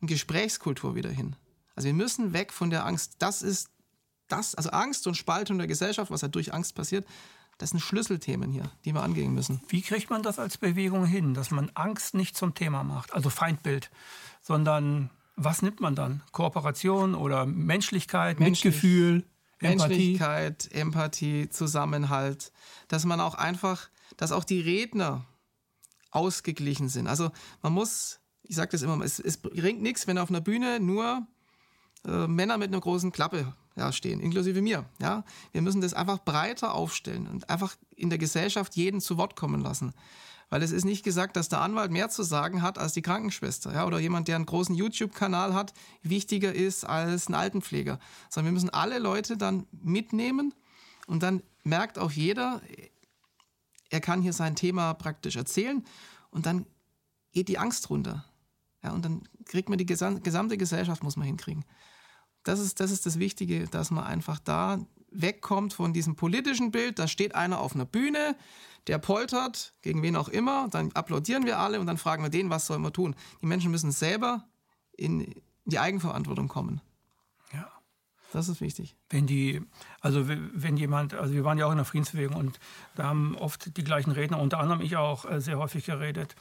eine 0.00 0.08
Gesprächskultur 0.08 0.94
wieder 0.94 1.10
hin. 1.10 1.36
Also 1.74 1.86
wir 1.86 1.94
müssen 1.94 2.32
weg 2.32 2.52
von 2.52 2.70
der 2.70 2.86
Angst. 2.86 3.16
Das 3.18 3.42
ist 3.42 3.70
das, 4.28 4.54
also 4.54 4.70
Angst 4.70 5.06
und 5.06 5.16
Spaltung 5.16 5.58
der 5.58 5.66
Gesellschaft, 5.66 6.10
was 6.10 6.22
halt 6.22 6.34
durch 6.34 6.52
Angst 6.52 6.74
passiert, 6.74 7.06
das 7.58 7.70
sind 7.70 7.80
Schlüsselthemen 7.80 8.50
hier, 8.50 8.70
die 8.84 8.92
wir 8.92 9.02
angehen 9.02 9.32
müssen. 9.32 9.62
Wie 9.68 9.80
kriegt 9.80 10.10
man 10.10 10.22
das 10.22 10.38
als 10.38 10.58
Bewegung 10.58 11.06
hin, 11.06 11.32
dass 11.32 11.50
man 11.50 11.70
Angst 11.74 12.14
nicht 12.14 12.36
zum 12.36 12.54
Thema 12.54 12.84
macht, 12.84 13.14
also 13.14 13.30
Feindbild, 13.30 13.90
sondern 14.42 15.10
was 15.36 15.62
nimmt 15.62 15.80
man 15.80 15.94
dann? 15.94 16.22
Kooperation 16.32 17.14
oder 17.14 17.46
Menschlichkeit, 17.46 18.40
Menschlich, 18.40 18.64
Mitgefühl, 18.64 19.24
Empathie? 19.58 19.88
Menschlichkeit, 19.88 20.68
Empathie, 20.72 21.48
Zusammenhalt. 21.50 22.52
Dass 22.88 23.04
man 23.04 23.20
auch 23.20 23.34
einfach, 23.34 23.88
dass 24.16 24.32
auch 24.32 24.44
die 24.44 24.60
Redner 24.60 25.26
ausgeglichen 26.10 26.88
sind. 26.88 27.06
Also 27.06 27.30
man 27.62 27.72
muss, 27.72 28.20
ich 28.42 28.56
sage 28.56 28.70
das 28.72 28.82
immer, 28.82 29.02
es, 29.04 29.18
es 29.18 29.36
bringt 29.36 29.82
nichts, 29.82 30.06
wenn 30.06 30.18
auf 30.18 30.30
einer 30.30 30.40
Bühne 30.40 30.80
nur 30.80 31.26
äh, 32.06 32.26
Männer 32.26 32.56
mit 32.56 32.68
einer 32.68 32.80
großen 32.80 33.12
Klappe 33.12 33.52
ja, 33.76 33.92
stehen, 33.92 34.20
inklusive 34.20 34.62
mir. 34.62 34.86
Ja? 35.00 35.24
Wir 35.52 35.60
müssen 35.60 35.82
das 35.82 35.92
einfach 35.92 36.18
breiter 36.24 36.74
aufstellen 36.74 37.26
und 37.26 37.50
einfach 37.50 37.76
in 37.94 38.08
der 38.08 38.18
Gesellschaft 38.18 38.74
jeden 38.74 39.00
zu 39.00 39.18
Wort 39.18 39.36
kommen 39.36 39.60
lassen. 39.60 39.92
Weil 40.48 40.62
es 40.62 40.70
ist 40.70 40.84
nicht 40.84 41.04
gesagt, 41.04 41.36
dass 41.36 41.48
der 41.48 41.60
Anwalt 41.60 41.90
mehr 41.90 42.08
zu 42.08 42.22
sagen 42.22 42.62
hat 42.62 42.78
als 42.78 42.92
die 42.92 43.02
Krankenschwester. 43.02 43.72
Ja? 43.72 43.86
Oder 43.86 43.98
jemand, 43.98 44.28
der 44.28 44.36
einen 44.36 44.46
großen 44.46 44.74
YouTube-Kanal 44.74 45.54
hat, 45.54 45.72
wichtiger 46.02 46.54
ist 46.54 46.84
als 46.84 47.28
ein 47.28 47.34
Altenpfleger. 47.34 47.98
Sondern 48.30 48.52
wir 48.52 48.54
müssen 48.54 48.70
alle 48.70 48.98
Leute 48.98 49.36
dann 49.36 49.66
mitnehmen 49.72 50.54
und 51.06 51.22
dann 51.22 51.42
merkt 51.64 51.98
auch 51.98 52.12
jeder, 52.12 52.60
er 53.90 54.00
kann 54.00 54.22
hier 54.22 54.32
sein 54.32 54.54
Thema 54.54 54.94
praktisch 54.94 55.36
erzählen 55.36 55.84
und 56.30 56.46
dann 56.46 56.66
geht 57.32 57.48
die 57.48 57.58
Angst 57.58 57.90
runter. 57.90 58.24
Ja, 58.82 58.92
und 58.92 59.04
dann 59.04 59.28
kriegt 59.44 59.68
man 59.68 59.78
die 59.78 59.86
gesamte 59.86 60.56
Gesellschaft, 60.56 61.02
muss 61.02 61.16
man 61.16 61.26
hinkriegen. 61.26 61.64
Das 62.44 62.60
ist, 62.60 62.78
das 62.78 62.92
ist 62.92 63.04
das 63.04 63.18
Wichtige, 63.18 63.66
dass 63.66 63.90
man 63.90 64.04
einfach 64.04 64.38
da 64.38 64.78
wegkommt 65.20 65.72
von 65.72 65.92
diesem 65.92 66.16
politischen 66.16 66.70
Bild. 66.70 66.98
Da 66.98 67.08
steht 67.08 67.34
einer 67.34 67.60
auf 67.60 67.74
einer 67.74 67.84
Bühne, 67.84 68.36
der 68.86 68.98
poltert, 68.98 69.74
gegen 69.82 70.02
wen 70.02 70.16
auch 70.16 70.28
immer, 70.28 70.68
dann 70.68 70.92
applaudieren 70.92 71.44
wir 71.44 71.58
alle 71.58 71.80
und 71.80 71.86
dann 71.86 71.98
fragen 71.98 72.22
wir 72.22 72.30
den, 72.30 72.50
was 72.50 72.66
sollen 72.66 72.82
wir 72.82 72.92
tun. 72.92 73.16
Die 73.42 73.46
Menschen 73.46 73.70
müssen 73.70 73.90
selber 73.90 74.44
in 74.96 75.34
die 75.64 75.78
Eigenverantwortung 75.78 76.48
kommen. 76.48 76.80
Das 78.32 78.48
ist 78.48 78.60
wichtig. 78.60 78.96
Wenn 79.08 79.26
die, 79.26 79.62
also 80.00 80.28
wenn 80.28 80.76
jemand, 80.76 81.14
also 81.14 81.32
wir 81.32 81.44
waren 81.44 81.58
ja 81.58 81.66
auch 81.66 81.70
in 81.70 81.76
der 81.76 81.84
Friedensbewegung 81.84 82.36
und 82.36 82.58
da 82.94 83.04
haben 83.04 83.36
oft 83.36 83.76
die 83.76 83.84
gleichen 83.84 84.10
Redner, 84.10 84.40
unter 84.40 84.58
anderem 84.58 84.80
ich 84.80 84.96
auch, 84.96 85.24
äh, 85.30 85.40
sehr 85.40 85.58
häufig 85.58 85.86
geredet. 85.86 86.34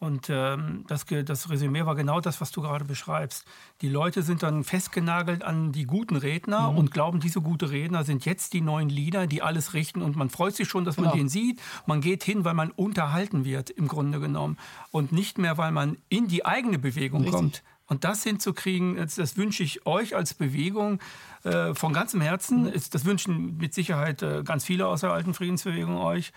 Und 0.00 0.28
ähm, 0.30 0.84
das, 0.86 1.06
das 1.06 1.50
Resümee 1.50 1.84
war 1.84 1.96
genau 1.96 2.20
das, 2.20 2.40
was 2.40 2.52
du 2.52 2.62
gerade 2.62 2.84
beschreibst. 2.84 3.44
Die 3.80 3.88
Leute 3.88 4.22
sind 4.22 4.42
dann 4.42 4.62
festgenagelt 4.62 5.42
an 5.42 5.72
die 5.72 5.84
guten 5.84 6.16
Redner 6.16 6.70
mhm. 6.70 6.78
und 6.78 6.90
glauben, 6.92 7.18
diese 7.18 7.40
guten 7.40 7.68
Redner 7.68 8.04
sind 8.04 8.24
jetzt 8.24 8.52
die 8.52 8.60
neuen 8.60 8.88
Lieder, 8.88 9.26
die 9.26 9.42
alles 9.42 9.74
richten. 9.74 10.02
Und 10.02 10.16
man 10.16 10.30
freut 10.30 10.54
sich 10.54 10.68
schon, 10.68 10.84
dass 10.84 10.96
genau. 10.96 11.08
man 11.08 11.18
den 11.18 11.28
sieht. 11.28 11.60
Man 11.86 12.00
geht 12.00 12.22
hin, 12.22 12.44
weil 12.44 12.54
man 12.54 12.70
unterhalten 12.70 13.44
wird, 13.44 13.70
im 13.70 13.88
Grunde 13.88 14.20
genommen. 14.20 14.56
Und 14.90 15.12
nicht 15.12 15.38
mehr, 15.38 15.58
weil 15.58 15.72
man 15.72 15.96
in 16.08 16.28
die 16.28 16.44
eigene 16.44 16.78
Bewegung 16.78 17.22
Richtig. 17.22 17.36
kommt. 17.36 17.62
Und 17.88 18.04
das 18.04 18.22
hinzukriegen, 18.22 18.96
das, 18.96 19.16
das 19.16 19.36
wünsche 19.36 19.62
ich 19.62 19.86
euch 19.86 20.14
als 20.14 20.34
Bewegung 20.34 21.00
äh, 21.42 21.74
von 21.74 21.92
ganzem 21.92 22.20
Herzen. 22.20 22.64
Mhm. 22.64 22.72
Das 22.90 23.04
wünschen 23.04 23.56
mit 23.56 23.74
Sicherheit 23.74 24.22
äh, 24.22 24.42
ganz 24.44 24.64
viele 24.64 24.86
aus 24.86 25.00
der 25.00 25.10
alten 25.10 25.34
Friedensbewegung 25.34 25.96
euch. 25.96 26.32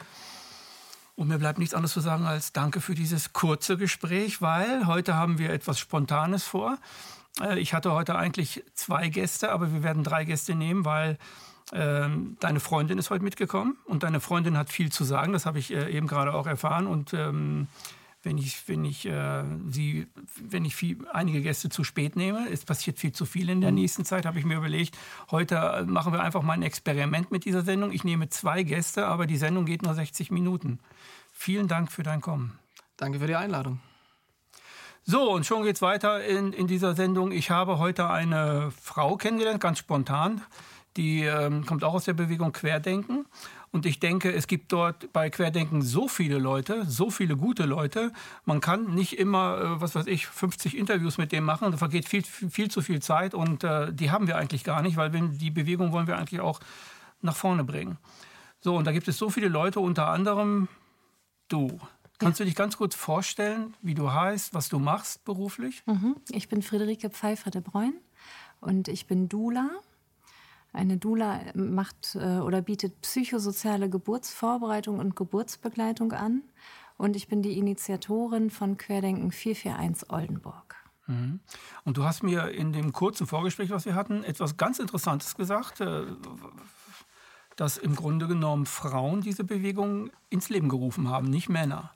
Und 1.15 1.27
mir 1.27 1.37
bleibt 1.37 1.59
nichts 1.59 1.75
anderes 1.75 1.93
zu 1.93 1.99
sagen 1.99 2.25
als 2.25 2.53
Danke 2.53 2.79
für 2.79 2.95
dieses 2.95 3.33
kurze 3.33 3.77
Gespräch, 3.77 4.41
weil 4.41 4.87
heute 4.87 5.15
haben 5.15 5.37
wir 5.37 5.51
etwas 5.51 5.77
Spontanes 5.77 6.45
vor. 6.45 6.77
Äh, 7.41 7.59
ich 7.59 7.73
hatte 7.73 7.91
heute 7.91 8.15
eigentlich 8.15 8.63
zwei 8.73 9.09
Gäste, 9.09 9.51
aber 9.51 9.73
wir 9.73 9.83
werden 9.83 10.03
drei 10.03 10.23
Gäste 10.23 10.55
nehmen, 10.55 10.85
weil 10.85 11.17
ähm, 11.73 12.37
deine 12.39 12.59
Freundin 12.59 12.97
ist 12.97 13.09
heute 13.09 13.23
mitgekommen 13.23 13.77
und 13.85 14.03
deine 14.03 14.19
Freundin 14.19 14.57
hat 14.57 14.69
viel 14.69 14.91
zu 14.91 15.03
sagen. 15.03 15.33
Das 15.33 15.45
habe 15.45 15.59
ich 15.59 15.73
äh, 15.73 15.91
eben 15.91 16.07
gerade 16.07 16.33
auch 16.33 16.47
erfahren. 16.47 16.87
Und 16.87 17.13
ähm, 17.13 17.67
wenn 18.23 18.37
ich, 18.37 18.67
wenn 18.67 18.85
ich, 18.85 19.05
äh, 19.05 19.43
sie, 19.69 20.07
wenn 20.39 20.63
ich 20.63 20.75
viel, 20.75 20.97
einige 21.11 21.41
Gäste 21.41 21.69
zu 21.69 21.83
spät 21.83 22.15
nehme, 22.15 22.49
es 22.49 22.65
passiert 22.65 22.99
viel 22.99 23.11
zu 23.11 23.25
viel 23.25 23.49
in 23.49 23.61
der 23.61 23.71
mhm. 23.71 23.77
nächsten 23.77 24.05
Zeit, 24.05 24.25
habe 24.25 24.37
ich 24.37 24.45
mir 24.45 24.57
überlegt, 24.57 24.97
heute 25.31 25.55
äh, 25.55 25.83
machen 25.83 26.13
wir 26.13 26.21
einfach 26.21 26.43
mal 26.43 26.53
ein 26.53 26.63
Experiment 26.63 27.31
mit 27.31 27.45
dieser 27.45 27.63
Sendung. 27.63 27.91
Ich 27.91 28.03
nehme 28.03 28.29
zwei 28.29 28.63
Gäste, 28.63 29.07
aber 29.07 29.25
die 29.25 29.37
Sendung 29.37 29.65
geht 29.65 29.81
nur 29.81 29.95
60 29.95 30.29
Minuten. 30.31 30.79
Vielen 31.33 31.67
Dank 31.67 31.91
für 31.91 32.03
dein 32.03 32.21
Kommen. 32.21 32.59
Danke 32.97 33.19
für 33.19 33.27
die 33.27 33.35
Einladung. 33.35 33.79
So, 35.03 35.31
und 35.31 35.45
schon 35.47 35.63
geht 35.63 35.77
es 35.77 35.81
weiter 35.81 36.23
in, 36.23 36.53
in 36.53 36.67
dieser 36.67 36.93
Sendung. 36.93 37.31
Ich 37.31 37.49
habe 37.49 37.79
heute 37.79 38.07
eine 38.07 38.71
Frau 38.79 39.17
kennengelernt, 39.17 39.59
ganz 39.59 39.79
spontan. 39.79 40.41
Die 40.97 41.23
ähm, 41.23 41.65
kommt 41.65 41.83
auch 41.83 41.93
aus 41.93 42.05
der 42.05 42.13
Bewegung 42.13 42.51
Querdenken. 42.51 43.25
Und 43.71 43.85
ich 43.85 43.99
denke, 43.99 44.33
es 44.33 44.47
gibt 44.47 44.73
dort 44.73 45.13
bei 45.13 45.29
Querdenken 45.29 45.81
so 45.81 46.09
viele 46.09 46.37
Leute, 46.37 46.85
so 46.85 47.09
viele 47.09 47.37
gute 47.37 47.63
Leute. 47.63 48.11
Man 48.43 48.59
kann 48.59 48.93
nicht 48.93 49.17
immer, 49.17 49.57
äh, 49.57 49.81
was 49.81 49.95
weiß 49.95 50.07
ich, 50.07 50.27
50 50.27 50.77
Interviews 50.77 51.17
mit 51.17 51.31
dem 51.31 51.45
machen. 51.45 51.71
Da 51.71 51.77
vergeht 51.77 52.07
viel, 52.07 52.23
viel 52.23 52.69
zu 52.69 52.81
viel 52.81 53.01
Zeit 53.01 53.33
und 53.33 53.63
äh, 53.63 53.93
die 53.93 54.11
haben 54.11 54.27
wir 54.27 54.37
eigentlich 54.37 54.65
gar 54.65 54.81
nicht, 54.81 54.97
weil 54.97 55.13
wenn, 55.13 55.37
die 55.37 55.51
Bewegung 55.51 55.93
wollen 55.93 56.07
wir 56.07 56.17
eigentlich 56.17 56.41
auch 56.41 56.59
nach 57.21 57.35
vorne 57.35 57.63
bringen. 57.63 57.97
So, 58.59 58.75
und 58.75 58.85
da 58.85 58.91
gibt 58.91 59.07
es 59.07 59.17
so 59.17 59.29
viele 59.29 59.47
Leute, 59.47 59.79
unter 59.79 60.07
anderem 60.07 60.67
du. 61.47 61.79
Kannst 62.19 62.39
du 62.39 62.45
dich 62.45 62.55
ganz 62.55 62.77
kurz 62.77 62.93
vorstellen, 62.93 63.73
wie 63.81 63.95
du 63.95 64.11
heißt, 64.11 64.53
was 64.53 64.69
du 64.69 64.77
machst 64.77 65.25
beruflich? 65.25 65.81
Mhm. 65.87 66.17
Ich 66.29 66.49
bin 66.49 66.61
Friederike 66.61 67.09
Pfeiffer 67.09 67.49
de 67.49 67.61
Bruyn 67.61 67.93
und 68.59 68.87
ich 68.89 69.07
bin 69.07 69.27
Dula. 69.27 69.69
Eine 70.73 70.97
Dula 70.97 71.41
macht 71.53 72.15
äh, 72.15 72.39
oder 72.39 72.61
bietet 72.61 73.01
psychosoziale 73.01 73.89
Geburtsvorbereitung 73.89 74.99
und 74.99 75.15
Geburtsbegleitung 75.15 76.13
an. 76.13 76.43
Und 76.97 77.15
ich 77.15 77.27
bin 77.27 77.41
die 77.41 77.57
Initiatorin 77.57 78.49
von 78.49 78.77
Querdenken 78.77 79.31
441 79.31 80.09
Oldenburg. 80.09 80.75
Mhm. 81.07 81.39
Und 81.83 81.97
du 81.97 82.03
hast 82.03 82.23
mir 82.23 82.49
in 82.49 82.71
dem 82.71 82.93
kurzen 82.93 83.27
Vorgespräch, 83.27 83.69
was 83.69 83.85
wir 83.85 83.95
hatten, 83.95 84.23
etwas 84.23 84.57
ganz 84.57 84.79
Interessantes 84.79 85.35
gesagt, 85.35 85.81
äh, 85.81 86.03
dass 87.55 87.77
im 87.77 87.95
Grunde 87.95 88.27
genommen 88.27 88.65
Frauen 88.65 89.21
diese 89.21 89.43
Bewegung 89.43 90.09
ins 90.29 90.49
Leben 90.49 90.69
gerufen 90.69 91.09
haben, 91.09 91.29
nicht 91.29 91.49
Männer. 91.49 91.91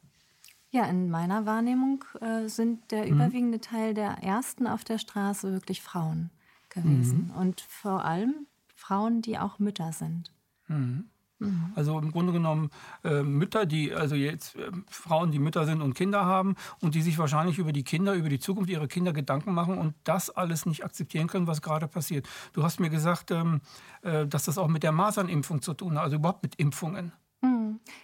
Ja, 0.71 0.85
in 0.85 1.09
meiner 1.09 1.45
Wahrnehmung 1.45 2.03
äh, 2.19 2.49
sind 2.49 2.91
der 2.91 3.05
mhm. 3.05 3.13
überwiegende 3.13 3.61
Teil 3.61 3.93
der 3.93 4.21
Ersten 4.21 4.67
auf 4.67 4.83
der 4.83 4.97
Straße 4.97 5.53
wirklich 5.53 5.81
Frauen 5.81 6.31
gewesen. 6.69 7.31
Mhm. 7.31 7.39
Und 7.39 7.61
vor 7.61 8.03
allem 8.03 8.47
Frauen, 8.85 9.21
die 9.21 9.39
auch 9.39 9.57
Mütter 9.57 9.91
sind. 9.91 10.31
Mhm. 10.67 11.05
mhm. 11.39 11.73
Also 11.75 11.97
im 11.97 12.11
Grunde 12.11 12.33
genommen 12.33 12.69
äh, 13.03 13.23
Mütter, 13.23 13.65
die, 13.65 13.93
also 13.93 14.15
jetzt 14.15 14.55
äh, 14.57 14.71
Frauen, 14.87 15.31
die 15.31 15.39
Mütter 15.39 15.65
sind 15.65 15.81
und 15.81 15.95
Kinder 15.95 16.25
haben 16.25 16.55
und 16.81 16.93
die 16.93 17.01
sich 17.01 17.17
wahrscheinlich 17.17 17.57
über 17.57 17.73
die 17.73 17.83
Kinder, 17.83 18.13
über 18.13 18.29
die 18.29 18.39
Zukunft 18.39 18.69
ihrer 18.69 18.87
Kinder 18.87 19.11
Gedanken 19.11 19.53
machen 19.53 19.79
und 19.79 19.95
das 20.03 20.29
alles 20.29 20.67
nicht 20.67 20.85
akzeptieren 20.85 21.27
können, 21.27 21.47
was 21.47 21.63
gerade 21.63 21.87
passiert. 21.87 22.27
Du 22.53 22.63
hast 22.63 22.79
mir 22.79 22.91
gesagt, 22.91 23.31
ähm, 23.31 23.61
äh, 24.03 24.27
dass 24.27 24.45
das 24.45 24.59
auch 24.59 24.67
mit 24.67 24.83
der 24.83 24.91
Masernimpfung 24.91 25.63
zu 25.63 25.73
tun 25.73 25.95
hat, 25.95 26.03
also 26.03 26.17
überhaupt 26.17 26.43
mit 26.43 26.55
Impfungen. 26.55 27.11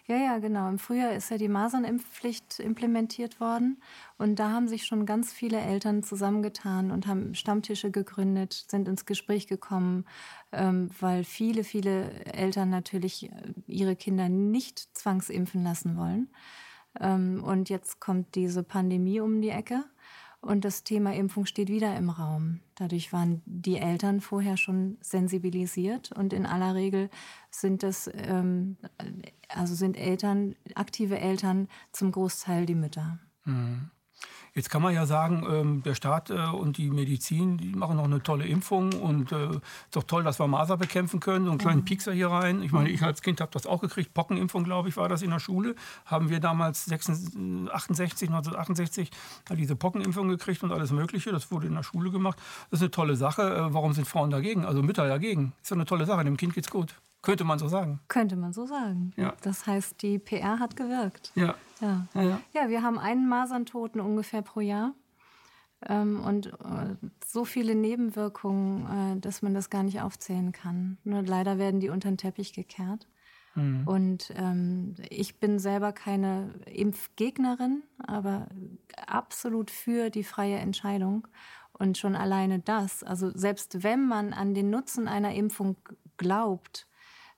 Ja, 0.07 0.17
ja, 0.17 0.37
genau. 0.39 0.69
Im 0.69 0.79
Frühjahr 0.79 1.13
ist 1.13 1.31
ja 1.31 1.37
die 1.37 1.47
Masernimpfpflicht 1.47 2.59
implementiert 2.59 3.39
worden. 3.39 3.81
Und 4.17 4.37
da 4.37 4.51
haben 4.51 4.67
sich 4.67 4.85
schon 4.85 5.05
ganz 5.05 5.33
viele 5.33 5.59
Eltern 5.59 6.03
zusammengetan 6.03 6.91
und 6.91 7.07
haben 7.07 7.33
Stammtische 7.33 7.91
gegründet, 7.91 8.65
sind 8.67 8.87
ins 8.87 9.05
Gespräch 9.05 9.47
gekommen, 9.47 10.05
ähm, 10.51 10.89
weil 10.99 11.23
viele, 11.23 11.63
viele 11.63 12.11
Eltern 12.25 12.69
natürlich 12.69 13.31
äh, 13.31 13.53
ihre 13.67 13.95
Kinder 13.95 14.29
nicht 14.29 14.79
zwangsimpfen 14.97 15.63
lassen 15.63 15.97
wollen. 15.97 16.29
Ähm, 16.99 17.43
und 17.43 17.69
jetzt 17.69 17.99
kommt 17.99 18.35
diese 18.35 18.63
Pandemie 18.63 19.19
um 19.21 19.41
die 19.41 19.49
Ecke. 19.49 19.85
Und 20.41 20.65
das 20.65 20.83
Thema 20.83 21.13
Impfung 21.13 21.45
steht 21.45 21.69
wieder 21.69 21.95
im 21.95 22.09
Raum. 22.09 22.61
Dadurch 22.75 23.13
waren 23.13 23.43
die 23.45 23.77
Eltern 23.77 24.21
vorher 24.21 24.57
schon 24.57 24.97
sensibilisiert 24.99 26.11
und 26.11 26.33
in 26.33 26.47
aller 26.47 26.73
Regel 26.73 27.11
sind 27.51 27.83
das, 27.83 28.09
ähm, 28.13 28.77
also 29.49 29.75
sind 29.75 29.97
Eltern, 29.97 30.55
aktive 30.73 31.19
Eltern 31.19 31.67
zum 31.91 32.11
Großteil 32.11 32.65
die 32.65 32.75
Mütter. 32.75 33.19
Mhm. 33.45 33.91
Jetzt 34.53 34.69
kann 34.69 34.81
man 34.81 34.93
ja 34.93 35.05
sagen, 35.05 35.45
ähm, 35.49 35.83
der 35.83 35.95
Staat 35.95 36.29
äh, 36.29 36.33
und 36.33 36.77
die 36.77 36.89
Medizin, 36.89 37.57
die 37.57 37.69
machen 37.69 37.95
noch 37.95 38.03
eine 38.03 38.21
tolle 38.21 38.45
Impfung 38.45 38.91
und 38.93 39.31
äh, 39.31 39.49
ist 39.49 39.61
doch 39.91 40.03
toll, 40.03 40.23
dass 40.23 40.39
wir 40.39 40.47
Masern 40.47 40.77
bekämpfen 40.77 41.21
können. 41.21 41.45
So 41.45 41.51
einen 41.51 41.57
kleinen 41.57 41.79
mhm. 41.81 41.85
Piekser 41.85 42.11
hier 42.11 42.27
rein. 42.27 42.61
Ich 42.61 42.73
meine, 42.73 42.89
ich 42.89 43.01
als 43.01 43.21
Kind 43.21 43.39
habe 43.39 43.51
das 43.53 43.65
auch 43.65 43.79
gekriegt. 43.79 44.13
Pockenimpfung, 44.13 44.65
glaube 44.65 44.89
ich, 44.89 44.97
war 44.97 45.07
das 45.07 45.21
in 45.21 45.29
der 45.29 45.39
Schule. 45.39 45.75
Haben 46.05 46.29
wir 46.29 46.41
damals 46.41 46.83
66, 46.85 47.71
68, 47.71 48.29
1968 48.29 49.11
diese 49.55 49.77
Pockenimpfung 49.77 50.27
gekriegt 50.27 50.63
und 50.63 50.73
alles 50.73 50.91
Mögliche. 50.91 51.31
Das 51.31 51.49
wurde 51.49 51.67
in 51.67 51.75
der 51.75 51.83
Schule 51.83 52.11
gemacht. 52.11 52.37
Das 52.71 52.79
ist 52.79 52.83
eine 52.83 52.91
tolle 52.91 53.15
Sache. 53.15 53.43
Äh, 53.43 53.73
warum 53.73 53.93
sind 53.93 54.05
Frauen 54.05 54.31
dagegen? 54.31 54.65
Also 54.65 54.83
Mütter 54.83 55.07
dagegen. 55.07 55.53
Ist 55.61 55.69
ja 55.69 55.75
eine 55.75 55.85
tolle 55.85 56.05
Sache. 56.05 56.25
Dem 56.25 56.35
Kind 56.35 56.55
geht's 56.55 56.69
gut. 56.69 56.95
Könnte 57.21 57.43
man 57.43 57.59
so 57.59 57.67
sagen. 57.67 57.99
Könnte 58.07 58.35
man 58.35 58.51
so 58.51 58.65
sagen. 58.65 59.13
Ja. 59.15 59.35
Das 59.41 59.67
heißt, 59.67 60.01
die 60.01 60.17
PR 60.17 60.59
hat 60.59 60.75
gewirkt. 60.75 61.31
Ja. 61.35 61.55
Ja, 61.79 62.07
ja, 62.13 62.21
ja. 62.21 62.41
ja 62.53 62.69
wir 62.69 62.81
haben 62.81 62.97
einen 62.97 63.27
Maserntoten 63.29 64.01
ungefähr 64.01 64.41
pro 64.41 64.59
Jahr. 64.59 64.93
Ähm, 65.87 66.19
und 66.23 66.47
äh, 66.47 66.95
so 67.25 67.45
viele 67.45 67.75
Nebenwirkungen, 67.75 69.17
äh, 69.17 69.19
dass 69.19 69.41
man 69.41 69.53
das 69.53 69.69
gar 69.69 69.83
nicht 69.83 70.01
aufzählen 70.01 70.51
kann. 70.51 70.97
Nur 71.03 71.23
leider 71.23 71.57
werden 71.57 71.79
die 71.79 71.89
unter 71.89 72.09
den 72.09 72.17
Teppich 72.17 72.53
gekehrt. 72.53 73.07
Mhm. 73.55 73.87
Und 73.87 74.33
ähm, 74.35 74.95
ich 75.09 75.39
bin 75.39 75.59
selber 75.59 75.91
keine 75.91 76.53
Impfgegnerin, 76.65 77.83
aber 77.99 78.47
absolut 79.07 79.71
für 79.71 80.09
die 80.09 80.23
freie 80.23 80.57
Entscheidung. 80.57 81.27
Und 81.73 81.97
schon 81.97 82.15
alleine 82.15 82.59
das, 82.59 83.03
also 83.03 83.31
selbst 83.33 83.83
wenn 83.83 84.07
man 84.07 84.33
an 84.33 84.53
den 84.53 84.69
Nutzen 84.69 85.07
einer 85.07 85.33
Impfung 85.33 85.77
glaubt, 86.17 86.87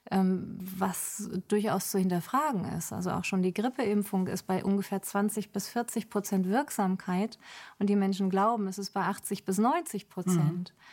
was 0.09 1.29
durchaus 1.47 1.91
zu 1.91 1.97
hinterfragen 1.97 2.65
ist. 2.65 2.91
Also 2.91 3.11
auch 3.11 3.23
schon 3.23 3.41
die 3.41 3.53
Grippeimpfung 3.53 4.27
ist 4.27 4.43
bei 4.43 4.63
ungefähr 4.63 5.01
20 5.01 5.51
bis 5.51 5.69
40 5.69 6.09
Prozent 6.09 6.47
Wirksamkeit 6.47 7.39
und 7.79 7.89
die 7.89 7.95
Menschen 7.95 8.29
glauben, 8.29 8.67
es 8.67 8.77
ist 8.77 8.91
bei 8.91 9.01
80 9.01 9.45
bis 9.45 9.57
90 9.57 10.09
Prozent. 10.09 10.73
Mhm. 10.75 10.83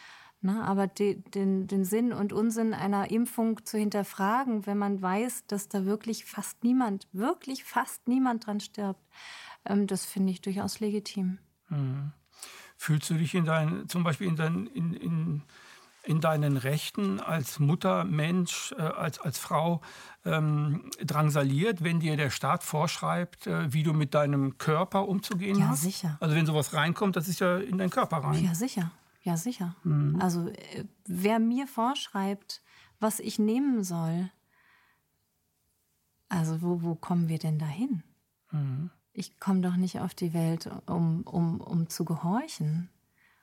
Na, 0.43 0.65
aber 0.65 0.87
die, 0.87 1.23
den, 1.23 1.67
den 1.67 1.85
Sinn 1.85 2.15
und 2.15 2.33
Unsinn 2.33 2.73
einer 2.73 3.11
Impfung 3.11 3.65
zu 3.67 3.77
hinterfragen, 3.77 4.65
wenn 4.65 4.79
man 4.79 5.03
weiß, 5.03 5.47
dass 5.47 5.69
da 5.69 5.85
wirklich 5.85 6.25
fast 6.25 6.65
niemand, 6.65 7.09
wirklich 7.13 7.65
fast 7.65 8.09
niemand 8.09 8.47
dran 8.47 8.61
stirbt, 8.61 9.07
ähm, 9.67 9.87
das 9.87 10.07
finde 10.07 10.33
ich 10.33 10.41
durchaus 10.41 10.81
legitim. 10.81 11.39
Mhm. 11.69 12.13
Fühlst 12.79 13.11
du 13.11 13.15
dich 13.15 13.35
in 13.35 13.45
dein, 13.45 13.87
zum 13.91 14.03
Beispiel 14.03 14.29
in, 14.29 14.37
dein, 14.37 14.67
in, 14.69 14.95
in, 14.95 15.43
in 16.11 16.21
deinen 16.21 16.57
Rechten 16.57 17.21
als 17.21 17.59
Mutter, 17.59 18.05
Mensch, 18.05 18.75
äh, 18.77 18.83
als, 18.83 19.21
als 19.21 19.39
Frau 19.39 19.81
ähm, 20.25 20.91
drangsaliert, 21.05 21.83
wenn 21.85 22.01
dir 22.01 22.17
der 22.17 22.31
Staat 22.31 22.63
vorschreibt, 22.63 23.47
äh, 23.47 23.73
wie 23.73 23.83
du 23.83 23.93
mit 23.93 24.15
deinem 24.15 24.59
Körper 24.59 25.09
umzugehen 25.09 25.59
ja, 25.59 25.69
hast? 25.69 25.85
Ja, 25.85 25.91
sicher. 25.91 26.19
Also 26.21 26.35
wenn 26.35 26.47
sowas 26.47 26.75
reinkommt, 26.75 27.17
das 27.17 27.29
ist 27.29 27.41
ja 27.41 27.59
in 27.59 27.79
deinen 27.79 27.91
Körper 27.91 28.19
rein. 28.19 28.45
Ja, 28.45 28.55
sicher. 28.55 28.91
Ja, 29.23 29.37
sicher. 29.37 29.77
Mhm. 29.85 30.21
Also 30.21 30.49
äh, 30.49 30.85
wer 31.07 31.39
mir 31.39 31.67
vorschreibt, 31.67 32.63
was 32.99 33.21
ich 33.21 33.39
nehmen 33.39 33.85
soll, 33.85 34.31
also 36.29 36.61
wo, 36.61 36.83
wo 36.83 36.95
kommen 36.95 37.29
wir 37.29 37.39
denn 37.39 37.59
dahin? 37.59 38.03
Mhm 38.51 38.91
ich 39.13 39.39
komme 39.39 39.61
doch 39.61 39.77
nicht 39.77 40.01
auf 40.01 40.15
die 40.15 40.33
Welt, 40.33 40.71
um, 40.87 41.23
um, 41.23 41.61
um 41.61 41.89
zu 41.89 42.05
gehorchen. 42.05 42.89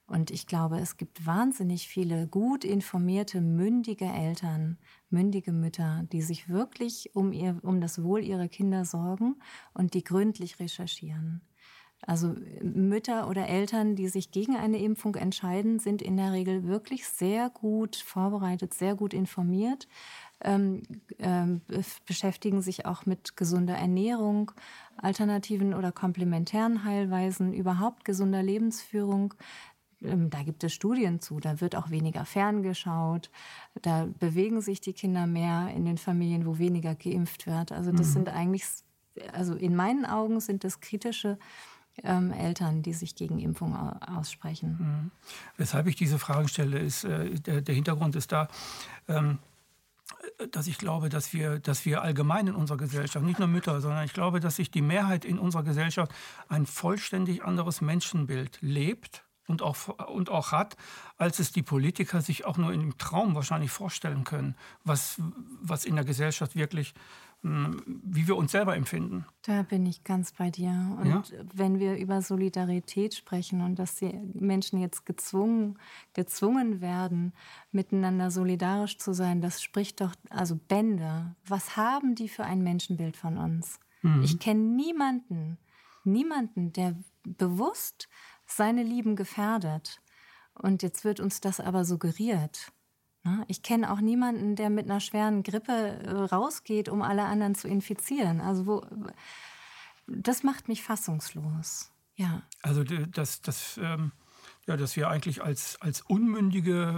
Und 0.07 0.31
ich 0.31 0.47
glaube, 0.47 0.79
es 0.79 0.95
gibt 0.95 1.25
wahnsinnig 1.25 1.87
viele 1.87 2.27
gut 2.27 2.63
informierte, 2.63 3.41
mündige 3.41 4.05
Eltern, 4.05 4.77
mündige 5.09 5.51
Mütter, 5.51 6.05
die 6.11 6.21
sich 6.21 6.47
wirklich 6.47 7.11
um, 7.13 7.33
ihr, 7.33 7.59
um 7.61 7.81
das 7.81 8.01
Wohl 8.01 8.23
ihrer 8.23 8.47
Kinder 8.47 8.85
sorgen 8.85 9.35
und 9.73 9.93
die 9.93 10.03
gründlich 10.05 10.59
recherchieren. 10.59 11.41
Also 12.01 12.35
Mütter 12.61 13.27
oder 13.27 13.47
Eltern, 13.47 13.95
die 13.95 14.07
sich 14.07 14.31
gegen 14.31 14.55
eine 14.55 14.77
Impfung 14.77 15.15
entscheiden, 15.15 15.79
sind 15.79 16.01
in 16.01 16.15
der 16.15 16.31
Regel 16.31 16.63
wirklich 16.65 17.07
sehr 17.07 17.49
gut 17.49 17.95
vorbereitet, 17.95 18.73
sehr 18.75 18.95
gut 18.95 19.13
informiert, 19.13 19.87
ähm, 20.41 20.83
ähm, 21.17 21.61
beschäftigen 22.05 22.61
sich 22.61 22.85
auch 22.85 23.07
mit 23.07 23.35
gesunder 23.35 23.75
Ernährung, 23.75 24.51
alternativen 24.97 25.73
oder 25.73 25.91
komplementären 25.91 26.83
Heilweisen, 26.83 27.51
überhaupt 27.51 28.05
gesunder 28.05 28.43
Lebensführung. 28.43 29.33
Ähm, 30.03 30.29
da 30.29 30.43
gibt 30.43 30.63
es 30.63 30.73
Studien 30.73 31.19
zu, 31.19 31.39
da 31.39 31.59
wird 31.61 31.75
auch 31.75 31.89
weniger 31.89 32.25
ferngeschaut, 32.25 33.29
da 33.81 34.07
bewegen 34.19 34.61
sich 34.61 34.81
die 34.81 34.93
Kinder 34.93 35.27
mehr 35.27 35.69
in 35.75 35.85
den 35.85 35.97
Familien, 35.97 36.45
wo 36.45 36.57
weniger 36.57 36.95
geimpft 36.95 37.47
wird. 37.47 37.71
Also 37.71 37.91
das 37.91 38.07
mhm. 38.07 38.13
sind 38.13 38.29
eigentlich, 38.29 38.63
also 39.33 39.55
in 39.55 39.75
meinen 39.75 40.05
Augen 40.05 40.39
sind 40.39 40.63
das 40.63 40.79
kritische 40.79 41.37
ähm, 42.03 42.31
Eltern, 42.31 42.83
die 42.83 42.93
sich 42.93 43.15
gegen 43.15 43.39
Impfung 43.39 43.75
aussprechen. 43.75 44.77
Mhm. 44.79 45.11
Weshalb 45.57 45.87
ich 45.87 45.95
diese 45.95 46.19
Fragen 46.19 46.47
stelle, 46.47 46.77
ist, 46.77 47.03
äh, 47.03 47.31
der, 47.31 47.61
der, 47.61 47.73
Hintergrund 47.73 48.15
ist 48.15 48.31
da, 48.31 48.49
ähm, 49.07 49.39
dass 50.51 50.67
ich 50.67 50.77
glaube, 50.77 51.09
dass 51.09 51.33
wir, 51.33 51.57
dass 51.57 51.85
wir 51.85 52.03
allgemein 52.03 52.47
in 52.47 52.55
unserer 52.55 52.77
Gesellschaft, 52.77 53.25
nicht 53.25 53.39
nur 53.39 53.47
Mütter, 53.47 53.81
sondern 53.81 54.05
ich 54.05 54.13
glaube, 54.13 54.39
dass 54.39 54.57
sich 54.57 54.69
die 54.69 54.83
Mehrheit 54.83 55.25
in 55.25 55.39
unserer 55.39 55.63
Gesellschaft 55.63 56.11
ein 56.47 56.67
vollständig 56.67 57.43
anderes 57.43 57.81
Menschenbild 57.81 58.59
lebt 58.61 59.23
und 59.47 59.61
auch, 59.61 59.87
und 60.09 60.29
auch 60.29 60.51
hat, 60.51 60.77
als 61.17 61.39
es 61.39 61.51
die 61.51 61.63
Politiker 61.63 62.21
sich 62.21 62.45
auch 62.45 62.57
nur 62.57 62.73
im 62.73 62.97
Traum 62.97 63.35
wahrscheinlich 63.35 63.71
vorstellen 63.71 64.23
können, 64.23 64.55
was, 64.83 65.21
was 65.61 65.85
in 65.85 65.95
der 65.95 66.05
Gesellschaft 66.05 66.55
wirklich 66.55 66.93
wie 67.43 68.27
wir 68.27 68.35
uns 68.35 68.51
selber 68.51 68.75
empfinden. 68.75 69.25
Da 69.43 69.61
bin 69.61 69.85
ich 69.85 70.03
ganz 70.03 70.31
bei 70.31 70.49
dir. 70.49 70.97
Und 70.99 71.07
ja? 71.07 71.23
wenn 71.53 71.79
wir 71.79 71.95
über 71.95 72.21
Solidarität 72.21 73.13
sprechen 73.13 73.61
und 73.61 73.77
dass 73.77 73.95
die 73.95 74.11
Menschen 74.33 74.79
jetzt 74.79 75.05
gezwungen, 75.05 75.77
gezwungen 76.13 76.81
werden, 76.81 77.33
miteinander 77.71 78.31
solidarisch 78.31 78.97
zu 78.97 79.13
sein, 79.13 79.39
das 79.39 79.61
spricht 79.61 80.01
doch, 80.01 80.13
also 80.29 80.55
Bände. 80.55 81.35
Was 81.45 81.77
haben 81.77 82.15
die 82.15 82.27
für 82.27 82.43
ein 82.43 82.63
Menschenbild 82.63 83.15
von 83.15 83.37
uns? 83.37 83.79
Mhm. 84.01 84.23
Ich 84.23 84.39
kenne 84.39 84.61
niemanden, 84.61 85.57
niemanden, 86.03 86.73
der 86.73 86.95
bewusst 87.23 88.09
seine 88.47 88.83
Lieben 88.83 89.15
gefährdet. 89.15 90.01
Und 90.53 90.81
jetzt 90.81 91.03
wird 91.03 91.19
uns 91.19 91.41
das 91.41 91.59
aber 91.59 91.85
suggeriert. 91.85 92.71
Ne? 93.23 93.45
Ich 93.47 93.61
kenne 93.61 93.91
auch 93.91 94.01
niemanden, 94.01 94.55
der 94.55 94.69
mit 94.69 94.85
einer 94.85 94.99
schweren 94.99 95.43
Grippe 95.43 95.71
äh, 95.71 96.11
rausgeht, 96.11 96.89
um 96.89 97.01
alle 97.01 97.25
anderen 97.25 97.55
zu 97.55 97.67
infizieren. 97.67 98.41
Also 98.41 98.65
wo, 98.65 98.85
das 100.07 100.43
macht 100.43 100.67
mich 100.67 100.81
fassungslos. 100.83 101.91
Ja. 102.15 102.41
Also 102.63 102.83
das, 102.83 103.41
das 103.41 103.77
ähm, 103.81 104.11
ja, 104.67 104.75
dass 104.75 104.97
wir 104.97 105.09
eigentlich 105.09 105.41
als, 105.41 105.81
als 105.81 106.01
unmündige 106.01 106.93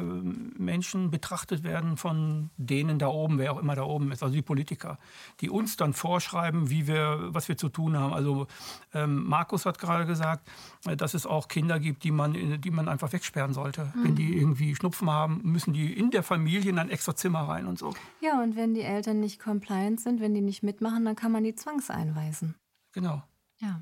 Menschen 0.58 1.12
betrachtet 1.12 1.64
werden 1.64 1.98
von 1.98 2.50
denen 2.58 2.98
da 2.98 3.08
oben, 3.08 3.38
wer 3.38 3.54
auch 3.54 3.60
immer 3.60 3.76
da 3.76 3.84
oben 3.84 4.12
ist, 4.12 4.24
also 4.24 4.34
die 4.34 4.42
Politiker, 4.42 4.98
die 5.40 5.52
uns 5.52 5.78
dann 5.78 5.94
vorschreiben, 5.94 6.72
wie 6.72 6.88
wir, 6.88 7.28
was 7.30 7.48
wir 7.48 7.58
zu 7.58 7.70
tun 7.70 7.96
haben. 7.96 8.12
Also 8.14 8.48
ähm, 8.92 9.24
Markus 9.24 9.68
hat 9.68 9.78
gerade 9.78 10.08
gesagt, 10.08 10.50
äh, 10.86 10.98
dass 10.98 11.14
es 11.14 11.28
auch 11.28 11.48
Kinder 11.48 11.80
gibt, 11.80 12.04
die 12.04 12.12
man, 12.12 12.60
die 12.60 12.72
man 12.72 12.90
einfach 12.90 13.14
wegsperren 13.14 13.54
sollte. 13.54 13.94
Mhm. 13.94 14.04
Wenn 14.04 14.16
die 14.16 14.36
irgendwie 14.36 14.76
Schnupfen 14.76 15.10
haben, 15.12 15.42
müssen 15.44 15.72
die 15.72 15.94
in 15.94 16.10
der 16.10 16.24
Familie 16.24 16.72
in 16.72 16.80
ein 16.80 16.90
extra 16.90 17.16
Zimmer 17.16 17.42
rein 17.42 17.68
und 17.68 17.78
so. 17.78 17.94
Ja, 18.20 18.42
und 18.42 18.56
wenn 18.56 18.74
die 18.74 18.82
Eltern 18.82 19.20
nicht 19.20 19.40
compliant 19.40 20.02
sind, 20.02 20.22
wenn 20.22 20.34
die 20.34 20.42
nicht 20.42 20.64
mitmachen, 20.64 21.06
dann 21.06 21.16
kann 21.16 21.32
man 21.32 21.44
die 21.44 21.54
zwangseinweisen. 21.54 22.56
Genau. 22.94 23.22
Ja. 23.60 23.82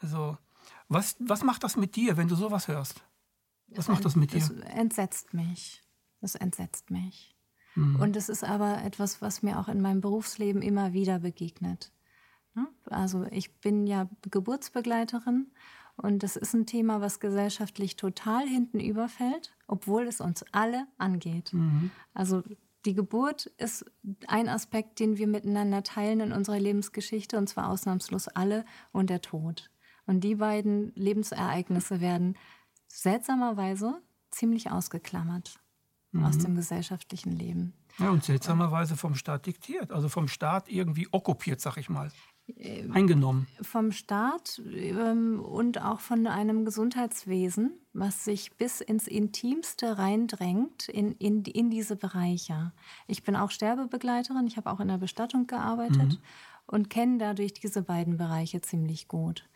Also 0.00 0.38
was, 0.88 1.16
was 1.18 1.42
macht 1.42 1.64
das 1.64 1.76
mit 1.76 1.96
dir, 1.96 2.16
wenn 2.16 2.28
du 2.28 2.34
sowas 2.34 2.68
hörst? 2.68 3.02
Was 3.68 3.88
macht 3.88 4.04
das 4.04 4.16
mit 4.16 4.32
dir? 4.32 4.40
Das 4.40 4.50
entsetzt 4.50 5.32
mich. 5.32 5.82
Das 6.20 6.34
entsetzt 6.34 6.90
mich. 6.90 7.36
Mhm. 7.74 7.96
Und 7.96 8.16
es 8.16 8.28
ist 8.28 8.44
aber 8.44 8.82
etwas, 8.82 9.22
was 9.22 9.42
mir 9.42 9.58
auch 9.58 9.68
in 9.68 9.80
meinem 9.80 10.00
Berufsleben 10.00 10.62
immer 10.62 10.92
wieder 10.92 11.20
begegnet. 11.20 11.92
Ne? 12.54 12.66
Also 12.86 13.26
ich 13.30 13.60
bin 13.60 13.86
ja 13.86 14.08
Geburtsbegleiterin 14.30 15.52
und 15.96 16.22
das 16.22 16.36
ist 16.36 16.54
ein 16.54 16.66
Thema, 16.66 17.00
was 17.00 17.20
gesellschaftlich 17.20 17.96
total 17.96 18.46
hinten 18.46 18.80
überfällt, 18.80 19.54
obwohl 19.66 20.06
es 20.06 20.20
uns 20.20 20.44
alle 20.52 20.86
angeht. 20.98 21.52
Mhm. 21.52 21.90
Also 22.14 22.42
die 22.86 22.94
Geburt 22.94 23.46
ist 23.58 23.84
ein 24.26 24.48
Aspekt, 24.48 24.98
den 25.00 25.18
wir 25.18 25.26
miteinander 25.26 25.82
teilen 25.82 26.20
in 26.20 26.32
unserer 26.32 26.58
Lebensgeschichte, 26.58 27.36
und 27.36 27.48
zwar 27.48 27.68
ausnahmslos 27.68 28.28
alle, 28.28 28.64
und 28.92 29.10
der 29.10 29.20
Tod. 29.20 29.69
Und 30.10 30.22
die 30.22 30.34
beiden 30.34 30.92
Lebensereignisse 30.96 32.00
werden 32.00 32.36
seltsamerweise 32.88 34.02
ziemlich 34.32 34.72
ausgeklammert 34.72 35.60
mhm. 36.10 36.24
aus 36.24 36.36
dem 36.36 36.56
gesellschaftlichen 36.56 37.30
Leben. 37.30 37.74
Ja, 37.96 38.10
und 38.10 38.24
seltsamerweise 38.24 38.96
vom 38.96 39.14
Staat 39.14 39.46
diktiert, 39.46 39.92
also 39.92 40.08
vom 40.08 40.26
Staat 40.26 40.68
irgendwie 40.68 41.06
okkupiert, 41.12 41.60
sag 41.60 41.76
ich 41.76 41.88
mal. 41.88 42.10
Äh, 42.56 42.90
Eingenommen. 42.90 43.46
Vom 43.62 43.92
Staat 43.92 44.60
ähm, 44.74 45.38
und 45.38 45.80
auch 45.80 46.00
von 46.00 46.26
einem 46.26 46.64
Gesundheitswesen, 46.64 47.78
was 47.92 48.24
sich 48.24 48.56
bis 48.56 48.80
ins 48.80 49.06
Intimste 49.06 49.96
reindrängt 49.96 50.88
in, 50.88 51.12
in, 51.12 51.44
in 51.44 51.70
diese 51.70 51.94
Bereiche. 51.94 52.72
Ich 53.06 53.22
bin 53.22 53.36
auch 53.36 53.52
Sterbebegleiterin, 53.52 54.48
ich 54.48 54.56
habe 54.56 54.72
auch 54.72 54.80
in 54.80 54.88
der 54.88 54.98
Bestattung 54.98 55.46
gearbeitet 55.46 56.14
mhm. 56.14 56.18
und 56.66 56.90
kenne 56.90 57.18
dadurch 57.18 57.52
diese 57.52 57.82
beiden 57.82 58.16
Bereiche 58.16 58.60
ziemlich 58.60 59.06
gut. 59.06 59.48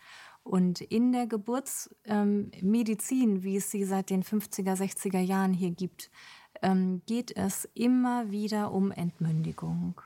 Und 0.44 0.82
in 0.82 1.12
der 1.12 1.26
Geburtsmedizin, 1.26 3.36
ähm, 3.36 3.42
wie 3.42 3.56
es 3.56 3.70
sie 3.70 3.84
seit 3.84 4.10
den 4.10 4.22
50er, 4.22 4.76
60er 4.76 5.20
Jahren 5.20 5.54
hier 5.54 5.70
gibt, 5.70 6.10
ähm, 6.62 7.02
geht 7.06 7.34
es 7.36 7.68
immer 7.74 8.30
wieder 8.30 8.72
um 8.72 8.92
Entmündigung. 8.92 10.00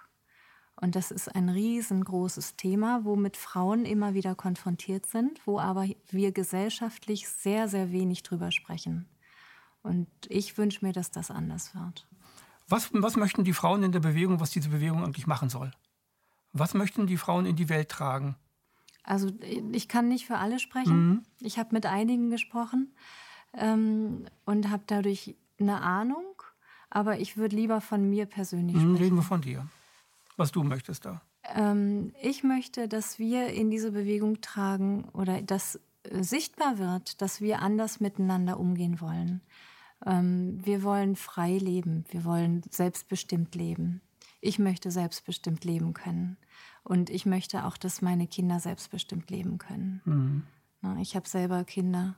Und 0.80 0.94
das 0.94 1.10
ist 1.10 1.34
ein 1.34 1.48
riesengroßes 1.48 2.54
Thema, 2.54 3.04
womit 3.04 3.36
Frauen 3.36 3.84
immer 3.84 4.14
wieder 4.14 4.36
konfrontiert 4.36 5.06
sind, 5.06 5.40
wo 5.44 5.58
aber 5.58 5.88
wir 6.08 6.30
gesellschaftlich 6.30 7.28
sehr, 7.28 7.66
sehr 7.66 7.90
wenig 7.90 8.22
drüber 8.22 8.52
sprechen. 8.52 9.08
Und 9.82 10.06
ich 10.28 10.56
wünsche 10.56 10.84
mir, 10.84 10.92
dass 10.92 11.10
das 11.10 11.32
anders 11.32 11.74
wird. 11.74 12.06
Was, 12.68 12.90
was 12.92 13.16
möchten 13.16 13.42
die 13.42 13.54
Frauen 13.54 13.82
in 13.82 13.90
der 13.90 14.00
Bewegung, 14.00 14.38
was 14.38 14.50
diese 14.50 14.68
Bewegung 14.68 15.02
eigentlich 15.02 15.26
machen 15.26 15.48
soll? 15.48 15.72
Was 16.52 16.74
möchten 16.74 17.08
die 17.08 17.16
Frauen 17.16 17.44
in 17.44 17.56
die 17.56 17.68
Welt 17.68 17.88
tragen? 17.88 18.36
Also 19.08 19.28
ich 19.72 19.88
kann 19.88 20.08
nicht 20.08 20.26
für 20.26 20.36
alle 20.36 20.58
sprechen. 20.58 21.08
Mhm. 21.08 21.22
Ich 21.40 21.58
habe 21.58 21.70
mit 21.72 21.86
einigen 21.86 22.28
gesprochen 22.28 22.92
ähm, 23.54 24.26
und 24.44 24.68
habe 24.70 24.82
dadurch 24.86 25.34
eine 25.58 25.80
Ahnung, 25.80 26.42
aber 26.90 27.18
ich 27.18 27.38
würde 27.38 27.56
lieber 27.56 27.80
von 27.80 28.08
mir 28.10 28.26
persönlich 28.26 28.76
mhm, 28.76 28.80
sprechen. 28.80 28.96
Reden 28.96 29.16
wir 29.16 29.22
von 29.22 29.40
dir. 29.40 29.66
Was 30.36 30.52
du 30.52 30.62
möchtest 30.62 31.06
da? 31.06 31.22
Ähm, 31.54 32.12
ich 32.20 32.44
möchte, 32.44 32.86
dass 32.86 33.18
wir 33.18 33.46
in 33.46 33.70
diese 33.70 33.92
Bewegung 33.92 34.42
tragen 34.42 35.04
oder 35.14 35.40
dass 35.40 35.80
äh, 36.02 36.22
sichtbar 36.22 36.78
wird, 36.78 37.22
dass 37.22 37.40
wir 37.40 37.62
anders 37.62 38.00
miteinander 38.00 38.60
umgehen 38.60 39.00
wollen. 39.00 39.40
Ähm, 40.04 40.60
wir 40.62 40.82
wollen 40.82 41.16
frei 41.16 41.56
leben, 41.56 42.04
wir 42.10 42.26
wollen 42.26 42.62
selbstbestimmt 42.68 43.54
leben. 43.54 44.02
Ich 44.42 44.58
möchte 44.58 44.90
selbstbestimmt 44.90 45.64
leben 45.64 45.94
können. 45.94 46.36
Und 46.84 47.10
ich 47.10 47.26
möchte 47.26 47.64
auch, 47.64 47.76
dass 47.76 48.02
meine 48.02 48.26
Kinder 48.26 48.60
selbstbestimmt 48.60 49.30
leben 49.30 49.58
können. 49.58 50.00
Mhm. 50.04 50.42
Ich 51.00 51.16
habe 51.16 51.28
selber 51.28 51.64
Kinder 51.64 52.16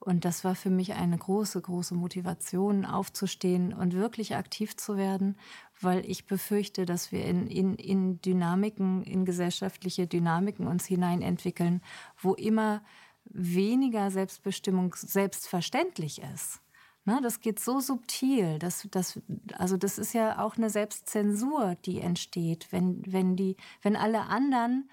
Und 0.00 0.24
das 0.24 0.44
war 0.44 0.54
für 0.54 0.70
mich 0.70 0.94
eine 0.94 1.18
große, 1.18 1.60
große 1.60 1.94
Motivation, 1.94 2.84
aufzustehen 2.84 3.72
und 3.72 3.94
wirklich 3.94 4.36
aktiv 4.36 4.76
zu 4.76 4.96
werden, 4.96 5.36
weil 5.80 6.08
ich 6.08 6.26
befürchte, 6.26 6.86
dass 6.86 7.10
wir 7.10 7.24
in, 7.24 7.48
in, 7.48 7.74
in 7.74 8.20
Dynamiken, 8.22 9.02
in 9.02 9.24
gesellschaftliche 9.24 10.06
Dynamiken 10.06 10.68
uns 10.68 10.86
hineinentwickeln, 10.86 11.82
wo 12.16 12.34
immer 12.34 12.82
weniger 13.24 14.10
Selbstbestimmung 14.10 14.94
selbstverständlich 14.96 16.22
ist. 16.34 16.60
Na, 17.04 17.20
das 17.20 17.40
geht 17.40 17.58
so 17.58 17.80
subtil. 17.80 18.58
Das, 18.58 18.86
das, 18.90 19.20
also 19.54 19.76
das 19.76 19.98
ist 19.98 20.12
ja 20.12 20.40
auch 20.40 20.56
eine 20.56 20.68
Selbstzensur, 20.68 21.76
die 21.86 22.00
entsteht, 22.00 22.68
wenn, 22.70 23.02
wenn, 23.06 23.34
die, 23.34 23.56
wenn 23.82 23.96
alle 23.96 24.26
anderen 24.26 24.90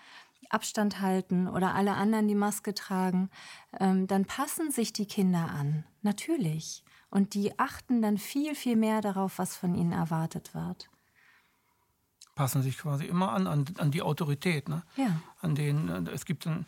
Abstand 0.50 1.02
halten 1.02 1.48
oder 1.48 1.76
alle 1.76 1.96
anderen 1.96 2.28
die 2.28 2.36
Maske 2.36 2.74
tragen, 2.74 3.30
ähm, 3.80 4.08
dann 4.08 4.26
passen 4.26 4.72
sich 4.72 4.94
die 4.94 5.08
Kinder 5.08 5.50
an, 5.50 5.84
natürlich. 6.02 6.84
Und 7.10 7.34
die 7.34 7.58
achten 7.60 8.02
dann 8.02 8.18
viel, 8.18 8.56
viel 8.56 8.76
mehr 8.76 9.02
darauf, 9.02 9.38
was 9.38 9.56
von 9.56 9.76
ihnen 9.76 9.92
erwartet 9.92 10.54
wird. 10.54 10.90
Passen 12.36 12.62
sich 12.62 12.78
quasi 12.78 13.06
immer 13.06 13.32
an, 13.32 13.48
an, 13.48 13.66
an 13.78 13.92
die 13.92 14.02
Autorität. 14.02 14.68
Ne? 14.68 14.84
Ja. 14.98 15.22
An 15.42 15.56
den, 15.56 15.90
äh, 15.90 16.12
es 16.12 16.26
gibt 16.26 16.46
ein, 16.46 16.66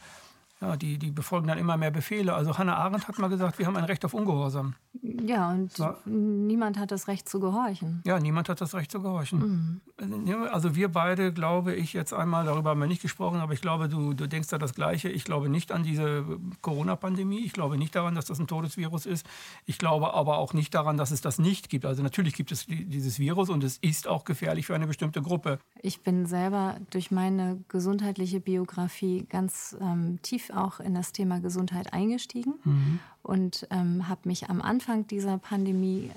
ja, 0.59 0.75
die, 0.75 0.97
die 0.97 1.11
befolgen 1.11 1.47
dann 1.47 1.59
immer 1.59 1.77
mehr 1.77 1.91
Befehle. 1.91 2.33
Also 2.33 2.57
Hannah 2.57 2.77
Arendt 2.77 3.07
hat 3.07 3.19
mal 3.19 3.27
gesagt, 3.27 3.59
wir 3.59 3.67
haben 3.67 3.75
ein 3.75 3.83
Recht 3.83 4.03
auf 4.05 4.15
Ungehorsam. 4.15 4.73
Ja, 5.01 5.51
und 5.51 5.71
so. 5.73 5.93
niemand 6.05 6.79
hat 6.79 6.91
das 6.91 7.07
Recht 7.07 7.29
zu 7.29 7.39
gehorchen. 7.39 8.01
Ja, 8.05 8.19
niemand 8.19 8.49
hat 8.49 8.59
das 8.59 8.73
Recht 8.73 8.91
zu 8.91 9.01
gehorchen. 9.01 9.81
Mhm. 9.99 10.47
Also 10.51 10.75
wir 10.75 10.89
beide, 10.89 11.31
glaube 11.31 11.75
ich, 11.75 11.93
jetzt 11.93 12.13
einmal, 12.13 12.45
darüber 12.45 12.71
haben 12.71 12.79
wir 12.79 12.87
nicht 12.87 13.03
gesprochen, 13.03 13.39
aber 13.39 13.53
ich 13.53 13.61
glaube, 13.61 13.87
du, 13.87 14.13
du 14.13 14.27
denkst 14.27 14.47
da 14.49 14.57
das 14.57 14.73
Gleiche. 14.73 15.09
Ich 15.09 15.25
glaube 15.25 15.49
nicht 15.49 15.71
an 15.71 15.83
diese 15.83 16.25
Corona-Pandemie. 16.61 17.45
Ich 17.45 17.53
glaube 17.53 17.77
nicht 17.77 17.95
daran, 17.95 18.15
dass 18.15 18.25
das 18.25 18.39
ein 18.39 18.47
Todesvirus 18.47 19.05
ist. 19.05 19.27
Ich 19.65 19.77
glaube 19.77 20.13
aber 20.15 20.39
auch 20.39 20.53
nicht 20.53 20.73
daran, 20.73 20.97
dass 20.97 21.11
es 21.11 21.21
das 21.21 21.37
nicht 21.37 21.69
gibt. 21.69 21.85
Also 21.85 22.01
natürlich 22.01 22.33
gibt 22.33 22.51
es 22.51 22.65
dieses 22.67 23.19
Virus 23.19 23.49
und 23.49 23.63
es 23.63 23.77
ist 23.77 24.07
auch 24.07 24.25
gefährlich 24.25 24.65
für 24.65 24.75
eine 24.75 24.87
bestimmte 24.87 25.21
Gruppe. 25.21 25.59
Ich 25.81 26.01
bin 26.01 26.25
selber 26.25 26.77
durch 26.89 27.11
meine 27.11 27.63
gesundheitliche 27.67 28.39
Biografie 28.39 29.25
ganz 29.29 29.77
ähm, 29.79 30.19
tief 30.23 30.46
auch 30.53 30.79
in 30.79 30.93
das 30.93 31.11
Thema 31.11 31.39
Gesundheit 31.39 31.93
eingestiegen. 31.93 32.53
Mhm 32.63 32.99
und 33.27 33.67
ähm, 33.71 34.07
habe 34.07 34.21
mich 34.23 34.49
am 34.49 34.61
Anfang 34.61 35.05
dieser 35.05 35.37
Pandemie 35.37 36.11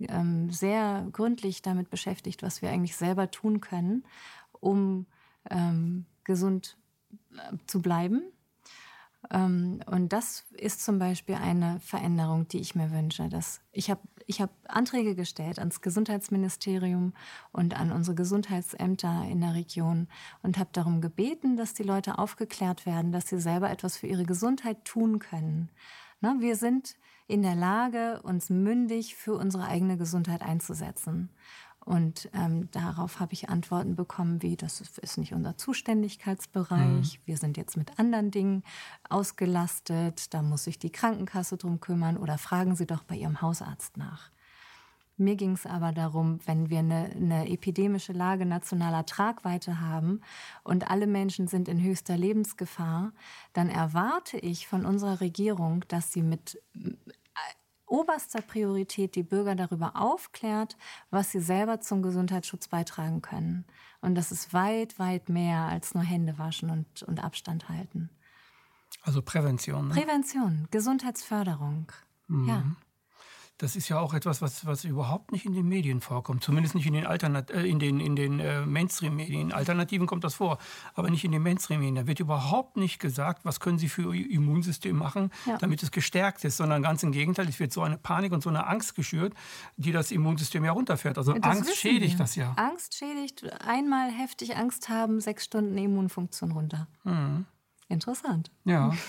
ähm, 0.00 0.50
sehr 0.50 1.06
gründlich 1.12 1.62
damit 1.62 1.90
beschäftigt, 1.90 2.42
was 2.42 2.60
wir 2.60 2.70
eigentlich 2.70 2.96
selber 2.96 3.30
tun 3.30 3.60
können, 3.60 4.04
um 4.58 5.06
ähm, 5.48 6.06
gesund 6.24 6.76
äh, 7.34 7.56
zu 7.68 7.80
bleiben. 7.80 8.22
Ähm, 9.32 9.80
und 9.86 10.12
das 10.12 10.44
ist 10.52 10.84
zum 10.84 10.98
Beispiel 10.98 11.36
eine 11.36 11.80
Veränderung, 11.80 12.48
die 12.48 12.60
ich 12.60 12.74
mir 12.74 12.90
wünsche. 12.90 13.28
Dass 13.28 13.60
ich 13.72 13.90
habe 13.90 14.00
ich 14.26 14.40
hab 14.40 14.50
Anträge 14.68 15.14
gestellt 15.14 15.58
ans 15.58 15.80
Gesundheitsministerium 15.80 17.14
und 17.52 17.78
an 17.78 17.92
unsere 17.92 18.14
Gesundheitsämter 18.14 19.24
in 19.28 19.40
der 19.40 19.54
Region 19.54 20.08
und 20.42 20.58
habe 20.58 20.70
darum 20.72 21.00
gebeten, 21.00 21.56
dass 21.56 21.74
die 21.74 21.82
Leute 21.82 22.18
aufgeklärt 22.18 22.86
werden, 22.86 23.12
dass 23.12 23.28
sie 23.28 23.40
selber 23.40 23.70
etwas 23.70 23.96
für 23.96 24.06
ihre 24.06 24.24
Gesundheit 24.24 24.84
tun 24.84 25.18
können. 25.18 25.70
Ne, 26.20 26.36
wir 26.38 26.56
sind 26.56 26.96
in 27.26 27.42
der 27.42 27.54
Lage, 27.54 28.20
uns 28.22 28.50
mündig 28.50 29.14
für 29.14 29.34
unsere 29.34 29.64
eigene 29.64 29.96
Gesundheit 29.96 30.42
einzusetzen. 30.42 31.30
Und 31.84 32.28
ähm, 32.34 32.70
darauf 32.70 33.20
habe 33.20 33.32
ich 33.32 33.48
Antworten 33.48 33.96
bekommen, 33.96 34.42
wie 34.42 34.56
das 34.56 34.80
ist 34.80 35.18
nicht 35.18 35.32
unser 35.32 35.56
Zuständigkeitsbereich, 35.56 37.18
mhm. 37.18 37.22
wir 37.24 37.36
sind 37.36 37.56
jetzt 37.56 37.76
mit 37.76 37.98
anderen 37.98 38.30
Dingen 38.30 38.62
ausgelastet, 39.08 40.32
da 40.34 40.42
muss 40.42 40.64
sich 40.64 40.78
die 40.78 40.92
Krankenkasse 40.92 41.56
drum 41.56 41.80
kümmern 41.80 42.16
oder 42.16 42.38
fragen 42.38 42.76
Sie 42.76 42.86
doch 42.86 43.02
bei 43.02 43.16
Ihrem 43.16 43.40
Hausarzt 43.40 43.96
nach. 43.96 44.30
Mir 45.20 45.36
ging 45.36 45.52
es 45.52 45.66
aber 45.66 45.92
darum, 45.92 46.40
wenn 46.46 46.70
wir 46.70 46.78
eine, 46.78 47.10
eine, 47.14 47.50
epidemische 47.50 48.14
Lage 48.14 48.46
nationaler 48.46 49.04
Tragweite 49.04 49.78
haben 49.78 50.22
und 50.64 50.90
alle 50.90 51.06
Menschen 51.06 51.46
sind 51.46 51.68
in 51.68 51.82
höchster 51.82 52.16
Lebensgefahr, 52.16 53.12
dann 53.52 53.68
erwarte 53.68 54.38
ich 54.38 54.66
von 54.66 54.86
unserer 54.86 55.20
Regierung, 55.20 55.84
dass 55.88 56.10
sie 56.10 56.22
mit 56.22 56.58
oberster 57.90 58.40
Priorität 58.40 59.14
die 59.14 59.22
Bürger 59.22 59.54
darüber 59.54 59.96
aufklärt, 59.96 60.76
was 61.10 61.30
sie 61.32 61.40
selber 61.40 61.80
zum 61.80 62.02
Gesundheitsschutz 62.02 62.68
beitragen 62.68 63.22
können. 63.22 63.64
Und 64.00 64.14
das 64.14 64.32
ist 64.32 64.54
weit, 64.54 64.98
weit 64.98 65.28
mehr 65.28 65.60
als 65.60 65.94
nur 65.94 66.04
Hände 66.04 66.38
waschen 66.38 66.70
und, 66.70 67.02
und 67.02 67.22
Abstand 67.22 67.68
halten. 67.68 68.10
Also 69.02 69.22
Prävention. 69.22 69.88
Ne? 69.88 69.94
Prävention, 69.94 70.68
Gesundheitsförderung. 70.70 71.92
Mhm. 72.28 72.48
Ja. 72.48 72.64
Das 73.60 73.76
ist 73.76 73.90
ja 73.90 73.98
auch 73.98 74.14
etwas, 74.14 74.40
was, 74.40 74.64
was 74.64 74.84
überhaupt 74.84 75.32
nicht 75.32 75.44
in 75.44 75.52
den 75.52 75.68
Medien 75.68 76.00
vorkommt. 76.00 76.42
Zumindest 76.42 76.74
nicht 76.74 76.86
in 76.86 76.94
den, 76.94 77.04
Alternat 77.04 77.50
äh, 77.50 77.66
in 77.66 77.78
den, 77.78 78.00
in 78.00 78.16
den 78.16 78.40
äh, 78.40 78.64
Mainstream-Medien. 78.64 79.48
In 79.48 79.52
Alternativen 79.52 80.06
kommt 80.06 80.24
das 80.24 80.34
vor, 80.34 80.56
aber 80.94 81.10
nicht 81.10 81.24
in 81.26 81.32
den 81.32 81.42
Mainstream-Medien. 81.42 81.94
Da 81.94 82.06
wird 82.06 82.20
überhaupt 82.20 82.78
nicht 82.78 83.00
gesagt, 83.00 83.44
was 83.44 83.60
können 83.60 83.78
Sie 83.78 83.90
für 83.90 84.14
Ihr 84.14 84.30
Immunsystem 84.30 84.96
machen, 84.96 85.30
ja. 85.44 85.58
damit 85.58 85.82
es 85.82 85.90
gestärkt 85.90 86.42
ist, 86.44 86.56
sondern 86.56 86.82
ganz 86.82 87.02
im 87.02 87.12
Gegenteil. 87.12 87.50
Es 87.50 87.60
wird 87.60 87.70
so 87.70 87.82
eine 87.82 87.98
Panik 87.98 88.32
und 88.32 88.42
so 88.42 88.48
eine 88.48 88.66
Angst 88.66 88.94
geschürt, 88.94 89.34
die 89.76 89.92
das 89.92 90.10
Immunsystem 90.10 90.64
ja 90.64 90.72
runterfährt. 90.72 91.18
Also 91.18 91.34
das 91.34 91.44
Angst 91.44 91.76
schädigt 91.76 92.14
wir. 92.14 92.18
das 92.18 92.36
ja. 92.36 92.54
Angst 92.56 92.96
schädigt. 92.96 93.44
Einmal 93.60 94.10
heftig 94.10 94.56
Angst 94.56 94.88
haben, 94.88 95.20
sechs 95.20 95.44
Stunden 95.44 95.76
Immunfunktion 95.76 96.52
runter. 96.52 96.88
Mhm. 97.04 97.44
Interessant. 97.90 98.50
Ja. 98.64 98.92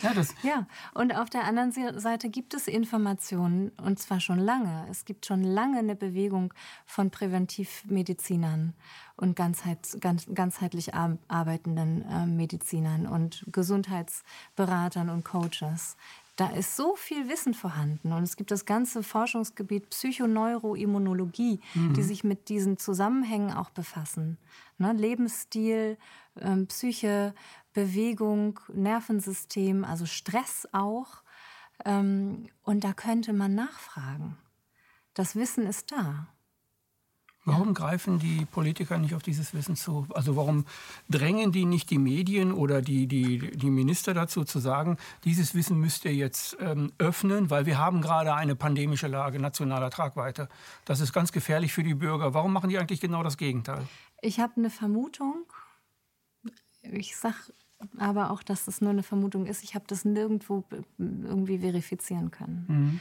Ja, 0.00 0.14
das 0.14 0.32
ja, 0.42 0.66
und 0.94 1.12
auf 1.12 1.28
der 1.28 1.44
anderen 1.44 1.72
Seite 1.72 2.30
gibt 2.30 2.54
es 2.54 2.68
Informationen, 2.68 3.70
und 3.82 3.98
zwar 3.98 4.20
schon 4.20 4.38
lange. 4.38 4.86
Es 4.88 5.04
gibt 5.04 5.26
schon 5.26 5.42
lange 5.42 5.80
eine 5.80 5.96
Bewegung 5.96 6.54
von 6.86 7.10
Präventivmedizinern 7.10 8.74
und 9.16 9.34
ganzheits, 9.34 9.98
ganz, 10.00 10.26
ganzheitlich 10.32 10.94
arbeitenden 10.94 12.02
äh, 12.08 12.26
Medizinern 12.26 13.06
und 13.06 13.44
Gesundheitsberatern 13.50 15.10
und 15.10 15.24
Coaches. 15.24 15.96
Da 16.36 16.46
ist 16.50 16.76
so 16.76 16.94
viel 16.94 17.28
Wissen 17.28 17.52
vorhanden 17.52 18.12
und 18.12 18.22
es 18.22 18.36
gibt 18.36 18.52
das 18.52 18.64
ganze 18.64 19.02
Forschungsgebiet 19.02 19.90
Psychoneuroimmunologie, 19.90 21.60
mhm. 21.74 21.94
die 21.94 22.02
sich 22.04 22.22
mit 22.22 22.48
diesen 22.48 22.78
Zusammenhängen 22.78 23.52
auch 23.52 23.70
befassen. 23.70 24.38
Ne? 24.78 24.92
Lebensstil, 24.92 25.98
ähm, 26.40 26.68
Psyche, 26.68 27.34
Bewegung, 27.78 28.58
Nervensystem, 28.74 29.84
also 29.84 30.04
Stress 30.04 30.66
auch. 30.72 31.22
Ähm, 31.84 32.48
und 32.64 32.82
da 32.82 32.92
könnte 32.92 33.32
man 33.32 33.54
nachfragen. 33.54 34.36
Das 35.14 35.36
Wissen 35.36 35.64
ist 35.64 35.92
da. 35.92 36.26
Warum 37.44 37.74
greifen 37.74 38.18
die 38.18 38.46
Politiker 38.46 38.98
nicht 38.98 39.14
auf 39.14 39.22
dieses 39.22 39.54
Wissen 39.54 39.76
zu? 39.76 40.08
Also 40.12 40.34
warum 40.34 40.66
drängen 41.08 41.52
die 41.52 41.66
nicht 41.66 41.88
die 41.90 41.98
Medien 41.98 42.52
oder 42.52 42.82
die, 42.82 43.06
die, 43.06 43.38
die 43.38 43.70
Minister 43.70 44.12
dazu 44.12 44.42
zu 44.42 44.58
sagen, 44.58 44.98
dieses 45.22 45.54
Wissen 45.54 45.78
müsst 45.78 46.04
ihr 46.04 46.14
jetzt 46.14 46.56
ähm, 46.58 46.92
öffnen, 46.98 47.48
weil 47.48 47.64
wir 47.64 47.78
haben 47.78 48.02
gerade 48.02 48.34
eine 48.34 48.56
pandemische 48.56 49.06
Lage 49.06 49.38
nationaler 49.38 49.90
Tragweite. 49.90 50.48
Das 50.84 50.98
ist 50.98 51.12
ganz 51.12 51.30
gefährlich 51.30 51.72
für 51.72 51.84
die 51.84 51.94
Bürger. 51.94 52.34
Warum 52.34 52.52
machen 52.52 52.70
die 52.70 52.78
eigentlich 52.78 53.00
genau 53.00 53.22
das 53.22 53.36
Gegenteil? 53.36 53.86
Ich 54.20 54.40
habe 54.40 54.54
eine 54.56 54.68
Vermutung. 54.68 55.44
Ich 56.82 57.16
sage 57.16 57.36
aber 57.96 58.30
auch, 58.30 58.42
dass 58.42 58.64
das 58.64 58.80
nur 58.80 58.90
eine 58.90 59.02
Vermutung 59.02 59.46
ist. 59.46 59.62
Ich 59.62 59.74
habe 59.74 59.84
das 59.86 60.04
nirgendwo 60.04 60.64
irgendwie 60.98 61.58
verifizieren 61.58 62.30
können. 62.30 62.64
Mhm. 62.68 63.00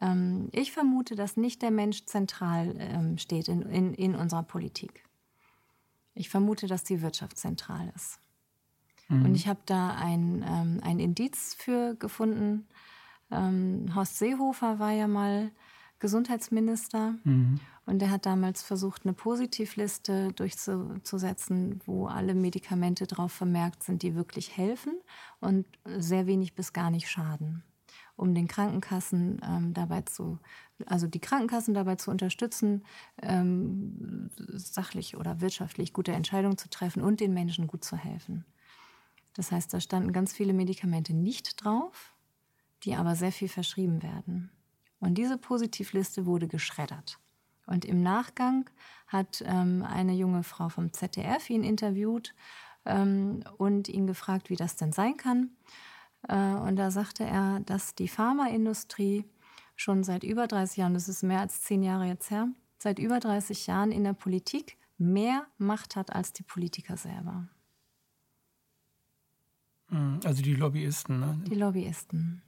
Ähm, 0.00 0.48
ich 0.52 0.72
vermute, 0.72 1.16
dass 1.16 1.36
nicht 1.36 1.62
der 1.62 1.70
Mensch 1.70 2.04
zentral 2.04 2.74
ähm, 2.78 3.18
steht 3.18 3.48
in, 3.48 3.62
in, 3.62 3.94
in, 3.94 4.14
unserer 4.14 4.42
Politik. 4.42 5.04
Ich 6.14 6.28
vermute, 6.28 6.66
dass 6.66 6.84
die 6.84 7.02
Wirtschaft 7.02 7.38
zentral 7.38 7.92
ist. 7.94 8.20
Mhm. 9.08 9.24
Und 9.24 9.34
ich 9.34 9.48
habe 9.48 9.60
da 9.66 9.94
ein, 9.94 10.44
ähm, 10.46 10.80
ein 10.82 10.98
Indiz 10.98 11.54
für 11.54 11.94
gefunden. 11.94 12.66
Ähm, 13.30 13.94
Horst 13.94 14.18
Seehofer 14.18 14.78
war 14.78 14.92
ja 14.92 15.08
mal 15.08 15.50
Gesundheitsminister. 15.98 17.14
Mhm. 17.24 17.60
Und 17.88 18.02
er 18.02 18.10
hat 18.10 18.26
damals 18.26 18.60
versucht, 18.60 19.06
eine 19.06 19.14
Positivliste 19.14 20.34
durchzusetzen, 20.34 21.80
wo 21.86 22.06
alle 22.06 22.34
Medikamente 22.34 23.06
drauf 23.06 23.32
vermerkt 23.32 23.82
sind, 23.82 24.02
die 24.02 24.14
wirklich 24.14 24.58
helfen 24.58 24.92
und 25.40 25.66
sehr 25.96 26.26
wenig 26.26 26.54
bis 26.54 26.74
gar 26.74 26.90
nicht 26.90 27.08
schaden, 27.08 27.62
um 28.14 28.34
den 28.34 28.46
Krankenkassen 28.46 29.40
ähm, 29.42 29.72
dabei 29.72 30.02
zu, 30.02 30.38
also 30.84 31.06
die 31.06 31.18
Krankenkassen 31.18 31.72
dabei 31.72 31.96
zu 31.96 32.10
unterstützen, 32.10 32.84
ähm, 33.22 34.28
sachlich 34.36 35.16
oder 35.16 35.40
wirtschaftlich 35.40 35.94
gute 35.94 36.12
Entscheidungen 36.12 36.58
zu 36.58 36.68
treffen 36.68 37.00
und 37.02 37.20
den 37.20 37.32
Menschen 37.32 37.68
gut 37.68 37.84
zu 37.84 37.96
helfen. 37.96 38.44
Das 39.32 39.50
heißt, 39.50 39.72
da 39.72 39.80
standen 39.80 40.12
ganz 40.12 40.34
viele 40.34 40.52
Medikamente 40.52 41.14
nicht 41.14 41.64
drauf, 41.64 42.14
die 42.84 42.96
aber 42.96 43.16
sehr 43.16 43.32
viel 43.32 43.48
verschrieben 43.48 44.02
werden. 44.02 44.50
Und 45.00 45.14
diese 45.16 45.38
Positivliste 45.38 46.26
wurde 46.26 46.48
geschreddert. 46.48 47.18
Und 47.68 47.84
im 47.84 48.02
Nachgang 48.02 48.68
hat 49.06 49.42
ähm, 49.46 49.84
eine 49.84 50.14
junge 50.14 50.42
Frau 50.42 50.70
vom 50.70 50.92
ZDF 50.92 51.50
ihn 51.50 51.62
interviewt 51.62 52.34
ähm, 52.86 53.44
und 53.58 53.88
ihn 53.88 54.06
gefragt, 54.06 54.48
wie 54.50 54.56
das 54.56 54.76
denn 54.76 54.92
sein 54.92 55.16
kann. 55.16 55.50
Äh, 56.28 56.54
und 56.54 56.76
da 56.76 56.90
sagte 56.90 57.24
er, 57.24 57.60
dass 57.60 57.94
die 57.94 58.08
Pharmaindustrie 58.08 59.26
schon 59.76 60.02
seit 60.02 60.24
über 60.24 60.46
30 60.46 60.78
Jahren, 60.78 60.94
das 60.94 61.08
ist 61.08 61.22
mehr 61.22 61.40
als 61.40 61.62
zehn 61.62 61.82
Jahre 61.82 62.06
jetzt 62.06 62.30
her, 62.30 62.48
seit 62.78 62.98
über 62.98 63.20
30 63.20 63.66
Jahren 63.66 63.92
in 63.92 64.04
der 64.04 64.14
Politik 64.14 64.78
mehr 64.96 65.46
Macht 65.58 65.94
hat 65.94 66.12
als 66.12 66.32
die 66.32 66.42
Politiker 66.42 66.96
selber. 66.96 67.48
Mhm. 69.90 70.20
Also 70.24 70.42
die 70.42 70.54
Lobbyisten, 70.54 71.20
ne? 71.20 71.38
Die 71.46 71.54
Lobbyisten. 71.54 72.42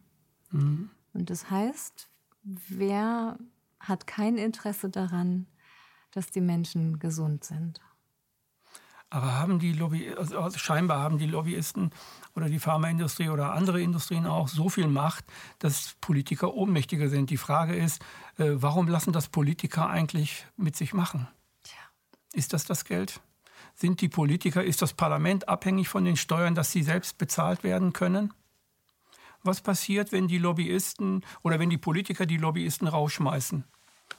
Mhm. 0.50 0.90
Und 1.12 1.30
das 1.30 1.50
heißt, 1.50 2.08
wer 2.42 3.38
hat 3.80 4.06
kein 4.06 4.38
Interesse 4.38 4.90
daran, 4.90 5.46
dass 6.12 6.30
die 6.30 6.40
Menschen 6.40 6.98
gesund 6.98 7.44
sind? 7.44 7.80
Aber 9.12 9.40
haben 9.40 9.58
die 9.58 9.72
Lobby, 9.72 10.14
also 10.16 10.50
scheinbar 10.56 11.00
haben 11.00 11.18
die 11.18 11.26
Lobbyisten 11.26 11.90
oder 12.36 12.48
die 12.48 12.60
Pharmaindustrie 12.60 13.28
oder 13.28 13.52
andere 13.52 13.82
Industrien 13.82 14.24
auch 14.24 14.46
so 14.46 14.68
viel 14.68 14.86
Macht, 14.86 15.24
dass 15.58 15.96
Politiker 16.00 16.54
ohnmächtiger 16.54 17.08
sind. 17.08 17.28
Die 17.30 17.36
Frage 17.36 17.74
ist, 17.74 18.00
äh, 18.38 18.50
warum 18.52 18.86
lassen 18.86 19.12
das 19.12 19.28
Politiker 19.28 19.90
eigentlich 19.90 20.46
mit 20.56 20.76
sich 20.76 20.94
machen? 20.94 21.26
Tja. 21.64 21.80
Ist 22.34 22.52
das 22.52 22.64
das 22.64 22.84
Geld? 22.84 23.20
Sind 23.74 24.00
die 24.00 24.08
Politiker, 24.08 24.62
ist 24.62 24.80
das 24.80 24.92
Parlament 24.92 25.48
abhängig 25.48 25.88
von 25.88 26.04
den 26.04 26.16
Steuern, 26.16 26.54
dass 26.54 26.70
sie 26.70 26.84
selbst 26.84 27.18
bezahlt 27.18 27.64
werden 27.64 27.92
können? 27.92 28.32
Was 29.42 29.60
passiert, 29.60 30.12
wenn 30.12 30.28
die 30.28 30.38
Lobbyisten 30.38 31.24
oder 31.42 31.58
wenn 31.58 31.70
die 31.70 31.78
Politiker 31.78 32.26
die 32.26 32.36
Lobbyisten 32.36 32.88
rausschmeißen? 32.88 33.64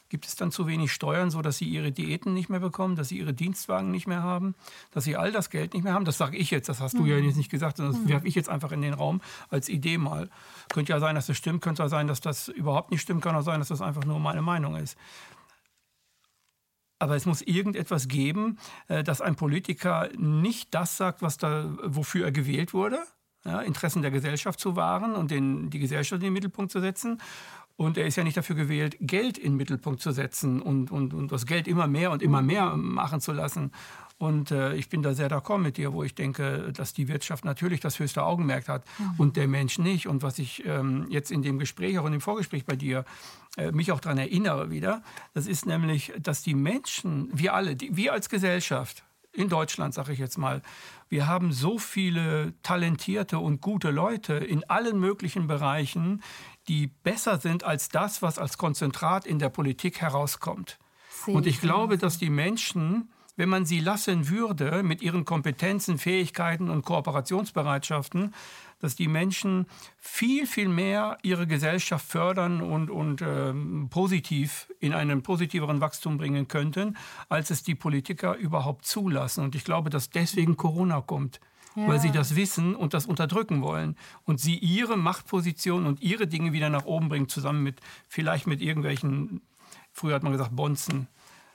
Gibt 0.10 0.26
es 0.26 0.36
dann 0.36 0.52
zu 0.52 0.68
wenig 0.68 0.92
Steuern, 0.92 1.32
sodass 1.32 1.58
sie 1.58 1.70
ihre 1.70 1.94
Diäten 1.94 2.34
nicht 2.34 2.50
mehr 2.50 2.60
bekommen, 2.60 2.98
dass 2.98 3.08
sie 3.08 3.18
ihre 3.18 3.34
Dienstwagen 3.34 3.92
nicht 3.92 4.08
mehr 4.08 4.24
haben, 4.24 4.56
dass 4.92 5.06
sie 5.06 5.16
all 5.16 5.32
das 5.32 5.50
Geld 5.50 5.74
nicht 5.74 5.84
mehr 5.84 5.94
haben? 5.94 6.04
Das 6.04 6.18
sage 6.18 6.36
ich 6.36 6.52
jetzt, 6.52 6.68
das 6.68 6.82
hast 6.82 6.96
du 6.96 7.04
mhm. 7.04 7.08
ja 7.08 7.18
jetzt 7.18 7.38
nicht 7.38 7.50
gesagt, 7.50 7.78
sondern 7.78 7.96
das 7.96 8.04
mhm. 8.04 8.10
werfe 8.10 8.28
ich 8.28 8.36
jetzt 8.36 8.50
einfach 8.50 8.74
in 8.74 8.82
den 8.82 8.94
Raum 8.94 9.22
als 9.50 9.70
Idee 9.70 9.98
mal. 9.98 10.30
Könnte 10.74 10.92
ja 10.92 11.00
sein, 11.00 11.16
dass 11.16 11.28
das 11.28 11.38
stimmt, 11.38 11.62
könnte 11.62 11.84
ja 11.84 11.88
sein, 11.88 12.08
dass 12.08 12.20
das 12.20 12.50
überhaupt 12.50 12.92
nicht 12.92 13.00
stimmt, 13.00 13.22
kann 13.22 13.36
auch 13.36 13.42
sein, 13.42 13.60
dass 13.60 13.70
das 13.70 13.82
einfach 13.82 14.04
nur 14.04 14.20
meine 14.20 14.42
Meinung 14.42 14.76
ist. 14.76 14.98
Aber 17.00 17.16
es 17.16 17.26
muss 17.26 17.42
irgendetwas 17.42 18.10
geben, 18.10 18.60
äh, 18.90 19.06
dass 19.06 19.22
ein 19.22 19.38
Politiker 19.38 20.10
nicht 20.18 20.74
das 20.74 20.98
sagt, 20.98 21.22
was 21.22 21.38
da, 21.38 21.74
wofür 21.84 22.26
er 22.26 22.32
gewählt 22.34 22.74
wurde, 22.74 23.02
ja, 23.46 23.62
Interessen 23.62 24.02
der 24.02 24.12
Gesellschaft 24.12 24.60
zu 24.60 24.76
wahren 24.76 25.14
und 25.14 25.32
den, 25.32 25.70
die 25.70 25.80
Gesellschaft 25.80 26.22
in 26.22 26.28
den 26.28 26.34
Mittelpunkt 26.34 26.72
zu 26.72 26.80
setzen 26.80 27.20
und 27.82 27.98
er 27.98 28.06
ist 28.06 28.16
ja 28.16 28.24
nicht 28.24 28.38
dafür 28.38 28.56
gewählt, 28.56 28.96
Geld 29.00 29.38
in 29.38 29.54
den 29.54 29.58
Mittelpunkt 29.58 30.02
zu 30.02 30.12
setzen 30.12 30.62
und, 30.62 30.92
und, 30.92 31.14
und 31.14 31.32
das 31.32 31.48
Geld 31.48 31.68
immer 31.68 31.88
mehr 31.88 32.12
und 32.12 32.22
immer 32.22 32.42
mehr 32.42 32.76
machen 32.78 33.22
zu 33.22 33.32
lassen. 33.32 33.72
Und 34.20 34.52
äh, 34.52 34.76
ich 34.76 34.88
bin 34.88 35.02
da 35.02 35.16
sehr 35.16 35.32
d'accord 35.32 35.58
mit 35.58 35.78
dir, 35.78 35.94
wo 35.94 36.04
ich 36.04 36.14
denke, 36.14 36.72
dass 36.74 36.94
die 36.94 37.08
Wirtschaft 37.08 37.44
natürlich 37.44 37.80
das 37.80 37.98
höchste 37.98 38.24
Augenmerk 38.24 38.68
hat 38.68 38.84
mhm. 39.00 39.14
und 39.18 39.36
der 39.36 39.48
Mensch 39.48 39.80
nicht. 39.80 40.08
Und 40.08 40.22
was 40.22 40.38
ich 40.38 40.64
ähm, 40.68 41.08
jetzt 41.10 41.32
in 41.32 41.42
dem 41.42 41.58
Gespräch, 41.58 41.98
auch 41.98 42.06
in 42.06 42.12
dem 42.12 42.22
Vorgespräch 42.22 42.66
bei 42.66 42.76
dir, 42.76 43.04
äh, 43.58 43.72
mich 43.72 43.92
auch 43.92 44.00
daran 44.00 44.20
erinnere 44.20 44.70
wieder, 44.70 45.02
das 45.34 45.48
ist 45.48 45.66
nämlich, 45.66 46.14
dass 46.22 46.44
die 46.44 46.54
Menschen, 46.54 47.30
wir 47.34 47.56
alle, 47.56 47.76
die, 47.76 47.96
wir 47.98 48.14
als 48.14 48.30
Gesellschaft, 48.30 49.04
in 49.34 49.50
Deutschland, 49.50 49.94
sage 49.94 50.14
ich 50.14 50.20
jetzt 50.20 50.38
mal, 50.38 50.62
wir 51.10 51.28
haben 51.28 51.52
so 51.52 51.78
viele 51.78 52.54
talentierte 52.64 53.40
und 53.40 53.62
gute 53.62 53.92
Leute 53.92 54.34
in 54.34 54.70
allen 54.70 55.00
möglichen 55.00 55.48
Bereichen, 55.48 56.22
die 56.68 56.88
besser 56.88 57.38
sind 57.38 57.64
als 57.64 57.90
das, 57.90 58.22
was 58.22 58.38
als 58.38 58.58
Konzentrat 58.58 59.26
in 59.26 59.40
der 59.40 59.50
Politik 59.50 60.02
herauskommt. 60.02 60.78
Und 61.28 61.48
ich 61.48 61.62
glaube, 61.62 61.98
dass 61.98 62.18
die 62.18 62.30
Menschen, 62.30 63.12
wenn 63.36 63.50
man 63.50 63.66
sie 63.66 63.80
lassen 63.80 64.30
würde 64.30 64.84
mit 64.84 65.02
ihren 65.02 65.26
Kompetenzen, 65.26 65.98
Fähigkeiten 65.98 66.70
und 66.70 66.84
Kooperationsbereitschaften, 66.84 68.34
dass 68.80 68.96
die 68.96 69.08
Menschen 69.08 69.68
viel, 69.98 70.48
viel 70.48 70.68
mehr 70.68 71.18
ihre 71.22 71.48
Gesellschaft 71.48 72.06
fördern 72.06 72.62
und, 72.62 72.90
und 72.90 73.22
ähm, 73.22 73.88
positiv 73.90 74.72
in 74.80 74.94
einen 74.94 75.22
positiveren 75.22 75.82
Wachstum 75.82 76.18
bringen 76.18 76.48
könnten, 76.48 76.98
als 77.30 77.52
es 77.52 77.64
die 77.64 77.76
Politiker 77.76 78.36
überhaupt 78.36 78.86
zulassen. 78.86 79.44
Und 79.44 79.56
ich 79.56 79.64
glaube, 79.64 79.90
dass 79.90 80.10
deswegen 80.10 80.58
Corona 80.58 81.02
kommt 81.02 81.40
ja. 81.76 81.88
weil 81.88 82.00
sie 82.00 82.12
das 82.12 82.36
wissen 82.36 82.76
und 82.76 82.94
das 82.94 83.06
unterdrücken 83.06 83.62
wollen. 83.62 83.96
Und 84.26 84.40
sie 84.40 84.58
ihre 84.58 84.98
Machtposition 84.98 85.86
und 85.86 86.02
ihre 86.02 86.28
Dinge 86.28 86.54
wieder 86.54 86.70
nach 86.70 86.86
oben 86.86 87.10
bringen, 87.10 87.30
zusammen 87.30 87.64
mit 87.64 87.80
vielleicht 88.08 88.48
mit 88.48 88.62
irgendwelchen, 88.62 89.42
früher 89.92 90.16
hat 90.16 90.24
man 90.24 90.32
gesagt, 90.32 90.56
Bonzen, 90.56 91.08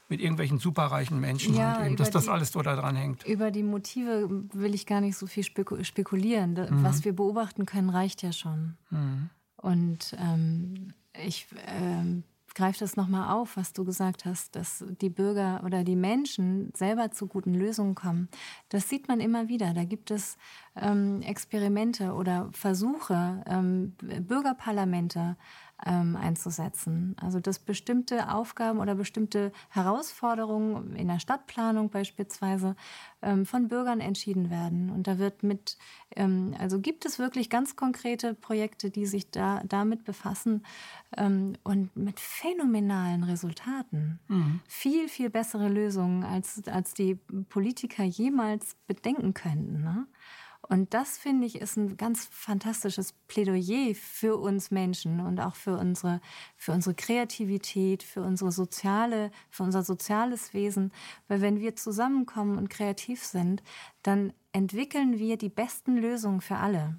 mit 0.09 0.21
irgendwelchen 0.21 0.59
superreichen 0.59 1.21
Menschen, 1.21 1.55
ja, 1.55 1.77
halt 1.77 1.87
eben, 1.87 1.97
dass 1.97 2.11
das 2.11 2.25
die, 2.25 2.31
alles 2.31 2.53
so 2.53 2.63
da 2.63 2.77
dran 2.77 2.97
hängt. 2.97 3.27
Über 3.27 3.51
die 3.51 3.63
Motive 3.63 4.29
will 4.53 4.75
ich 4.75 4.87
gar 4.87 5.01
nicht 5.01 5.17
so 5.17 5.27
viel 5.27 5.43
spekulieren. 5.43 6.53
Mhm. 6.53 6.85
Was 6.85 7.05
wir 7.05 7.15
beobachten 7.15 7.67
können, 7.67 7.91
reicht 7.91 8.23
ja 8.23 8.33
schon. 8.33 8.77
Mhm. 8.91 9.31
Und 9.57 10.17
ähm, 10.21 10.93
ich 11.25 11.47
ähm, 11.67 12.23
greife 12.57 12.81
das 12.81 12.97
nochmal 12.97 13.33
auf, 13.35 13.57
was 13.57 13.73
du 13.73 13.85
gesagt 13.85 14.25
hast, 14.25 14.57
dass 14.57 14.83
die 15.01 15.11
Bürger 15.11 15.63
oder 15.65 15.85
die 15.85 15.95
Menschen 15.95 16.73
selber 16.75 17.11
zu 17.11 17.27
guten 17.27 17.55
Lösungen 17.55 17.95
kommen. 17.95 18.29
Das 18.71 18.89
sieht 18.89 19.09
man 19.09 19.21
immer 19.21 19.49
wieder. 19.49 19.75
Da 19.75 19.85
gibt 19.85 20.11
es 20.11 20.39
ähm, 20.75 21.21
Experimente 21.21 22.15
oder 22.15 22.49
Versuche, 22.53 23.45
ähm, 23.47 23.93
Bürgerparlamente 24.01 25.37
ähm, 25.85 26.17
einzusetzen. 26.17 27.15
Also 27.21 27.41
dass 27.41 27.59
bestimmte 27.59 28.33
Aufgaben 28.33 28.79
oder 28.79 28.95
bestimmte 28.95 29.53
Herausforderungen 29.69 30.97
in 30.97 31.09
der 31.09 31.19
Stadtplanung 31.19 31.91
beispielsweise 31.91 32.77
ähm, 33.21 33.45
von 33.45 33.69
Bürgern 33.69 34.01
entschieden 34.01 34.51
werden. 34.51 34.91
Und 34.91 35.07
da 35.07 35.19
wird 35.19 35.43
mit, 35.43 35.77
ähm, 36.15 36.55
also 36.59 36.81
gibt 36.81 37.05
es 37.05 37.19
wirklich 37.19 37.51
ganz 37.51 37.77
konkrete 37.77 38.35
Projekte, 38.35 38.91
die 38.91 39.07
sich 39.07 39.31
da 39.31 39.63
damit 39.69 40.05
befassen 40.05 40.65
ähm, 41.17 41.55
und 41.63 41.95
mit 41.95 42.21
phänomenalen 42.21 43.25
Resultaten. 43.25 44.19
Mhm. 44.29 44.61
Viel, 44.69 45.09
viel 45.09 45.29
bessere 45.29 45.69
Lösungen, 45.69 46.25
als, 46.25 46.67
als 46.69 46.95
die 46.95 47.17
Politiker 47.49 48.05
jemals 48.05 48.77
bedenken 48.87 49.35
könnten. 49.35 49.83
Ne? 49.83 50.07
Und 50.69 50.95
das, 50.95 51.17
finde 51.19 51.47
ich, 51.47 51.61
ist 51.61 51.77
ein 51.77 51.97
ganz 51.97 52.27
fantastisches 52.31 53.13
Plädoyer 53.29 53.95
für 53.95 54.37
uns 54.37 54.71
Menschen 54.71 55.21
und 55.21 55.41
auch 55.41 55.55
für 55.55 55.77
unsere, 55.77 56.21
für 56.57 56.73
unsere 56.73 56.95
Kreativität, 56.95 58.03
für 58.03 58.23
unsere 58.23 58.51
soziale, 58.51 59.31
für 59.49 59.63
unser 59.63 59.85
soziales 59.85 60.55
Wesen. 60.55 60.93
Weil 61.29 61.41
wenn 61.41 61.61
wir 61.61 61.77
zusammenkommen 61.77 62.59
und 62.59 62.69
kreativ 62.69 63.23
sind, 63.25 63.63
dann 64.03 64.33
entwickeln 64.53 65.19
wir 65.19 65.37
die 65.37 65.51
besten 65.51 65.97
Lösungen 65.97 66.41
für 66.41 66.57
alle. 66.57 66.99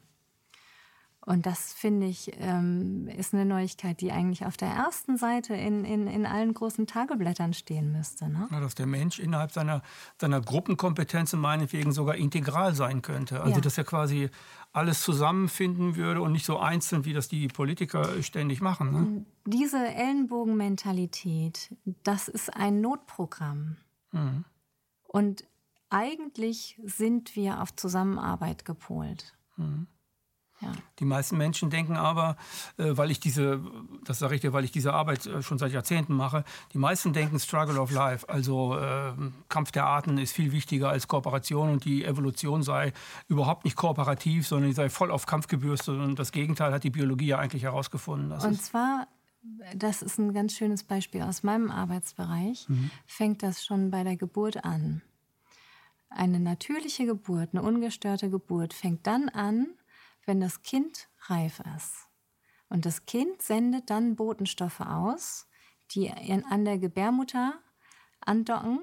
Und 1.28 1.46
das, 1.46 1.74
finde 1.74 2.08
ich, 2.08 2.32
ähm, 2.40 3.10
ist 3.10 3.34
eine 3.34 3.44
Neuigkeit, 3.44 4.00
die 4.00 4.14
eigentlich 4.14 4.46
auf 4.46 4.56
der 4.56 4.70
ersten 4.70 5.18
Seite 5.18 5.54
in, 5.56 5.84
in, 5.84 6.08
in 6.08 6.26
allen 6.26 6.54
großen 6.54 6.88
Tageblättern 6.88 7.54
stehen 7.54 7.92
müsste. 7.92 8.30
Ne? 8.30 8.48
Ja, 8.50 8.62
dass 8.62 8.76
der 8.76 8.86
Mensch 8.86 9.20
innerhalb 9.20 9.52
seiner, 9.52 9.82
seiner 10.22 10.40
Gruppenkompetenzen 10.40 11.38
meinetwegen 11.38 11.92
sogar 11.92 12.16
integral 12.16 12.76
sein 12.76 13.02
könnte. 13.02 13.42
Also 13.42 13.56
ja. 13.56 13.60
dass 13.62 13.78
er 13.78 13.84
quasi 13.84 14.30
alles 14.72 15.02
zusammenfinden 15.02 15.98
würde 15.98 16.22
und 16.22 16.32
nicht 16.32 16.46
so 16.46 16.60
einzeln, 16.60 17.04
wie 17.04 17.12
das 17.12 17.28
die 17.28 17.50
Politiker 17.50 18.24
ständig 18.24 18.62
machen. 18.62 18.92
Ne? 18.94 19.26
Diese 19.46 19.86
Ellenbogenmentalität, 19.86 21.76
das 22.04 22.30
ist 22.30 22.56
ein 22.56 22.80
Notprogramm. 22.80 23.76
Mhm. 24.14 24.46
Und 25.04 25.44
eigentlich 25.90 26.80
sind 26.86 27.36
wir 27.36 27.62
auf 27.62 27.76
Zusammenarbeit 27.76 28.64
gepolt. 28.64 29.36
Mhm. 29.58 29.88
Ja. 30.60 30.72
Die 31.00 31.06
meisten 31.06 31.38
Menschen 31.38 31.70
denken 31.70 31.96
aber, 31.96 32.36
äh, 32.78 32.98
weil 32.98 33.12
ich 33.12 33.20
diese, 33.20 33.62
das 34.06 34.20
sage 34.20 34.36
ich 34.36 34.42
dir, 34.42 34.54
weil 34.54 34.64
ich 34.64 34.72
diese 34.72 34.94
Arbeit 34.94 35.26
äh, 35.28 35.44
schon 35.44 35.60
seit 35.60 35.72
Jahrzehnten 35.72 36.16
mache, 36.16 36.44
die 36.74 36.80
meisten 36.80 37.14
denken 37.14 37.40
Struggle 37.40 37.80
of 37.80 37.92
Life, 37.92 38.28
also 38.28 38.78
äh, 38.78 39.14
Kampf 39.50 39.72
der 39.72 39.86
Arten 39.86 40.18
ist 40.18 40.34
viel 40.34 40.52
wichtiger 40.52 40.90
als 40.90 41.08
Kooperation 41.08 41.70
und 41.70 41.86
die 41.86 42.04
Evolution 42.04 42.64
sei 42.64 42.94
überhaupt 43.28 43.66
nicht 43.66 43.76
kooperativ, 43.76 44.48
sondern 44.48 44.72
sie 44.72 44.76
sei 44.76 44.90
voll 44.90 45.12
auf 45.12 45.28
Kampf 45.28 45.48
gebürstet 45.48 46.00
und 46.00 46.18
das 46.18 46.32
Gegenteil 46.32 46.74
hat 46.74 46.84
die 46.84 46.90
Biologie 46.90 47.28
ja 47.28 47.40
eigentlich 47.40 47.64
herausgefunden. 47.64 48.32
Und 48.32 48.62
zwar 48.62 49.08
das 49.76 50.02
ist 50.02 50.18
ein 50.18 50.34
ganz 50.34 50.54
schönes 50.54 50.84
Beispiel 50.84 51.22
aus 51.22 51.44
meinem 51.44 51.72
Arbeitsbereich, 51.72 52.68
mhm. 52.68 52.92
fängt 53.06 53.44
das 53.44 53.64
schon 53.64 53.92
bei 53.92 54.04
der 54.04 54.18
Geburt 54.18 54.66
an. 54.66 55.02
Eine 56.10 56.40
natürliche 56.40 57.06
Geburt, 57.06 57.50
eine 57.54 57.62
ungestörte 57.62 58.30
Geburt 58.30 58.74
fängt 58.74 59.08
dann 59.08 59.30
an, 59.30 59.68
wenn 60.28 60.40
das 60.40 60.62
Kind 60.62 61.10
reif 61.28 61.62
ist. 61.76 62.08
Und 62.70 62.86
das 62.86 63.06
Kind 63.06 63.42
sendet 63.42 63.90
dann 63.90 64.16
Botenstoffe 64.16 64.82
aus, 64.82 65.48
die 65.92 66.12
an 66.12 66.66
der 66.66 66.78
Gebärmutter 66.78 67.54
andocken 68.20 68.82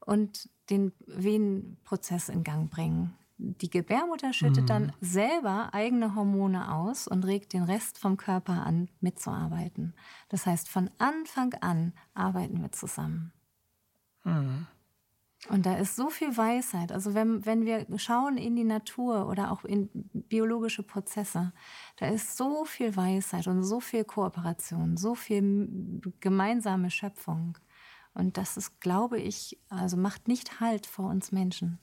und 0.00 0.48
den 0.70 0.92
Venenprozess 1.06 2.28
in 2.28 2.44
Gang 2.44 2.70
bringen. 2.70 3.16
Die 3.38 3.68
Gebärmutter 3.68 4.32
schüttet 4.32 4.62
mhm. 4.62 4.66
dann 4.66 4.92
selber 5.00 5.74
eigene 5.74 6.14
Hormone 6.14 6.72
aus 6.72 7.06
und 7.06 7.26
regt 7.26 7.52
den 7.52 7.64
Rest 7.64 7.98
vom 7.98 8.16
Körper 8.16 8.64
an, 8.64 8.88
mitzuarbeiten. 9.00 9.94
Das 10.28 10.46
heißt, 10.46 10.68
von 10.68 10.90
Anfang 10.98 11.52
an 11.54 11.92
arbeiten 12.14 12.62
wir 12.62 12.72
zusammen. 12.72 13.32
Mhm. 14.24 14.66
Und 15.48 15.64
da 15.64 15.76
ist 15.76 15.94
so 15.94 16.10
viel 16.10 16.36
Weisheit. 16.36 16.90
Also 16.90 17.14
wenn, 17.14 17.44
wenn 17.46 17.64
wir 17.64 17.86
schauen 17.98 18.36
in 18.36 18.56
die 18.56 18.64
Natur 18.64 19.28
oder 19.28 19.52
auch 19.52 19.64
in 19.64 19.88
biologische 20.12 20.82
Prozesse, 20.82 21.52
da 21.96 22.08
ist 22.08 22.36
so 22.36 22.64
viel 22.64 22.96
Weisheit 22.96 23.46
und 23.46 23.62
so 23.62 23.78
viel 23.78 24.04
Kooperation, 24.04 24.96
so 24.96 25.14
viel 25.14 26.02
gemeinsame 26.20 26.90
Schöpfung. 26.90 27.58
Und 28.12 28.38
das 28.38 28.56
ist, 28.56 28.80
glaube 28.80 29.20
ich, 29.20 29.58
also 29.68 29.96
macht 29.96 30.26
nicht 30.26 30.58
Halt 30.58 30.86
vor 30.86 31.10
uns 31.10 31.32
Menschen. 31.32 31.78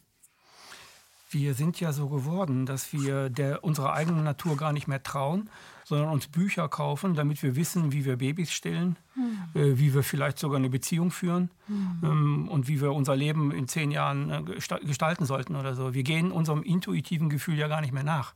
Wir 1.33 1.53
sind 1.53 1.79
ja 1.79 1.91
so 1.91 2.09
geworden, 2.09 2.65
dass 2.65 2.93
wir 2.93 3.29
der, 3.29 3.63
unserer 3.63 3.93
eigenen 3.93 4.23
Natur 4.23 4.57
gar 4.57 4.73
nicht 4.73 4.87
mehr 4.87 5.01
trauen, 5.03 5.49
sondern 5.83 6.09
uns 6.09 6.27
Bücher 6.27 6.69
kaufen, 6.69 7.15
damit 7.15 7.43
wir 7.43 7.55
wissen, 7.55 7.91
wie 7.91 8.05
wir 8.05 8.17
Babys 8.17 8.51
stillen, 8.51 8.97
mhm. 9.15 9.59
äh, 9.59 9.77
wie 9.77 9.93
wir 9.93 10.03
vielleicht 10.03 10.39
sogar 10.39 10.57
eine 10.57 10.69
Beziehung 10.69 11.11
führen 11.11 11.49
mhm. 11.67 11.99
ähm, 12.03 12.47
und 12.49 12.67
wie 12.67 12.81
wir 12.81 12.93
unser 12.93 13.15
Leben 13.15 13.51
in 13.51 13.67
zehn 13.67 13.91
Jahren 13.91 14.29
äh, 14.29 14.43
gestalten 14.85 15.25
sollten 15.25 15.55
oder 15.55 15.75
so. 15.75 15.93
Wir 15.93 16.03
gehen 16.03 16.31
unserem 16.31 16.63
intuitiven 16.63 17.29
Gefühl 17.29 17.57
ja 17.57 17.67
gar 17.67 17.81
nicht 17.81 17.93
mehr 17.93 18.03
nach. 18.03 18.33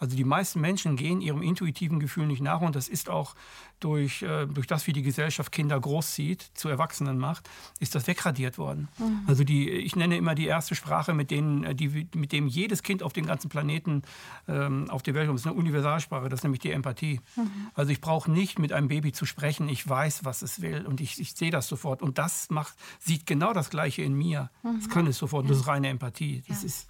Also 0.00 0.16
die 0.16 0.24
meisten 0.24 0.60
Menschen 0.60 0.96
gehen 0.96 1.20
ihrem 1.20 1.42
intuitiven 1.42 2.00
Gefühl 2.00 2.26
nicht 2.26 2.40
nach 2.40 2.62
und 2.62 2.74
das 2.74 2.88
ist 2.88 3.10
auch 3.10 3.34
durch, 3.80 4.22
äh, 4.22 4.46
durch 4.46 4.66
das, 4.66 4.86
wie 4.86 4.94
die 4.94 5.02
Gesellschaft 5.02 5.52
Kinder 5.52 5.78
großzieht, 5.78 6.50
zu 6.54 6.68
Erwachsenen 6.68 7.18
macht, 7.18 7.48
ist 7.80 7.94
das 7.94 8.06
wegradiert 8.06 8.56
worden. 8.56 8.88
Mhm. 8.98 9.20
Also 9.26 9.44
die, 9.44 9.68
ich 9.68 9.96
nenne 9.96 10.16
immer 10.16 10.34
die 10.34 10.46
erste 10.46 10.74
Sprache, 10.74 11.12
mit, 11.12 11.30
denen, 11.30 11.64
äh, 11.64 11.74
die, 11.74 12.08
mit 12.14 12.32
dem 12.32 12.46
jedes 12.46 12.82
Kind 12.82 13.02
auf 13.02 13.12
dem 13.12 13.26
ganzen 13.26 13.50
Planeten 13.50 14.02
ähm, 14.48 14.88
auf 14.88 15.02
der 15.02 15.12
Welt 15.12 15.26
kommt. 15.26 15.38
Das 15.38 15.44
ist 15.44 15.50
eine 15.50 15.58
Universalsprache, 15.58 16.30
das 16.30 16.40
ist 16.40 16.44
nämlich 16.44 16.60
die 16.60 16.70
Empathie. 16.70 17.20
Mhm. 17.36 17.50
Also 17.74 17.92
ich 17.92 18.00
brauche 18.00 18.30
nicht 18.30 18.58
mit 18.58 18.72
einem 18.72 18.88
Baby 18.88 19.12
zu 19.12 19.26
sprechen, 19.26 19.68
ich 19.68 19.86
weiß, 19.86 20.24
was 20.24 20.40
es 20.40 20.62
will 20.62 20.86
und 20.86 21.02
ich, 21.02 21.20
ich 21.20 21.34
sehe 21.34 21.50
das 21.50 21.68
sofort. 21.68 22.00
Und 22.00 22.16
das 22.16 22.48
macht, 22.48 22.74
sieht 22.98 23.26
genau 23.26 23.52
das 23.52 23.68
Gleiche 23.68 24.02
in 24.02 24.14
mir. 24.14 24.50
Mhm. 24.62 24.78
Das 24.78 24.88
kann 24.88 25.06
es 25.06 25.18
sofort, 25.18 25.48
das 25.50 25.58
ist 25.58 25.66
reine 25.66 25.88
Empathie. 25.88 26.42
Das 26.48 26.62
ja. 26.62 26.66
Ist 26.66 26.88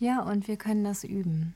ja, 0.00 0.22
und 0.22 0.46
wir 0.46 0.56
können 0.56 0.84
das 0.84 1.02
üben. 1.02 1.54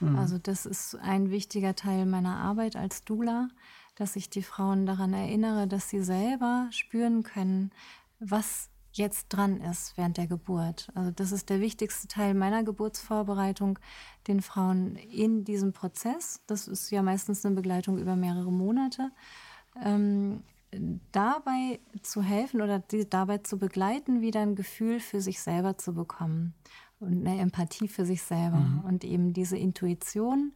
Mhm. 0.00 0.16
Also 0.16 0.38
das 0.38 0.66
ist 0.66 0.96
ein 0.96 1.30
wichtiger 1.30 1.74
Teil 1.74 2.06
meiner 2.06 2.36
Arbeit 2.36 2.76
als 2.76 3.04
Dula, 3.04 3.48
dass 3.96 4.16
ich 4.16 4.30
die 4.30 4.42
Frauen 4.42 4.86
daran 4.86 5.12
erinnere, 5.12 5.66
dass 5.66 5.88
sie 5.88 6.02
selber 6.02 6.68
spüren 6.70 7.22
können, 7.22 7.72
was 8.20 8.70
jetzt 8.92 9.28
dran 9.28 9.60
ist 9.60 9.96
während 9.96 10.16
der 10.16 10.26
Geburt. 10.26 10.88
Also 10.94 11.10
das 11.10 11.32
ist 11.32 11.50
der 11.50 11.60
wichtigste 11.60 12.08
Teil 12.08 12.34
meiner 12.34 12.64
Geburtsvorbereitung, 12.64 13.78
den 14.26 14.42
Frauen 14.42 14.96
in 14.96 15.44
diesem 15.44 15.72
Prozess, 15.72 16.40
das 16.46 16.68
ist 16.68 16.90
ja 16.90 17.02
meistens 17.02 17.44
eine 17.44 17.54
Begleitung 17.54 17.98
über 17.98 18.16
mehrere 18.16 18.52
Monate, 18.52 19.10
ähm, 19.82 20.42
dabei 21.12 21.80
zu 22.02 22.22
helfen 22.22 22.60
oder 22.60 22.78
die 22.78 23.08
dabei 23.08 23.38
zu 23.38 23.58
begleiten, 23.58 24.20
wieder 24.20 24.40
ein 24.40 24.54
Gefühl 24.54 25.00
für 25.00 25.20
sich 25.20 25.40
selber 25.40 25.78
zu 25.78 25.94
bekommen 25.94 26.54
und 27.00 27.26
eine 27.26 27.40
Empathie 27.40 27.88
für 27.88 28.04
sich 28.04 28.22
selber 28.22 28.58
mhm. 28.58 28.80
und 28.80 29.04
eben 29.04 29.32
diese 29.32 29.56
Intuition 29.56 30.52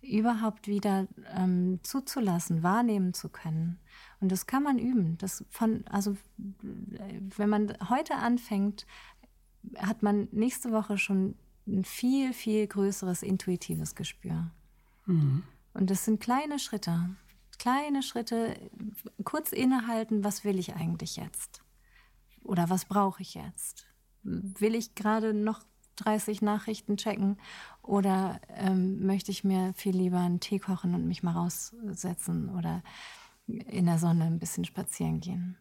überhaupt 0.00 0.68
wieder 0.68 1.08
ähm, 1.34 1.80
zuzulassen, 1.82 2.62
wahrnehmen 2.62 3.14
zu 3.14 3.28
können. 3.28 3.80
Und 4.20 4.30
das 4.30 4.46
kann 4.46 4.62
man 4.62 4.78
üben. 4.78 5.18
Das 5.18 5.44
von, 5.50 5.84
also 5.88 6.16
wenn 7.36 7.48
man 7.48 7.74
heute 7.88 8.14
anfängt, 8.14 8.86
hat 9.76 10.02
man 10.02 10.28
nächste 10.30 10.70
Woche 10.72 10.98
schon 10.98 11.34
ein 11.66 11.84
viel, 11.84 12.32
viel 12.32 12.66
größeres 12.66 13.22
intuitives 13.22 13.94
Gespür. 13.94 14.50
Mhm. 15.06 15.42
Und 15.74 15.90
das 15.90 16.04
sind 16.04 16.20
kleine 16.20 16.58
Schritte. 16.58 17.10
Kleine 17.58 18.02
Schritte, 18.02 18.56
kurz 19.24 19.52
innehalten, 19.52 20.22
was 20.22 20.44
will 20.44 20.58
ich 20.58 20.76
eigentlich 20.76 21.16
jetzt? 21.16 21.62
Oder 22.44 22.70
was 22.70 22.84
brauche 22.84 23.20
ich 23.20 23.34
jetzt? 23.34 23.86
Will 24.22 24.74
ich 24.74 24.94
gerade 24.94 25.34
noch 25.34 25.64
30 25.98 26.42
Nachrichten 26.42 26.96
checken 26.96 27.38
oder 27.82 28.40
ähm, 28.56 29.04
möchte 29.06 29.30
ich 29.30 29.44
mir 29.44 29.72
viel 29.74 29.96
lieber 29.96 30.18
einen 30.18 30.40
Tee 30.40 30.58
kochen 30.58 30.94
und 30.94 31.06
mich 31.06 31.22
mal 31.22 31.32
raussetzen 31.32 32.48
oder 32.56 32.82
in 33.46 33.86
der 33.86 33.98
Sonne 33.98 34.24
ein 34.24 34.38
bisschen 34.38 34.64
spazieren 34.64 35.20
gehen? 35.20 35.56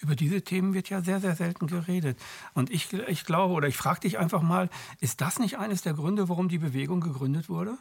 Über 0.00 0.16
diese 0.16 0.42
Themen 0.42 0.74
wird 0.74 0.90
ja 0.90 1.00
sehr, 1.00 1.20
sehr 1.20 1.36
selten 1.36 1.68
geredet. 1.68 2.18
Und 2.52 2.70
ich, 2.70 2.92
ich 2.92 3.24
glaube, 3.24 3.54
oder 3.54 3.68
ich 3.68 3.76
frage 3.76 4.00
dich 4.00 4.18
einfach 4.18 4.42
mal, 4.42 4.68
ist 5.00 5.20
das 5.20 5.38
nicht 5.38 5.58
eines 5.58 5.82
der 5.82 5.94
Gründe, 5.94 6.28
warum 6.28 6.48
die 6.48 6.58
Bewegung 6.58 7.00
gegründet 7.00 7.48
wurde? 7.48 7.78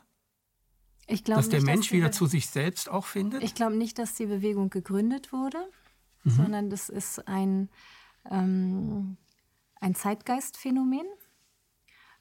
Ich 1.08 1.24
dass 1.24 1.50
der 1.50 1.62
Mensch 1.62 1.88
dass 1.88 1.94
wieder 1.94 2.12
zu 2.12 2.28
sich 2.28 2.48
selbst 2.48 2.90
auch 2.90 3.06
findet? 3.06 3.44
Ich 3.44 3.56
glaube 3.56 3.76
nicht, 3.76 3.98
dass 4.00 4.14
die 4.14 4.28
Bewegung 4.28 4.70
gegründet 4.70 5.34
wurde, 5.34 5.58
mhm. 6.24 6.30
sondern 6.30 6.70
das 6.70 6.90
ist 6.90 7.28
ein, 7.28 7.70
ähm, 8.30 9.18
ein 9.82 9.96
Zeitgeistphänomen. 9.96 11.06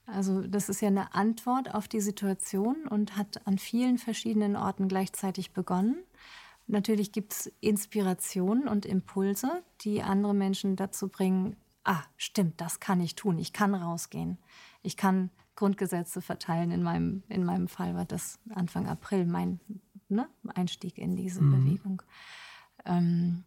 Also 0.07 0.43
das 0.43 0.69
ist 0.69 0.81
ja 0.81 0.89
eine 0.89 1.15
Antwort 1.15 1.75
auf 1.75 1.89
die 1.89 2.01
Situation 2.01 2.87
und 2.89 3.17
hat 3.17 3.47
an 3.47 3.59
vielen 3.59 3.99
verschiedenen 3.99 4.57
Orten 4.57 4.89
gleichzeitig 4.89 5.53
begonnen. 5.53 5.97
Natürlich 6.67 7.13
gibt 7.13 7.33
es 7.33 7.53
Inspirationen 7.61 8.69
und 8.69 8.87
Impulse, 8.87 9.63
die 9.83 10.03
andere 10.03 10.35
Menschen 10.35 10.77
dazu 10.77 11.09
bringen, 11.09 11.57
ah, 11.85 12.03
stimmt, 12.17 12.61
das 12.61 12.81
kann 12.81 13.01
ich 13.01 13.15
tun, 13.15 13.39
ich 13.39 13.53
kann 13.53 13.75
rausgehen, 13.75 14.39
ich 14.83 14.97
kann 14.97 15.31
Grundgesetze 15.57 16.23
verteilen. 16.23 16.71
In 16.71 16.83
meinem, 16.83 17.23
in 17.29 17.45
meinem 17.45 17.69
Fall 17.69 17.95
war 17.95 18.05
das 18.05 18.39
Anfang 18.55 18.89
April 18.89 19.27
mein 19.27 19.61
ne, 20.09 20.29
Einstieg 20.55 20.99
in 20.99 21.17
diese 21.17 21.43
mhm. 21.43 21.65
Bewegung. 21.65 22.03
Ähm, 22.85 23.45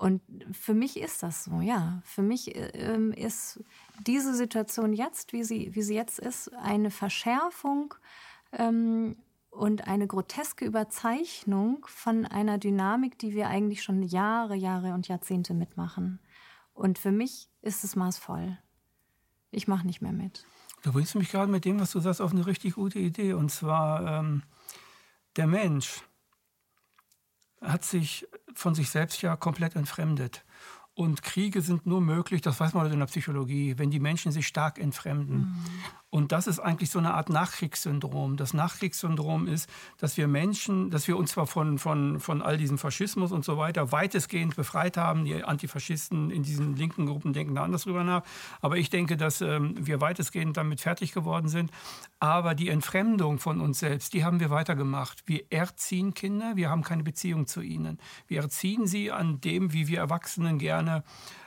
und 0.00 0.22
für 0.52 0.72
mich 0.72 0.98
ist 0.98 1.22
das 1.22 1.44
so, 1.44 1.60
ja. 1.60 2.00
Für 2.06 2.22
mich 2.22 2.52
ähm, 2.54 3.12
ist 3.12 3.62
diese 4.06 4.34
Situation 4.34 4.94
jetzt, 4.94 5.34
wie 5.34 5.44
sie, 5.44 5.74
wie 5.74 5.82
sie 5.82 5.94
jetzt 5.94 6.18
ist, 6.18 6.50
eine 6.54 6.90
Verschärfung 6.90 7.92
ähm, 8.52 9.18
und 9.50 9.88
eine 9.88 10.06
groteske 10.06 10.64
Überzeichnung 10.64 11.84
von 11.86 12.24
einer 12.24 12.56
Dynamik, 12.56 13.18
die 13.18 13.34
wir 13.34 13.48
eigentlich 13.48 13.82
schon 13.82 14.02
Jahre, 14.02 14.54
Jahre 14.54 14.94
und 14.94 15.06
Jahrzehnte 15.06 15.52
mitmachen. 15.52 16.18
Und 16.72 16.98
für 16.98 17.12
mich 17.12 17.50
ist 17.60 17.84
es 17.84 17.94
maßvoll. 17.94 18.56
Ich 19.50 19.68
mache 19.68 19.86
nicht 19.86 20.00
mehr 20.00 20.12
mit. 20.12 20.46
Du 20.82 20.94
bringst 20.94 21.14
mich 21.14 21.30
gerade 21.30 21.52
mit 21.52 21.66
dem, 21.66 21.78
was 21.78 21.92
du 21.92 22.00
sagst, 22.00 22.22
auf 22.22 22.32
eine 22.32 22.46
richtig 22.46 22.76
gute 22.76 22.98
Idee. 22.98 23.34
Und 23.34 23.50
zwar 23.50 24.20
ähm, 24.20 24.44
der 25.36 25.46
Mensch 25.46 26.02
hat 27.60 27.84
sich 27.84 28.26
von 28.54 28.74
sich 28.74 28.90
selbst 28.90 29.22
ja 29.22 29.36
komplett 29.36 29.76
entfremdet. 29.76 30.44
Und 30.94 31.22
Kriege 31.22 31.62
sind 31.62 31.86
nur 31.86 32.00
möglich, 32.00 32.42
das 32.42 32.60
weiß 32.60 32.74
man 32.74 32.90
in 32.92 32.98
der 32.98 33.06
Psychologie, 33.06 33.78
wenn 33.78 33.90
die 33.90 34.00
Menschen 34.00 34.32
sich 34.32 34.46
stark 34.46 34.78
entfremden. 34.78 35.38
Mhm. 35.38 35.64
Und 36.10 36.32
das 36.32 36.48
ist 36.48 36.58
eigentlich 36.58 36.90
so 36.90 36.98
eine 36.98 37.14
Art 37.14 37.28
Nachkriegssyndrom. 37.28 38.36
Das 38.36 38.52
Nachkriegssyndrom 38.52 39.46
ist, 39.46 39.70
dass 39.98 40.16
wir 40.16 40.26
Menschen, 40.26 40.90
dass 40.90 41.06
wir 41.06 41.16
uns 41.16 41.30
zwar 41.30 41.46
von, 41.46 41.78
von, 41.78 42.18
von 42.18 42.42
all 42.42 42.56
diesem 42.58 42.78
Faschismus 42.78 43.30
und 43.30 43.44
so 43.44 43.58
weiter 43.58 43.92
weitestgehend 43.92 44.56
befreit 44.56 44.96
haben. 44.96 45.24
Die 45.24 45.44
Antifaschisten 45.44 46.32
in 46.32 46.42
diesen 46.42 46.74
linken 46.74 47.06
Gruppen 47.06 47.32
denken 47.32 47.54
da 47.54 47.62
anders 47.62 47.84
drüber 47.84 48.02
nach. 48.02 48.24
Aber 48.60 48.76
ich 48.76 48.90
denke, 48.90 49.16
dass 49.16 49.40
ähm, 49.40 49.74
wir 49.78 50.00
weitestgehend 50.00 50.56
damit 50.56 50.80
fertig 50.80 51.12
geworden 51.12 51.48
sind. 51.48 51.70
Aber 52.18 52.56
die 52.56 52.70
Entfremdung 52.70 53.38
von 53.38 53.60
uns 53.60 53.78
selbst, 53.78 54.12
die 54.12 54.24
haben 54.24 54.40
wir 54.40 54.50
weitergemacht. 54.50 55.22
Wir 55.26 55.44
erziehen 55.50 56.12
Kinder, 56.14 56.56
wir 56.56 56.70
haben 56.70 56.82
keine 56.82 57.04
Beziehung 57.04 57.46
zu 57.46 57.60
ihnen. 57.60 57.98
Wir 58.26 58.40
erziehen 58.40 58.88
sie 58.88 59.12
an 59.12 59.40
dem, 59.40 59.72
wie 59.72 59.86
wir 59.86 59.98
Erwachsenen 59.98 60.58
gerne 60.58 61.04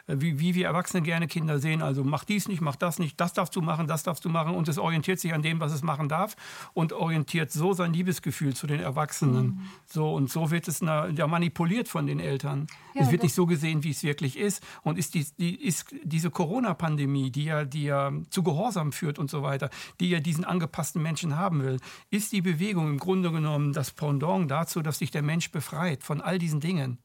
äh, 0.08 0.16
wie, 0.20 0.40
wie 0.40 0.56
wir 0.56 0.68
Erwachsene 0.68 1.02
gerne 1.02 1.28
Kinder 1.28 1.60
sehen. 1.60 1.82
Also 1.82 2.04
mach 2.04 2.24
dies 2.24 2.48
nicht, 2.48 2.62
mach 2.62 2.76
das 2.76 3.00
nicht, 3.00 3.20
das 3.20 3.34
darfst 3.34 3.56
du 3.56 3.62
machen, 3.62 3.88
das 3.88 4.04
darfst 4.04 4.26
du 4.26 4.30
machen. 4.30 4.53
Und 4.54 4.68
es 4.68 4.78
orientiert 4.78 5.20
sich 5.20 5.34
an 5.34 5.42
dem, 5.42 5.60
was 5.60 5.72
es 5.72 5.84
machen 5.84 6.10
darf 6.10 6.36
und 6.74 6.94
orientiert 6.94 7.52
so 7.52 7.74
sein 7.74 7.94
Liebesgefühl 7.94 8.56
zu 8.56 8.68
den 8.68 8.80
Erwachsenen. 8.80 9.46
Mhm. 9.46 9.60
So 9.86 10.14
und 10.14 10.30
so 10.30 10.52
wird 10.52 10.68
es 10.68 10.82
na, 10.82 11.08
ja, 11.10 11.28
manipuliert 11.28 11.88
von 11.88 12.08
den 12.08 12.20
Eltern. 12.20 12.68
Ja, 12.94 13.02
es 13.02 13.12
wird 13.12 13.24
nicht 13.24 13.36
so 13.36 13.46
gesehen, 13.46 13.84
wie 13.84 13.92
es 13.92 14.04
wirklich 14.04 14.38
ist. 14.38 14.64
Und 14.84 14.98
ist, 14.98 15.14
die, 15.14 15.26
die, 15.38 15.56
ist 15.56 15.94
diese 16.04 16.30
Corona-Pandemie, 16.30 17.32
die 17.32 17.46
ja, 17.46 17.66
die 17.66 17.84
ja 17.84 18.12
zu 18.30 18.44
Gehorsam 18.44 18.92
führt 18.92 19.20
und 19.20 19.30
so 19.30 19.44
weiter, 19.44 19.70
die 20.00 20.10
ja 20.10 20.20
diesen 20.20 20.46
angepassten 20.46 21.02
Menschen 21.02 21.36
haben 21.38 21.64
will, 21.64 21.80
ist 22.10 22.32
die 22.32 22.42
Bewegung 22.42 22.90
im 22.90 22.98
Grunde 23.00 23.32
genommen 23.32 23.74
das 23.74 23.92
Pendant 23.92 24.50
dazu, 24.50 24.82
dass 24.82 25.00
sich 25.00 25.12
der 25.12 25.22
Mensch 25.22 25.52
befreit 25.52 26.04
von 26.04 26.22
all 26.22 26.40
diesen 26.40 26.60
Dingen 26.60 27.00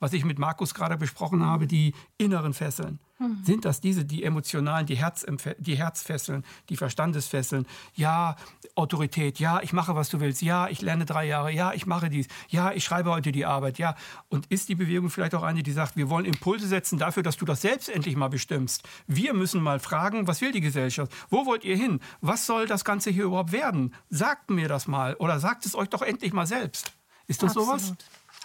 was 0.00 0.12
ich 0.12 0.24
mit 0.24 0.38
Markus 0.38 0.74
gerade 0.74 0.96
besprochen 0.96 1.44
habe, 1.44 1.66
die 1.66 1.94
inneren 2.18 2.54
Fesseln. 2.54 2.98
Mhm. 3.20 3.44
Sind 3.44 3.64
das 3.66 3.80
diese, 3.80 4.04
die 4.04 4.24
emotionalen, 4.24 4.86
die, 4.86 4.96
Herz, 4.96 5.26
die 5.58 5.76
Herzfesseln, 5.76 6.44
die 6.70 6.76
Verstandesfesseln? 6.76 7.66
Ja, 7.94 8.36
Autorität, 8.74 9.38
ja, 9.38 9.60
ich 9.60 9.72
mache, 9.72 9.94
was 9.94 10.08
du 10.08 10.20
willst, 10.20 10.40
ja, 10.40 10.68
ich 10.68 10.80
lerne 10.80 11.04
drei 11.04 11.26
Jahre, 11.26 11.52
ja, 11.52 11.72
ich 11.72 11.86
mache 11.86 12.08
dies, 12.08 12.28
ja, 12.48 12.72
ich 12.72 12.82
schreibe 12.82 13.10
heute 13.10 13.30
die 13.30 13.44
Arbeit, 13.44 13.78
ja. 13.78 13.94
Und 14.28 14.46
ist 14.46 14.70
die 14.70 14.74
Bewegung 14.74 15.10
vielleicht 15.10 15.34
auch 15.34 15.42
eine, 15.42 15.62
die 15.62 15.72
sagt, 15.72 15.96
wir 15.96 16.08
wollen 16.08 16.24
Impulse 16.24 16.66
setzen 16.66 16.98
dafür, 16.98 17.22
dass 17.22 17.36
du 17.36 17.44
das 17.44 17.60
selbst 17.60 17.90
endlich 17.90 18.16
mal 18.16 18.28
bestimmst? 18.28 18.88
Wir 19.06 19.34
müssen 19.34 19.62
mal 19.62 19.80
fragen, 19.80 20.26
was 20.26 20.40
will 20.40 20.52
die 20.52 20.62
Gesellschaft? 20.62 21.12
Wo 21.28 21.44
wollt 21.44 21.64
ihr 21.64 21.76
hin? 21.76 22.00
Was 22.22 22.46
soll 22.46 22.66
das 22.66 22.84
Ganze 22.84 23.10
hier 23.10 23.24
überhaupt 23.24 23.52
werden? 23.52 23.94
Sagt 24.08 24.50
mir 24.50 24.68
das 24.68 24.88
mal 24.88 25.14
oder 25.16 25.38
sagt 25.40 25.66
es 25.66 25.74
euch 25.74 25.88
doch 25.88 26.02
endlich 26.02 26.32
mal 26.32 26.46
selbst. 26.46 26.92
Ist 27.26 27.42
das 27.42 27.50
Absolut. 27.50 27.80
sowas? 27.80 27.94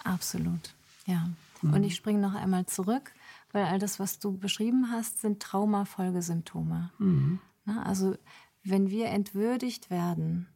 Absolut, 0.04 0.74
ja. 1.06 1.28
Mhm. 1.66 1.74
Und 1.74 1.84
ich 1.84 1.94
springe 1.94 2.20
noch 2.20 2.34
einmal 2.34 2.66
zurück, 2.66 3.12
weil 3.52 3.64
all 3.64 3.78
das, 3.78 3.98
was 3.98 4.18
du 4.18 4.36
beschrieben 4.36 4.90
hast, 4.90 5.20
sind 5.20 5.40
Traumafolgesymptome. 5.40 6.90
Mhm. 6.98 7.40
also 7.66 8.16
wenn 8.62 8.90
wir 8.90 9.06
entwürdigt 9.06 9.90
werden 9.90 10.48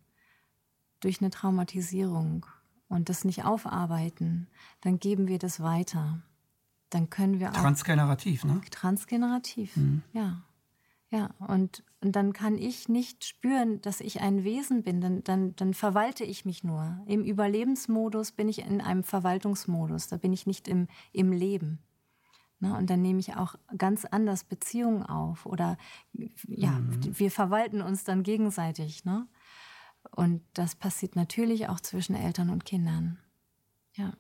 durch 0.99 1.21
eine 1.21 1.31
Traumatisierung 1.31 2.45
und 2.89 3.09
das 3.09 3.25
nicht 3.25 3.45
aufarbeiten, 3.45 4.49
dann 4.81 4.99
geben 4.99 5.29
wir 5.29 5.39
das 5.39 5.61
weiter. 5.61 6.21
Dann 6.91 7.09
können 7.09 7.39
wir 7.39 7.51
auch. 7.51 7.57
Transgenerativ, 7.57 8.45
ne? 8.45 8.61
Transgenerativ, 8.71 9.77
mhm. 9.77 10.03
ja. 10.13 10.43
Ja, 11.13 11.31
und, 11.41 11.83
und 12.01 12.15
dann 12.15 12.33
kann 12.33 12.57
ich 12.57 12.89
nicht 12.89 13.25
spüren, 13.25 13.81
dass 13.83 14.01
ich 14.01 14.21
ein 14.21 14.45
Wesen 14.45 14.85
bin. 14.85 15.01
Dann, 15.01 15.25
dann, 15.25 15.57
dann 15.57 15.75
verwalte 15.75 16.23
ich 16.23 16.45
mich 16.45 16.63
nur. 16.63 17.03
Im 17.07 17.25
Überlebensmodus 17.25 18.31
bin 18.31 18.49
ich 18.49 18.61
in 18.61 18.81
einem 18.81 19.03
Verwaltungsmodus. 19.03 20.07
Da 20.07 20.19
bin 20.19 20.33
ich 20.33 20.47
nicht 20.47 20.69
im, 20.69 20.87
im 21.13 21.33
Leben. 21.33 21.81
Ne? 22.61 22.77
Und 22.77 22.91
dann 22.91 23.03
nehme 23.03 23.19
ich 23.19 23.35
auch 23.35 23.57
ganz 23.77 24.05
anders 24.05 24.45
Beziehungen 24.45 25.03
auf. 25.03 25.47
Oder 25.47 25.79
ja, 26.47 26.71
mhm. 26.71 27.19
wir 27.19 27.31
verwalten 27.33 27.83
uns 27.83 28.05
dann 28.05 28.23
gegenseitig. 28.23 29.05
Ne? 29.05 29.27
Und 30.13 30.43
das 30.55 30.77
passiert 30.77 31.17
natürlich 31.17 31.69
auch 31.69 31.81
zwischen 31.81 32.15
Eltern 32.15 32.51
und 32.51 32.65
Kindern. 32.65 33.19
Ja. 33.95 34.13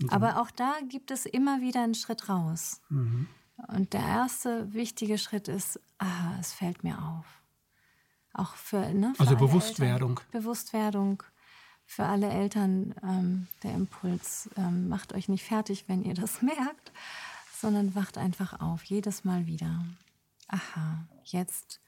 Mhm. 0.00 0.08
Aber 0.08 0.40
auch 0.40 0.50
da 0.50 0.72
gibt 0.88 1.10
es 1.10 1.26
immer 1.26 1.60
wieder 1.60 1.82
einen 1.82 1.94
Schritt 1.94 2.30
raus. 2.30 2.80
Mhm. 2.88 3.28
Und 3.68 3.92
der 3.92 4.02
erste 4.02 4.72
wichtige 4.72 5.18
Schritt 5.18 5.48
ist, 5.48 5.80
ah, 5.98 6.36
es 6.40 6.52
fällt 6.52 6.84
mir 6.84 6.98
auf. 6.98 7.26
Auch 8.32 8.54
für, 8.54 8.92
ne, 8.92 9.12
für 9.14 9.20
also 9.20 9.36
Bewusstwerdung. 9.36 10.18
Eltern, 10.18 10.26
Bewusstwerdung 10.30 11.22
für 11.84 12.06
alle 12.06 12.30
Eltern 12.30 12.94
ähm, 13.02 13.46
der 13.62 13.74
Impuls. 13.74 14.48
Ähm, 14.56 14.88
macht 14.88 15.12
euch 15.12 15.28
nicht 15.28 15.44
fertig, 15.44 15.84
wenn 15.88 16.02
ihr 16.02 16.14
das 16.14 16.42
merkt, 16.42 16.92
sondern 17.54 17.94
wacht 17.94 18.18
einfach 18.18 18.60
auf, 18.60 18.84
jedes 18.84 19.24
Mal 19.24 19.46
wieder. 19.46 19.84
Aha, 20.48 21.06
jetzt 21.24 21.80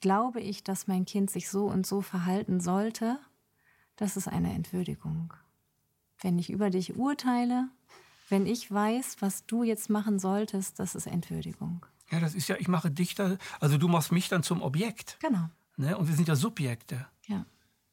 glaube 0.00 0.40
ich, 0.40 0.64
dass 0.64 0.86
mein 0.86 1.04
Kind 1.04 1.30
sich 1.30 1.48
so 1.48 1.66
und 1.66 1.86
so 1.86 2.00
verhalten 2.00 2.60
sollte. 2.60 3.18
Das 3.96 4.16
ist 4.16 4.28
eine 4.28 4.52
Entwürdigung. 4.52 5.34
Wenn 6.20 6.38
ich 6.38 6.50
über 6.50 6.70
dich 6.70 6.96
urteile, 6.96 7.68
wenn 8.32 8.46
ich 8.46 8.72
weiß, 8.72 9.18
was 9.20 9.44
du 9.44 9.62
jetzt 9.62 9.90
machen 9.90 10.18
solltest, 10.18 10.78
das 10.78 10.94
ist 10.94 11.06
Entwürdigung. 11.06 11.84
Ja, 12.10 12.18
das 12.18 12.34
ist 12.34 12.48
ja, 12.48 12.56
ich 12.58 12.66
mache 12.66 12.90
dich 12.90 13.14
da, 13.14 13.36
also 13.60 13.76
du 13.76 13.88
machst 13.88 14.10
mich 14.10 14.30
dann 14.30 14.42
zum 14.42 14.62
Objekt. 14.62 15.18
Genau. 15.20 15.50
Ne? 15.76 15.96
Und 15.98 16.08
wir 16.08 16.14
sind 16.14 16.28
ja 16.28 16.34
Subjekte. 16.34 17.06
Ja. 17.26 17.44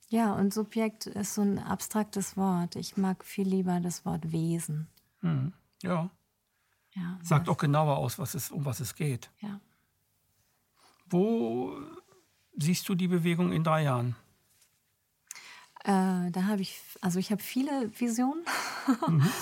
Ja, 0.07 0.33
und 0.33 0.53
Subjekt 0.53 1.07
ist 1.07 1.35
so 1.35 1.41
ein 1.41 1.59
abstraktes 1.59 2.37
Wort. 2.37 2.77
Ich 2.77 2.95
mag 2.95 3.25
viel 3.25 3.47
lieber 3.47 3.81
das 3.81 4.05
Wort 4.05 4.31
Wesen. 4.31 4.87
Hm. 5.19 5.51
Ja. 5.83 6.09
ja. 6.95 7.19
Sagt 7.21 7.49
auch 7.49 7.57
genauer 7.57 7.97
aus, 7.97 8.17
was 8.17 8.33
es, 8.33 8.49
um 8.49 8.63
was 8.63 8.79
es 8.79 8.95
geht. 8.95 9.29
Ja. 9.41 9.59
Wo 11.09 11.77
siehst 12.57 12.87
du 12.87 12.95
die 12.95 13.09
Bewegung 13.09 13.51
in 13.51 13.65
drei 13.65 13.83
Jahren? 13.83 14.15
Äh, 15.83 16.31
da 16.31 16.43
habe 16.45 16.61
ich, 16.61 16.81
also 17.01 17.19
ich 17.19 17.31
habe 17.31 17.41
viele 17.41 17.91
Visionen. 17.99 18.43
Mhm. 19.07 19.29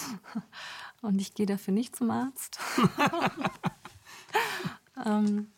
Und 1.01 1.21
ich 1.21 1.33
gehe 1.33 1.45
dafür 1.45 1.73
nicht 1.73 1.95
zum 1.95 2.11
Arzt. 2.11 2.59
ähm, 5.05 5.51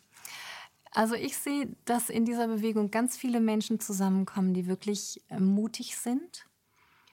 also 0.92 1.14
ich 1.14 1.36
sehe, 1.36 1.74
dass 1.84 2.10
in 2.10 2.24
dieser 2.24 2.48
Bewegung 2.48 2.90
ganz 2.90 3.16
viele 3.16 3.40
Menschen 3.40 3.80
zusammenkommen, 3.80 4.54
die 4.54 4.66
wirklich 4.66 5.22
äh, 5.28 5.40
mutig 5.40 5.96
sind 5.96 6.46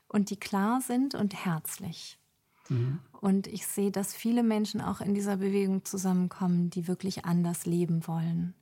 und 0.07 0.30
die 0.30 0.39
klar 0.39 0.82
sind 0.82 1.15
und 1.15 1.45
herzlich. 1.45 2.19
Mhm. 2.69 2.99
Und 3.21 3.47
ich 3.47 3.65
sehe, 3.65 3.91
dass 3.91 4.13
viele 4.13 4.43
Menschen 4.43 4.82
auch 4.82 5.01
in 5.01 5.13
dieser 5.13 5.38
Bewegung 5.38 5.86
zusammenkommen, 5.86 6.69
die 6.69 6.88
wirklich 6.88 7.25
anders 7.25 7.65
leben 7.65 8.07
wollen 8.07 8.53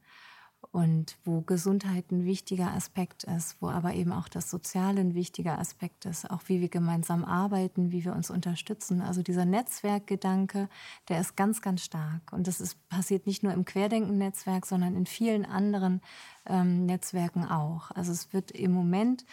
und 0.72 1.18
wo 1.24 1.42
Gesundheit 1.42 2.12
ein 2.12 2.26
wichtiger 2.26 2.74
Aspekt 2.74 3.24
ist, 3.24 3.58
wo 3.62 3.70
aber 3.70 3.94
eben 3.94 4.12
auch 4.12 4.28
das 4.28 4.50
Soziale 4.50 5.02
ein 5.02 5.14
wichtiger 5.14 5.60
Aspekt 5.60 6.06
ist, 6.06 6.30
auch 6.30 6.42
wie 6.48 6.62
wir 6.62 6.70
gemeinsam 6.70 7.24
arbeiten, 7.24 7.92
wie 7.92 8.06
wir 8.06 8.14
uns 8.14 8.30
unterstützen. 8.30 9.02
Also 9.02 9.22
dieser 9.22 9.46
Netzwerkgedanke, 9.46 10.70
der 11.10 11.22
ist 11.22 11.36
ganz, 11.36 11.62
ganz 11.62 11.84
stark. 11.84 12.32
Und 12.32 12.48
das 12.48 12.62
ist, 12.62 12.88
passiert 12.90 13.28
nicht 13.28 13.44
nur 13.44 13.54
im 13.54 13.66
Querdenken-Netzwerk, 13.66 14.66
sondern 14.66 14.96
in 14.96 15.06
vielen 15.06 15.46
anderen 15.46 16.02
ähm, 16.46 16.86
Netzwerken 16.86 17.46
auch. 17.46 17.92
Also 17.92 18.12
es 18.12 18.34
wird 18.34 18.52
im 18.52 18.72
Moment 18.72 19.26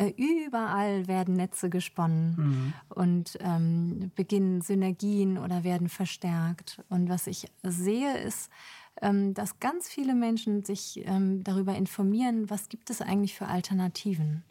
äh, 0.00 0.14
überall 0.16 1.08
werden 1.08 1.34
Netze 1.34 1.68
gesponnen 1.68 2.34
mhm. 2.36 2.72
und 2.88 3.38
ähm, 3.40 4.10
beginnen 4.14 4.62
Synergien 4.62 5.36
oder 5.36 5.62
werden 5.62 5.90
verstärkt. 5.90 6.82
Und 6.88 7.10
was 7.10 7.26
ich 7.26 7.50
sehe, 7.62 8.16
ist, 8.16 8.50
dass 9.00 9.60
ganz 9.60 9.88
viele 9.88 10.14
Menschen 10.14 10.62
sich 10.62 11.00
ähm, 11.06 11.42
darüber 11.42 11.74
informieren, 11.74 12.50
was 12.50 12.68
gibt 12.68 12.90
es 12.90 13.00
eigentlich 13.00 13.34
für 13.34 13.46
Alternativen. 13.46 14.44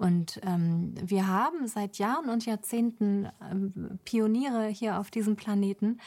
Und 0.00 0.40
ähm, 0.44 0.94
wir 1.02 1.26
haben 1.26 1.66
seit 1.66 1.98
Jahren 1.98 2.30
und 2.30 2.46
Jahrzehnten 2.46 3.28
ähm, 3.50 3.98
Pioniere 4.04 4.68
hier 4.68 4.98
auf 4.98 5.10
diesem 5.10 5.36
Planeten, 5.36 5.98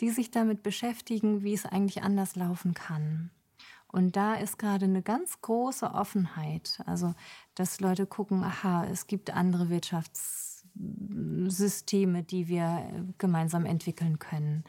die 0.00 0.08
sich 0.08 0.30
damit 0.30 0.62
beschäftigen, 0.62 1.42
wie 1.42 1.52
es 1.52 1.66
eigentlich 1.66 2.02
anders 2.02 2.34
laufen 2.34 2.72
kann. 2.72 3.30
Und 3.88 4.16
da 4.16 4.36
ist 4.36 4.58
gerade 4.58 4.86
eine 4.86 5.02
ganz 5.02 5.42
große 5.42 5.92
Offenheit. 5.92 6.80
Also, 6.86 7.12
dass 7.54 7.78
Leute 7.78 8.06
gucken, 8.06 8.42
aha, 8.42 8.86
es 8.86 9.06
gibt 9.06 9.34
andere 9.34 9.68
Wirtschaftssysteme, 9.68 12.22
die 12.22 12.48
wir 12.48 13.04
gemeinsam 13.18 13.66
entwickeln 13.66 14.18
können. 14.18 14.64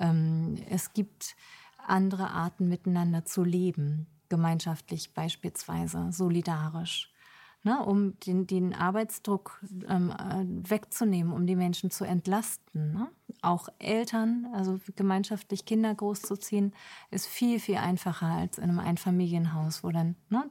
Ähm, 0.00 0.56
es 0.70 0.94
gibt 0.94 1.36
andere 1.88 2.30
Arten 2.30 2.68
miteinander 2.68 3.24
zu 3.24 3.44
leben, 3.44 4.06
gemeinschaftlich 4.28 5.14
beispielsweise, 5.14 6.12
solidarisch, 6.12 7.12
ne, 7.64 7.82
um 7.84 8.18
den, 8.20 8.46
den 8.46 8.74
Arbeitsdruck 8.74 9.60
ähm, 9.88 10.10
äh, 10.10 10.70
wegzunehmen, 10.70 11.32
um 11.32 11.46
die 11.46 11.56
Menschen 11.56 11.90
zu 11.90 12.04
entlasten. 12.04 12.92
Ne? 12.92 13.08
Auch 13.42 13.68
Eltern, 13.78 14.46
also 14.54 14.78
gemeinschaftlich 14.96 15.64
Kinder 15.64 15.94
großzuziehen, 15.94 16.72
ist 17.10 17.26
viel, 17.26 17.58
viel 17.58 17.76
einfacher 17.76 18.26
als 18.26 18.58
in 18.58 18.64
einem 18.64 18.78
Einfamilienhaus, 18.78 19.82
wo 19.82 19.90
dann 19.90 20.14
ne, 20.28 20.48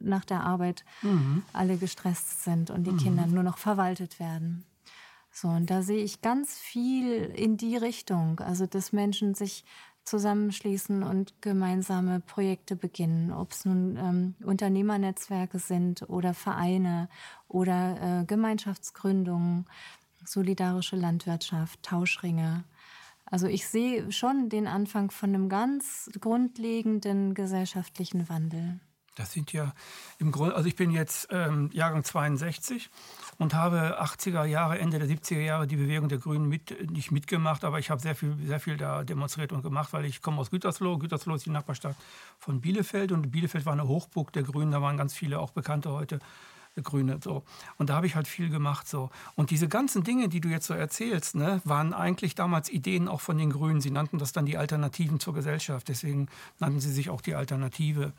nach 0.00 0.24
der 0.24 0.42
Arbeit 0.44 0.84
mhm. 1.02 1.42
alle 1.52 1.76
gestresst 1.76 2.44
sind 2.44 2.70
und 2.70 2.86
die 2.86 2.92
mhm. 2.92 2.98
Kinder 2.98 3.26
nur 3.26 3.42
noch 3.42 3.58
verwaltet 3.58 4.20
werden. 4.20 4.64
So, 5.34 5.48
und 5.48 5.70
da 5.70 5.82
sehe 5.82 6.04
ich 6.04 6.20
ganz 6.20 6.58
viel 6.58 7.10
in 7.10 7.56
die 7.56 7.78
Richtung, 7.78 8.40
also 8.40 8.66
dass 8.66 8.92
Menschen 8.92 9.34
sich 9.34 9.64
zusammenschließen 10.04 11.02
und 11.02 11.40
gemeinsame 11.40 12.20
Projekte 12.20 12.76
beginnen, 12.76 13.32
ob 13.32 13.52
es 13.52 13.64
nun 13.64 13.96
ähm, 13.96 14.34
Unternehmernetzwerke 14.44 15.58
sind 15.58 16.08
oder 16.08 16.34
Vereine 16.34 17.08
oder 17.48 18.20
äh, 18.20 18.24
Gemeinschaftsgründungen, 18.24 19.66
solidarische 20.24 20.96
Landwirtschaft, 20.96 21.82
Tauschringe. 21.82 22.64
Also 23.24 23.46
ich 23.46 23.66
sehe 23.66 24.12
schon 24.12 24.48
den 24.48 24.66
Anfang 24.66 25.10
von 25.10 25.30
einem 25.30 25.48
ganz 25.48 26.10
grundlegenden 26.20 27.34
gesellschaftlichen 27.34 28.28
Wandel. 28.28 28.80
Das 29.14 29.32
sind 29.32 29.52
ja 29.52 29.74
im 30.18 30.32
Grunde, 30.32 30.54
also 30.54 30.66
ich 30.66 30.76
bin 30.76 30.90
jetzt 30.90 31.28
ähm, 31.30 31.68
Jahrgang 31.72 32.02
62 32.02 32.88
und 33.36 33.52
habe 33.52 34.00
80er 34.00 34.44
Jahre, 34.44 34.78
Ende 34.78 34.98
der 34.98 35.06
70er 35.06 35.40
Jahre 35.40 35.66
die 35.66 35.76
Bewegung 35.76 36.08
der 36.08 36.16
Grünen 36.16 36.48
mit, 36.48 36.90
nicht 36.90 37.10
mitgemacht, 37.10 37.64
aber 37.64 37.78
ich 37.78 37.90
habe 37.90 38.00
sehr 38.00 38.14
viel, 38.14 38.36
sehr 38.46 38.58
viel 38.58 38.78
da 38.78 39.04
demonstriert 39.04 39.52
und 39.52 39.62
gemacht, 39.62 39.92
weil 39.92 40.06
ich 40.06 40.22
komme 40.22 40.38
aus 40.38 40.50
Gütersloh. 40.50 40.96
Gütersloh 40.96 41.34
ist 41.34 41.44
die 41.44 41.50
Nachbarstadt 41.50 41.96
von 42.38 42.62
Bielefeld 42.62 43.12
und 43.12 43.30
Bielefeld 43.30 43.66
war 43.66 43.74
eine 43.74 43.86
Hochburg 43.86 44.32
der 44.32 44.44
Grünen, 44.44 44.72
da 44.72 44.80
waren 44.80 44.96
ganz 44.96 45.12
viele 45.12 45.40
auch 45.40 45.50
Bekannte 45.50 45.90
heute. 45.90 46.18
Grüne 46.82 47.18
so 47.22 47.42
und 47.76 47.90
da 47.90 47.96
habe 47.96 48.06
ich 48.06 48.14
halt 48.14 48.26
viel 48.26 48.48
gemacht 48.48 48.88
so 48.88 49.10
und 49.34 49.50
diese 49.50 49.68
ganzen 49.68 50.04
Dinge, 50.04 50.30
die 50.30 50.40
du 50.40 50.48
jetzt 50.48 50.66
so 50.66 50.72
erzählst, 50.72 51.34
ne, 51.34 51.60
waren 51.64 51.92
eigentlich 51.92 52.34
damals 52.34 52.70
Ideen 52.70 53.08
auch 53.08 53.20
von 53.20 53.36
den 53.36 53.50
Grünen. 53.50 53.82
Sie 53.82 53.90
nannten 53.90 54.16
das 54.16 54.32
dann 54.32 54.46
die 54.46 54.56
Alternativen 54.56 55.20
zur 55.20 55.34
Gesellschaft, 55.34 55.88
deswegen 55.88 56.28
nannten 56.60 56.80
sie 56.80 56.90
sich 56.90 57.10
auch 57.10 57.20
die 57.20 57.34
Alternative. 57.34 58.14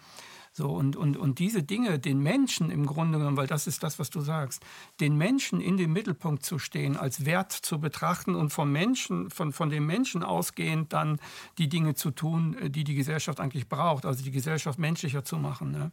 So, 0.55 0.69
und, 0.69 0.95
und, 0.95 1.17
und 1.17 1.39
diese 1.39 1.63
Dinge, 1.63 1.97
den 1.97 2.19
Menschen 2.19 2.69
im 2.69 2.85
Grunde 2.85 3.17
genommen, 3.17 3.37
weil 3.37 3.47
das 3.47 3.65
ist 3.65 3.81
das, 3.81 3.97
was 3.97 4.11
du 4.11 4.21
sagst, 4.21 4.63
den 4.99 5.17
Menschen 5.17 5.59
in 5.59 5.77
den 5.77 5.91
Mittelpunkt 5.91 6.45
zu 6.45 6.59
stehen, 6.59 6.95
als 6.95 7.25
Wert 7.25 7.51
zu 7.51 7.79
betrachten 7.79 8.35
und 8.35 8.51
vom 8.51 8.71
Menschen, 8.71 9.31
von, 9.31 9.51
von 9.51 9.71
dem 9.71 9.87
Menschen 9.87 10.21
ausgehend 10.21 10.93
dann 10.93 11.19
die 11.57 11.69
Dinge 11.69 11.95
zu 11.95 12.11
tun, 12.11 12.55
äh, 12.55 12.69
die 12.69 12.83
die 12.83 12.93
Gesellschaft 12.93 13.39
eigentlich 13.39 13.67
braucht, 13.67 14.05
also 14.05 14.23
die 14.23 14.29
Gesellschaft 14.29 14.77
menschlicher 14.77 15.23
zu 15.23 15.37
machen. 15.37 15.71
Ne? 15.71 15.91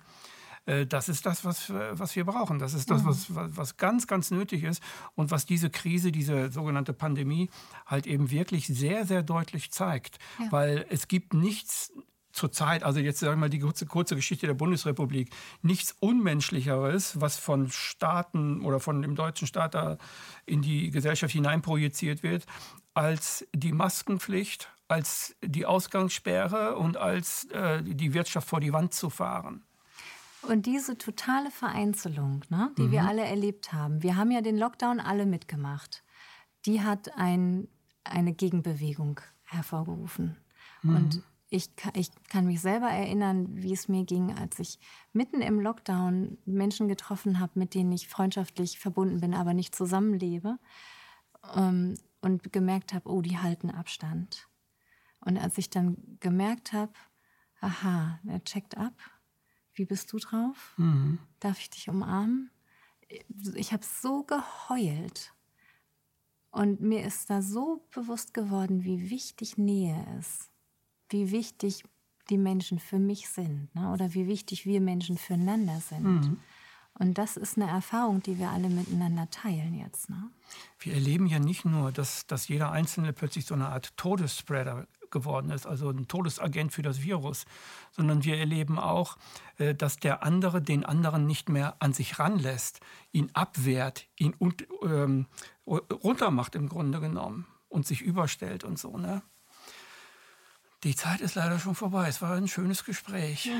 Äh, 0.67 0.87
das 0.87 1.09
ist 1.09 1.25
das, 1.25 1.43
was, 1.45 1.71
was 1.71 2.15
wir 2.15 2.25
brauchen. 2.25 2.59
Das 2.59 2.75
ist 2.75 2.91
das, 2.91 3.03
mhm. 3.03 3.07
was, 3.07 3.57
was 3.57 3.77
ganz, 3.79 4.07
ganz 4.07 4.31
nötig 4.31 4.65
ist 4.65 4.83
und 5.15 5.31
was 5.31 5.47
diese 5.47 5.71
Krise, 5.71 6.13
diese 6.13 6.53
sogenannte 6.53 6.93
Pandemie 6.93 7.49
halt 7.87 8.07
eben 8.07 8.31
wirklich 8.31 8.67
sehr, 8.67 9.07
sehr 9.07 9.23
deutlich 9.23 9.71
zeigt. 9.71 10.19
Ja. 10.39 10.53
Weil 10.53 10.87
es 10.91 11.09
gibt 11.09 11.33
nichts 11.33 11.93
zurzeit, 12.33 12.83
also 12.83 13.01
jetzt 13.01 13.21
sagen 13.21 13.33
wir 13.33 13.47
mal 13.47 13.51
die 13.51 13.59
kurze, 13.59 13.87
kurze 13.87 14.15
Geschichte 14.17 14.47
der 14.47 14.55
Bundesrepublik, 14.55 15.31
nichts 15.63 15.95
Unmenschlicheres, 16.01 17.21
was 17.21 17.37
von 17.37 17.71
Staaten 17.71 18.63
oder 18.63 18.81
von 18.81 19.03
dem 19.03 19.15
deutschen 19.15 19.47
Staat 19.47 19.75
da 19.75 19.99
in 20.47 20.63
die 20.63 20.91
Gesellschaft 20.91 21.33
hineinprojiziert 21.33 22.23
wird, 22.23 22.47
als 22.95 23.47
die 23.55 23.73
Maskenpflicht, 23.73 24.71
als 24.89 25.37
die 25.43 25.67
Ausgangssperre 25.67 26.77
und 26.77 26.97
als 26.97 27.45
äh, 27.47 27.83
die 27.83 28.15
Wirtschaft 28.15 28.49
vor 28.49 28.61
die 28.61 28.73
Wand 28.73 28.95
zu 28.95 29.11
fahren. 29.11 29.65
Und 30.43 30.67
diese 30.67 30.97
totale 30.97 31.51
Vereinzelung, 31.51 32.45
ne, 32.49 32.73
die 32.79 32.85
mhm. 32.85 32.93
wir 32.93 33.03
alle 33.05 33.23
erlebt 33.23 33.73
haben, 33.73 34.03
wir 34.03 34.17
haben 34.17 34.31
ja 34.31 34.41
den 34.41 34.57
Lockdown 34.57 34.99
alle 34.99 35.27
mitgemacht, 35.27 36.03
die 36.67 36.81
hat 36.83 37.17
ein, 37.17 37.69
eine 38.05 38.33
Gegenbewegung 38.33 39.21
hervorgerufen. 39.45 40.37
Mhm. 40.83 40.97
Und 40.97 41.23
ich, 41.51 41.69
ich 41.95 42.11
kann 42.29 42.47
mich 42.47 42.61
selber 42.61 42.89
erinnern, 42.89 43.49
wie 43.51 43.73
es 43.73 43.89
mir 43.89 44.05
ging, 44.05 44.33
als 44.33 44.59
ich 44.61 44.79
mitten 45.13 45.43
im 45.43 45.61
Lockdown 45.61 46.39
Menschen 46.45 46.87
getroffen 46.87 47.41
habe, 47.41 47.59
mit 47.59 47.75
denen 47.75 47.91
ich 47.91 48.09
freundschaftlich 48.09 48.79
verbunden 48.79 49.21
bin, 49.21 49.35
aber 49.35 49.53
nicht 49.53 49.75
zusammenlebe. 49.75 50.59
Ähm, 51.55 51.95
und 52.23 52.53
gemerkt 52.53 52.93
habe, 52.93 53.09
oh, 53.11 53.23
die 53.23 53.39
halten 53.39 53.71
Abstand. 53.71 54.47
Und 55.21 55.39
als 55.39 55.59
ich 55.59 55.71
dann 55.71 55.97
gemerkt 56.21 56.73
habe, 56.73 56.93
aha, 57.61 58.21
er 58.27 58.45
checkt 58.45 58.77
ab, 58.77 58.95
wie 59.75 59.87
bist 59.87 60.13
du 60.13 60.19
drauf? 60.19 60.75
Mhm. 60.77 61.19
Darf 61.41 61.59
ich 61.59 61.71
dich 61.71 61.89
umarmen? 61.89 62.51
Ich 63.55 63.73
habe 63.73 63.85
so 63.85 64.23
geheult. 64.23 65.35
Und 66.51 66.81
mir 66.81 67.05
ist 67.05 67.31
da 67.31 67.43
so 67.43 67.87
bewusst 67.95 68.35
geworden, 68.35 68.85
wie 68.85 69.11
wichtig 69.11 69.57
Nähe 69.57 70.07
ist 70.19 70.50
wie 71.11 71.31
wichtig 71.31 71.85
die 72.31 72.39
Menschen 72.39 72.79
für 72.79 72.99
mich 72.99 73.29
sind 73.29 73.75
ne? 73.75 73.93
oder 73.93 74.15
wie 74.15 74.27
wichtig 74.27 74.65
wir 74.65 74.81
Menschen 74.81 75.19
füreinander 75.19 75.81
sind. 75.81 76.05
Mhm. 76.05 76.39
Und 76.95 77.19
das 77.19 77.37
ist 77.37 77.57
eine 77.57 77.71
Erfahrung, 77.71 78.23
die 78.23 78.39
wir 78.39 78.51
alle 78.51 78.69
miteinander 78.69 79.31
teilen 79.31 79.75
jetzt. 79.75 80.11
Ne? 80.11 80.31
Wir 80.79 80.95
erleben 80.95 81.27
ja 81.27 81.39
nicht 81.39 81.65
nur, 81.65 81.93
dass, 81.93 82.27
dass 82.27 82.49
jeder 82.49 82.73
Einzelne 82.73 83.13
plötzlich 83.13 83.47
so 83.47 83.55
eine 83.55 83.69
Art 83.69 83.97
Todesspreader 83.97 84.87
geworden 85.11 85.51
ist, 85.51 85.67
also 85.67 85.91
ein 85.91 86.09
Todesagent 86.09 86.73
für 86.73 86.83
das 86.83 87.03
Virus, 87.03 87.45
sondern 87.91 88.25
wir 88.25 88.37
erleben 88.37 88.79
auch, 88.79 89.17
äh, 89.59 89.75
dass 89.75 89.97
der 89.97 90.23
andere 90.23 90.63
den 90.63 90.85
anderen 90.85 91.27
nicht 91.27 91.49
mehr 91.49 91.77
an 91.81 91.93
sich 91.93 92.19
ranlässt, 92.19 92.81
ihn 93.13 93.31
abwehrt, 93.33 94.07
ihn 94.17 94.35
ähm, 94.83 95.27
runtermacht 95.67 96.55
im 96.55 96.69
Grunde 96.69 97.01
genommen 97.01 97.47
und 97.69 97.87
sich 97.87 98.03
überstellt 98.03 98.63
und 98.63 98.79
so. 98.79 98.97
Ne? 98.97 99.23
Die 100.85 100.95
Zeit 100.95 101.21
ist 101.21 101.35
leider 101.35 101.59
schon 101.59 101.75
vorbei. 101.75 102.09
Es 102.09 102.23
war 102.23 102.33
ein 102.33 102.49
schönes 102.49 102.85
Gespräch. 102.85 103.51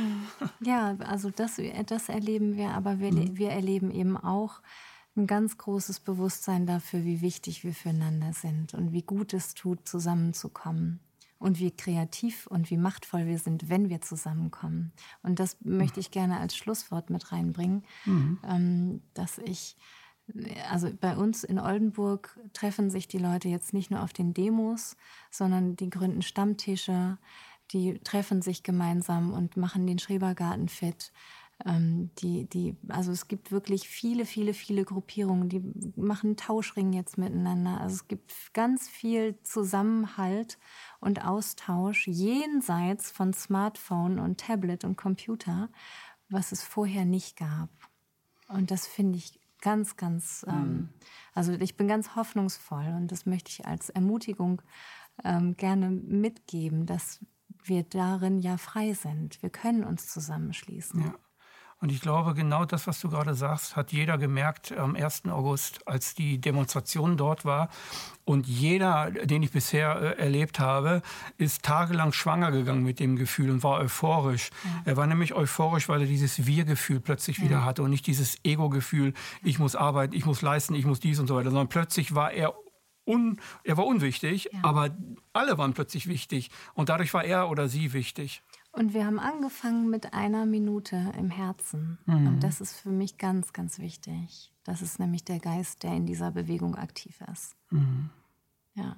Ja, 0.61 0.97
also 1.01 1.31
das, 1.31 1.61
das 1.87 2.09
erleben 2.09 2.57
wir, 2.57 2.71
aber 2.71 2.99
wir, 2.99 3.13
mhm. 3.13 3.37
wir 3.37 3.51
erleben 3.51 3.91
eben 3.91 4.17
auch 4.17 4.61
ein 5.17 5.27
ganz 5.27 5.59
großes 5.59 6.01
Bewusstsein 6.01 6.67
dafür, 6.67 7.05
wie 7.05 7.21
wichtig 7.21 7.63
wir 7.63 7.75
füreinander 7.75 8.33
sind 8.33 8.75
und 8.75 8.93
wie 8.93 9.03
gut 9.03 9.35
es 9.35 9.55
tut, 9.55 9.87
zusammenzukommen. 9.87 11.01
Und 11.39 11.59
wie 11.59 11.71
kreativ 11.71 12.47
und 12.49 12.71
wie 12.71 12.77
machtvoll 12.77 13.25
wir 13.25 13.39
sind, 13.39 13.71
wenn 13.71 13.89
wir 13.89 14.03
zusammenkommen. 14.03 14.93
Und 15.23 15.41
das 15.41 15.57
möchte 15.63 15.99
ich 15.99 16.11
gerne 16.11 16.39
als 16.39 16.55
Schlusswort 16.55 17.09
mit 17.09 17.33
reinbringen, 17.33 17.83
mhm. 18.05 18.39
ähm, 18.47 19.03
dass 19.15 19.39
ich 19.39 19.79
also 20.71 20.91
bei 21.01 21.17
uns 21.17 21.45
in 21.45 21.59
Oldenburg 21.59 22.39
treffen 22.53 22.91
sich 22.91 23.09
die 23.09 23.19
Leute 23.19 23.49
jetzt 23.49 23.73
nicht 23.73 23.91
nur 23.91 24.03
auf 24.03 24.13
den 24.13 24.35
Demos, 24.35 24.97
sondern 25.31 25.77
die 25.77 25.91
gründen 25.91 26.23
Stammtische, 26.23 27.19
die 27.73 27.99
treffen 28.01 28.43
sich 28.43 28.63
gemeinsam 28.63 29.33
und 29.33 29.57
machen 29.57 29.87
den 29.87 29.99
Schrebergarten 29.99 30.69
fit. 30.69 31.13
Ähm, 31.67 32.11
die, 32.19 32.47
die, 32.49 32.77
also 32.89 33.13
es 33.13 33.29
gibt 33.29 33.53
wirklich 33.53 33.89
viele, 33.89 34.25
viele, 34.25 34.55
viele 34.55 34.85
Gruppierungen, 34.85 35.49
die 35.49 35.63
machen 35.97 36.37
Tauschring 36.37 36.93
jetzt 36.93 37.19
miteinander. 37.19 37.81
Also 37.81 37.97
es 37.97 38.09
gibt 38.09 38.33
ganz 38.55 38.89
viel 38.89 39.39
Zusammenhalt 39.43 40.59
und 41.01 41.25
Austausch 41.25 42.07
jenseits 42.07 43.11
von 43.11 43.33
Smartphone 43.33 44.19
und 44.19 44.41
Tablet 44.41 44.85
und 44.85 44.97
Computer, 44.97 45.69
was 46.29 46.53
es 46.53 46.63
vorher 46.63 47.05
nicht 47.05 47.37
gab. 47.37 47.69
Und 48.49 48.71
das 48.71 48.87
finde 48.87 49.19
ich 49.19 49.40
ganz, 49.61 49.97
ganz, 49.97 50.45
ähm, 50.49 50.55
mhm. 50.55 50.89
also 51.35 51.53
ich 51.53 51.77
bin 51.77 51.89
ganz 51.89 52.17
hoffnungsvoll 52.17 52.87
und 52.97 53.13
das 53.13 53.27
möchte 53.27 53.51
ich 53.51 53.67
als 53.67 53.91
Ermutigung 53.91 54.63
ähm, 55.25 55.57
gerne 55.57 55.91
mitgeben, 55.91 56.87
dass 56.87 57.21
wir 57.65 57.83
darin 57.83 58.39
ja 58.39 58.57
frei 58.57 58.93
sind. 58.95 59.43
Wir 59.43 59.51
können 59.51 59.85
uns 59.85 60.09
zusammenschließen. 60.09 61.03
Ja. 61.03 61.15
Und 61.81 61.91
ich 61.91 62.03
glaube, 62.03 62.35
genau 62.35 62.67
das, 62.67 62.87
was 62.87 63.01
du 63.01 63.09
gerade 63.09 63.35
sagst, 63.35 63.75
hat 63.75 63.91
jeder 63.91 64.19
gemerkt 64.19 64.71
am 64.73 64.95
1. 64.95 65.25
August, 65.27 65.87
als 65.89 66.15
die 66.15 66.39
Demonstration 66.39 67.17
dort 67.17 67.47
war. 67.47 67.71
Und 68.27 68.47
jeder, 68.47 69.11
den 69.11 69.43
ich 69.43 69.51
bisher 69.51 69.97
äh, 69.97 70.23
erlebt 70.23 70.61
habe, 70.61 71.01
ist 71.39 71.63
tagelang 71.63 72.13
schwanger 72.13 72.51
gegangen 72.51 72.83
mit 72.83 73.01
dem 73.01 73.17
Gefühl 73.17 73.51
und 73.51 73.63
war 73.63 73.81
euphorisch. 73.81 74.51
Ja. 74.63 74.83
Er 74.93 74.97
war 74.99 75.07
nämlich 75.07 75.33
euphorisch, 75.33 75.89
weil 75.89 76.03
er 76.03 76.07
dieses 76.07 76.47
Wir-Gefühl 76.47 77.01
plötzlich 77.01 77.39
ja. 77.39 77.45
wieder 77.45 77.65
hatte 77.65 77.83
und 77.83 77.89
nicht 77.89 78.07
dieses 78.07 78.37
Ego-Gefühl, 78.45 79.15
ich 79.43 79.59
muss 79.59 79.75
arbeiten, 79.75 80.15
ich 80.15 80.27
muss 80.27 80.43
leisten, 80.43 80.75
ich 80.75 80.85
muss 80.85 81.01
dies 81.01 81.19
und 81.19 81.29
so 81.29 81.37
weiter, 81.37 81.51
sondern 81.51 81.69
plötzlich 81.69 82.15
war 82.15 82.31
er 82.31 82.55
Un, 83.07 83.41
er 83.65 83.77
war 83.77 83.87
unwichtig, 83.87 84.51
ja. 84.53 84.61
aber 84.63 84.91
alle 85.33 85.59
waren 85.59 85.73
plötzlich 85.73 86.07
wichtig 86.07 86.51
und 86.75 86.91
dadurch 86.91 87.13
war 87.15 87.25
er 87.25 87.49
oder 87.49 87.67
sie 87.67 87.93
wichtig. 87.93 88.43
Und 88.73 88.95
wir 88.95 89.05
haben 89.05 89.19
angefangen 89.19 89.91
mit 89.91 90.15
einer 90.15 90.47
Minute 90.47 91.13
im 91.19 91.31
Herzen. 91.31 91.99
Mhm. 92.07 92.27
Und 92.27 92.41
das 92.41 92.61
ist 92.61 92.75
für 92.75 92.91
mich 92.91 93.19
ganz, 93.19 93.53
ganz 93.53 93.79
wichtig. 93.79 94.53
Das 94.65 94.81
ist 94.81 95.01
nämlich 95.01 95.25
der 95.25 95.41
Geist, 95.41 95.83
der 95.83 95.95
in 95.95 96.07
dieser 96.07 96.31
Bewegung 96.31 96.77
aktiv 96.77 97.21
ist. 97.33 97.57
Mhm. 97.71 98.11
Ja. 98.75 98.97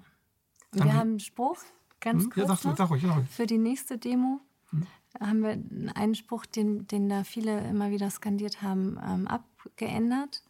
Und 0.73 0.85
wir 0.85 0.93
haben 0.93 1.11
einen 1.11 1.21
Spruch, 1.21 1.59
ganz 2.01 2.29
kurz 2.29 2.49
ja, 2.49 2.57
sag, 2.57 2.77
sag 2.77 2.91
ruhig, 2.91 3.03
ja. 3.03 3.23
für 3.31 3.47
die 3.47 3.59
nächste 3.59 3.97
Demo. 3.97 4.41
Mhm. 4.71 4.87
Haben 5.21 5.43
wir 5.43 5.95
einen 5.95 6.15
Spruch, 6.15 6.45
den, 6.45 6.87
den 6.87 7.09
da 7.09 7.25
viele 7.25 7.67
immer 7.69 7.91
wieder 7.91 8.11
skandiert 8.11 8.61
haben, 8.61 8.99
ähm, 9.03 9.27
abgeändert. 9.27 10.43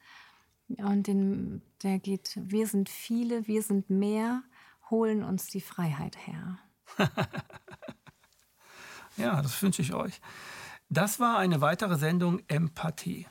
Und 0.79 1.07
den, 1.07 1.63
der 1.83 1.99
geht, 1.99 2.39
wir 2.41 2.67
sind 2.67 2.89
viele, 2.89 3.47
wir 3.47 3.63
sind 3.63 3.91
mehr, 3.91 4.43
holen 4.91 5.23
uns 5.23 5.47
die 5.47 5.61
Freiheit 5.61 6.17
her. 6.27 6.59
Ja, 9.23 9.41
das 9.41 9.63
wünsche 9.63 9.83
ich 9.83 9.95
euch. 9.95 10.21
Das 10.89 11.21
war 11.21 11.39
eine 11.39 11.61
weitere 11.61 11.97
Sendung 11.97 12.41
Empathie. 12.49 13.27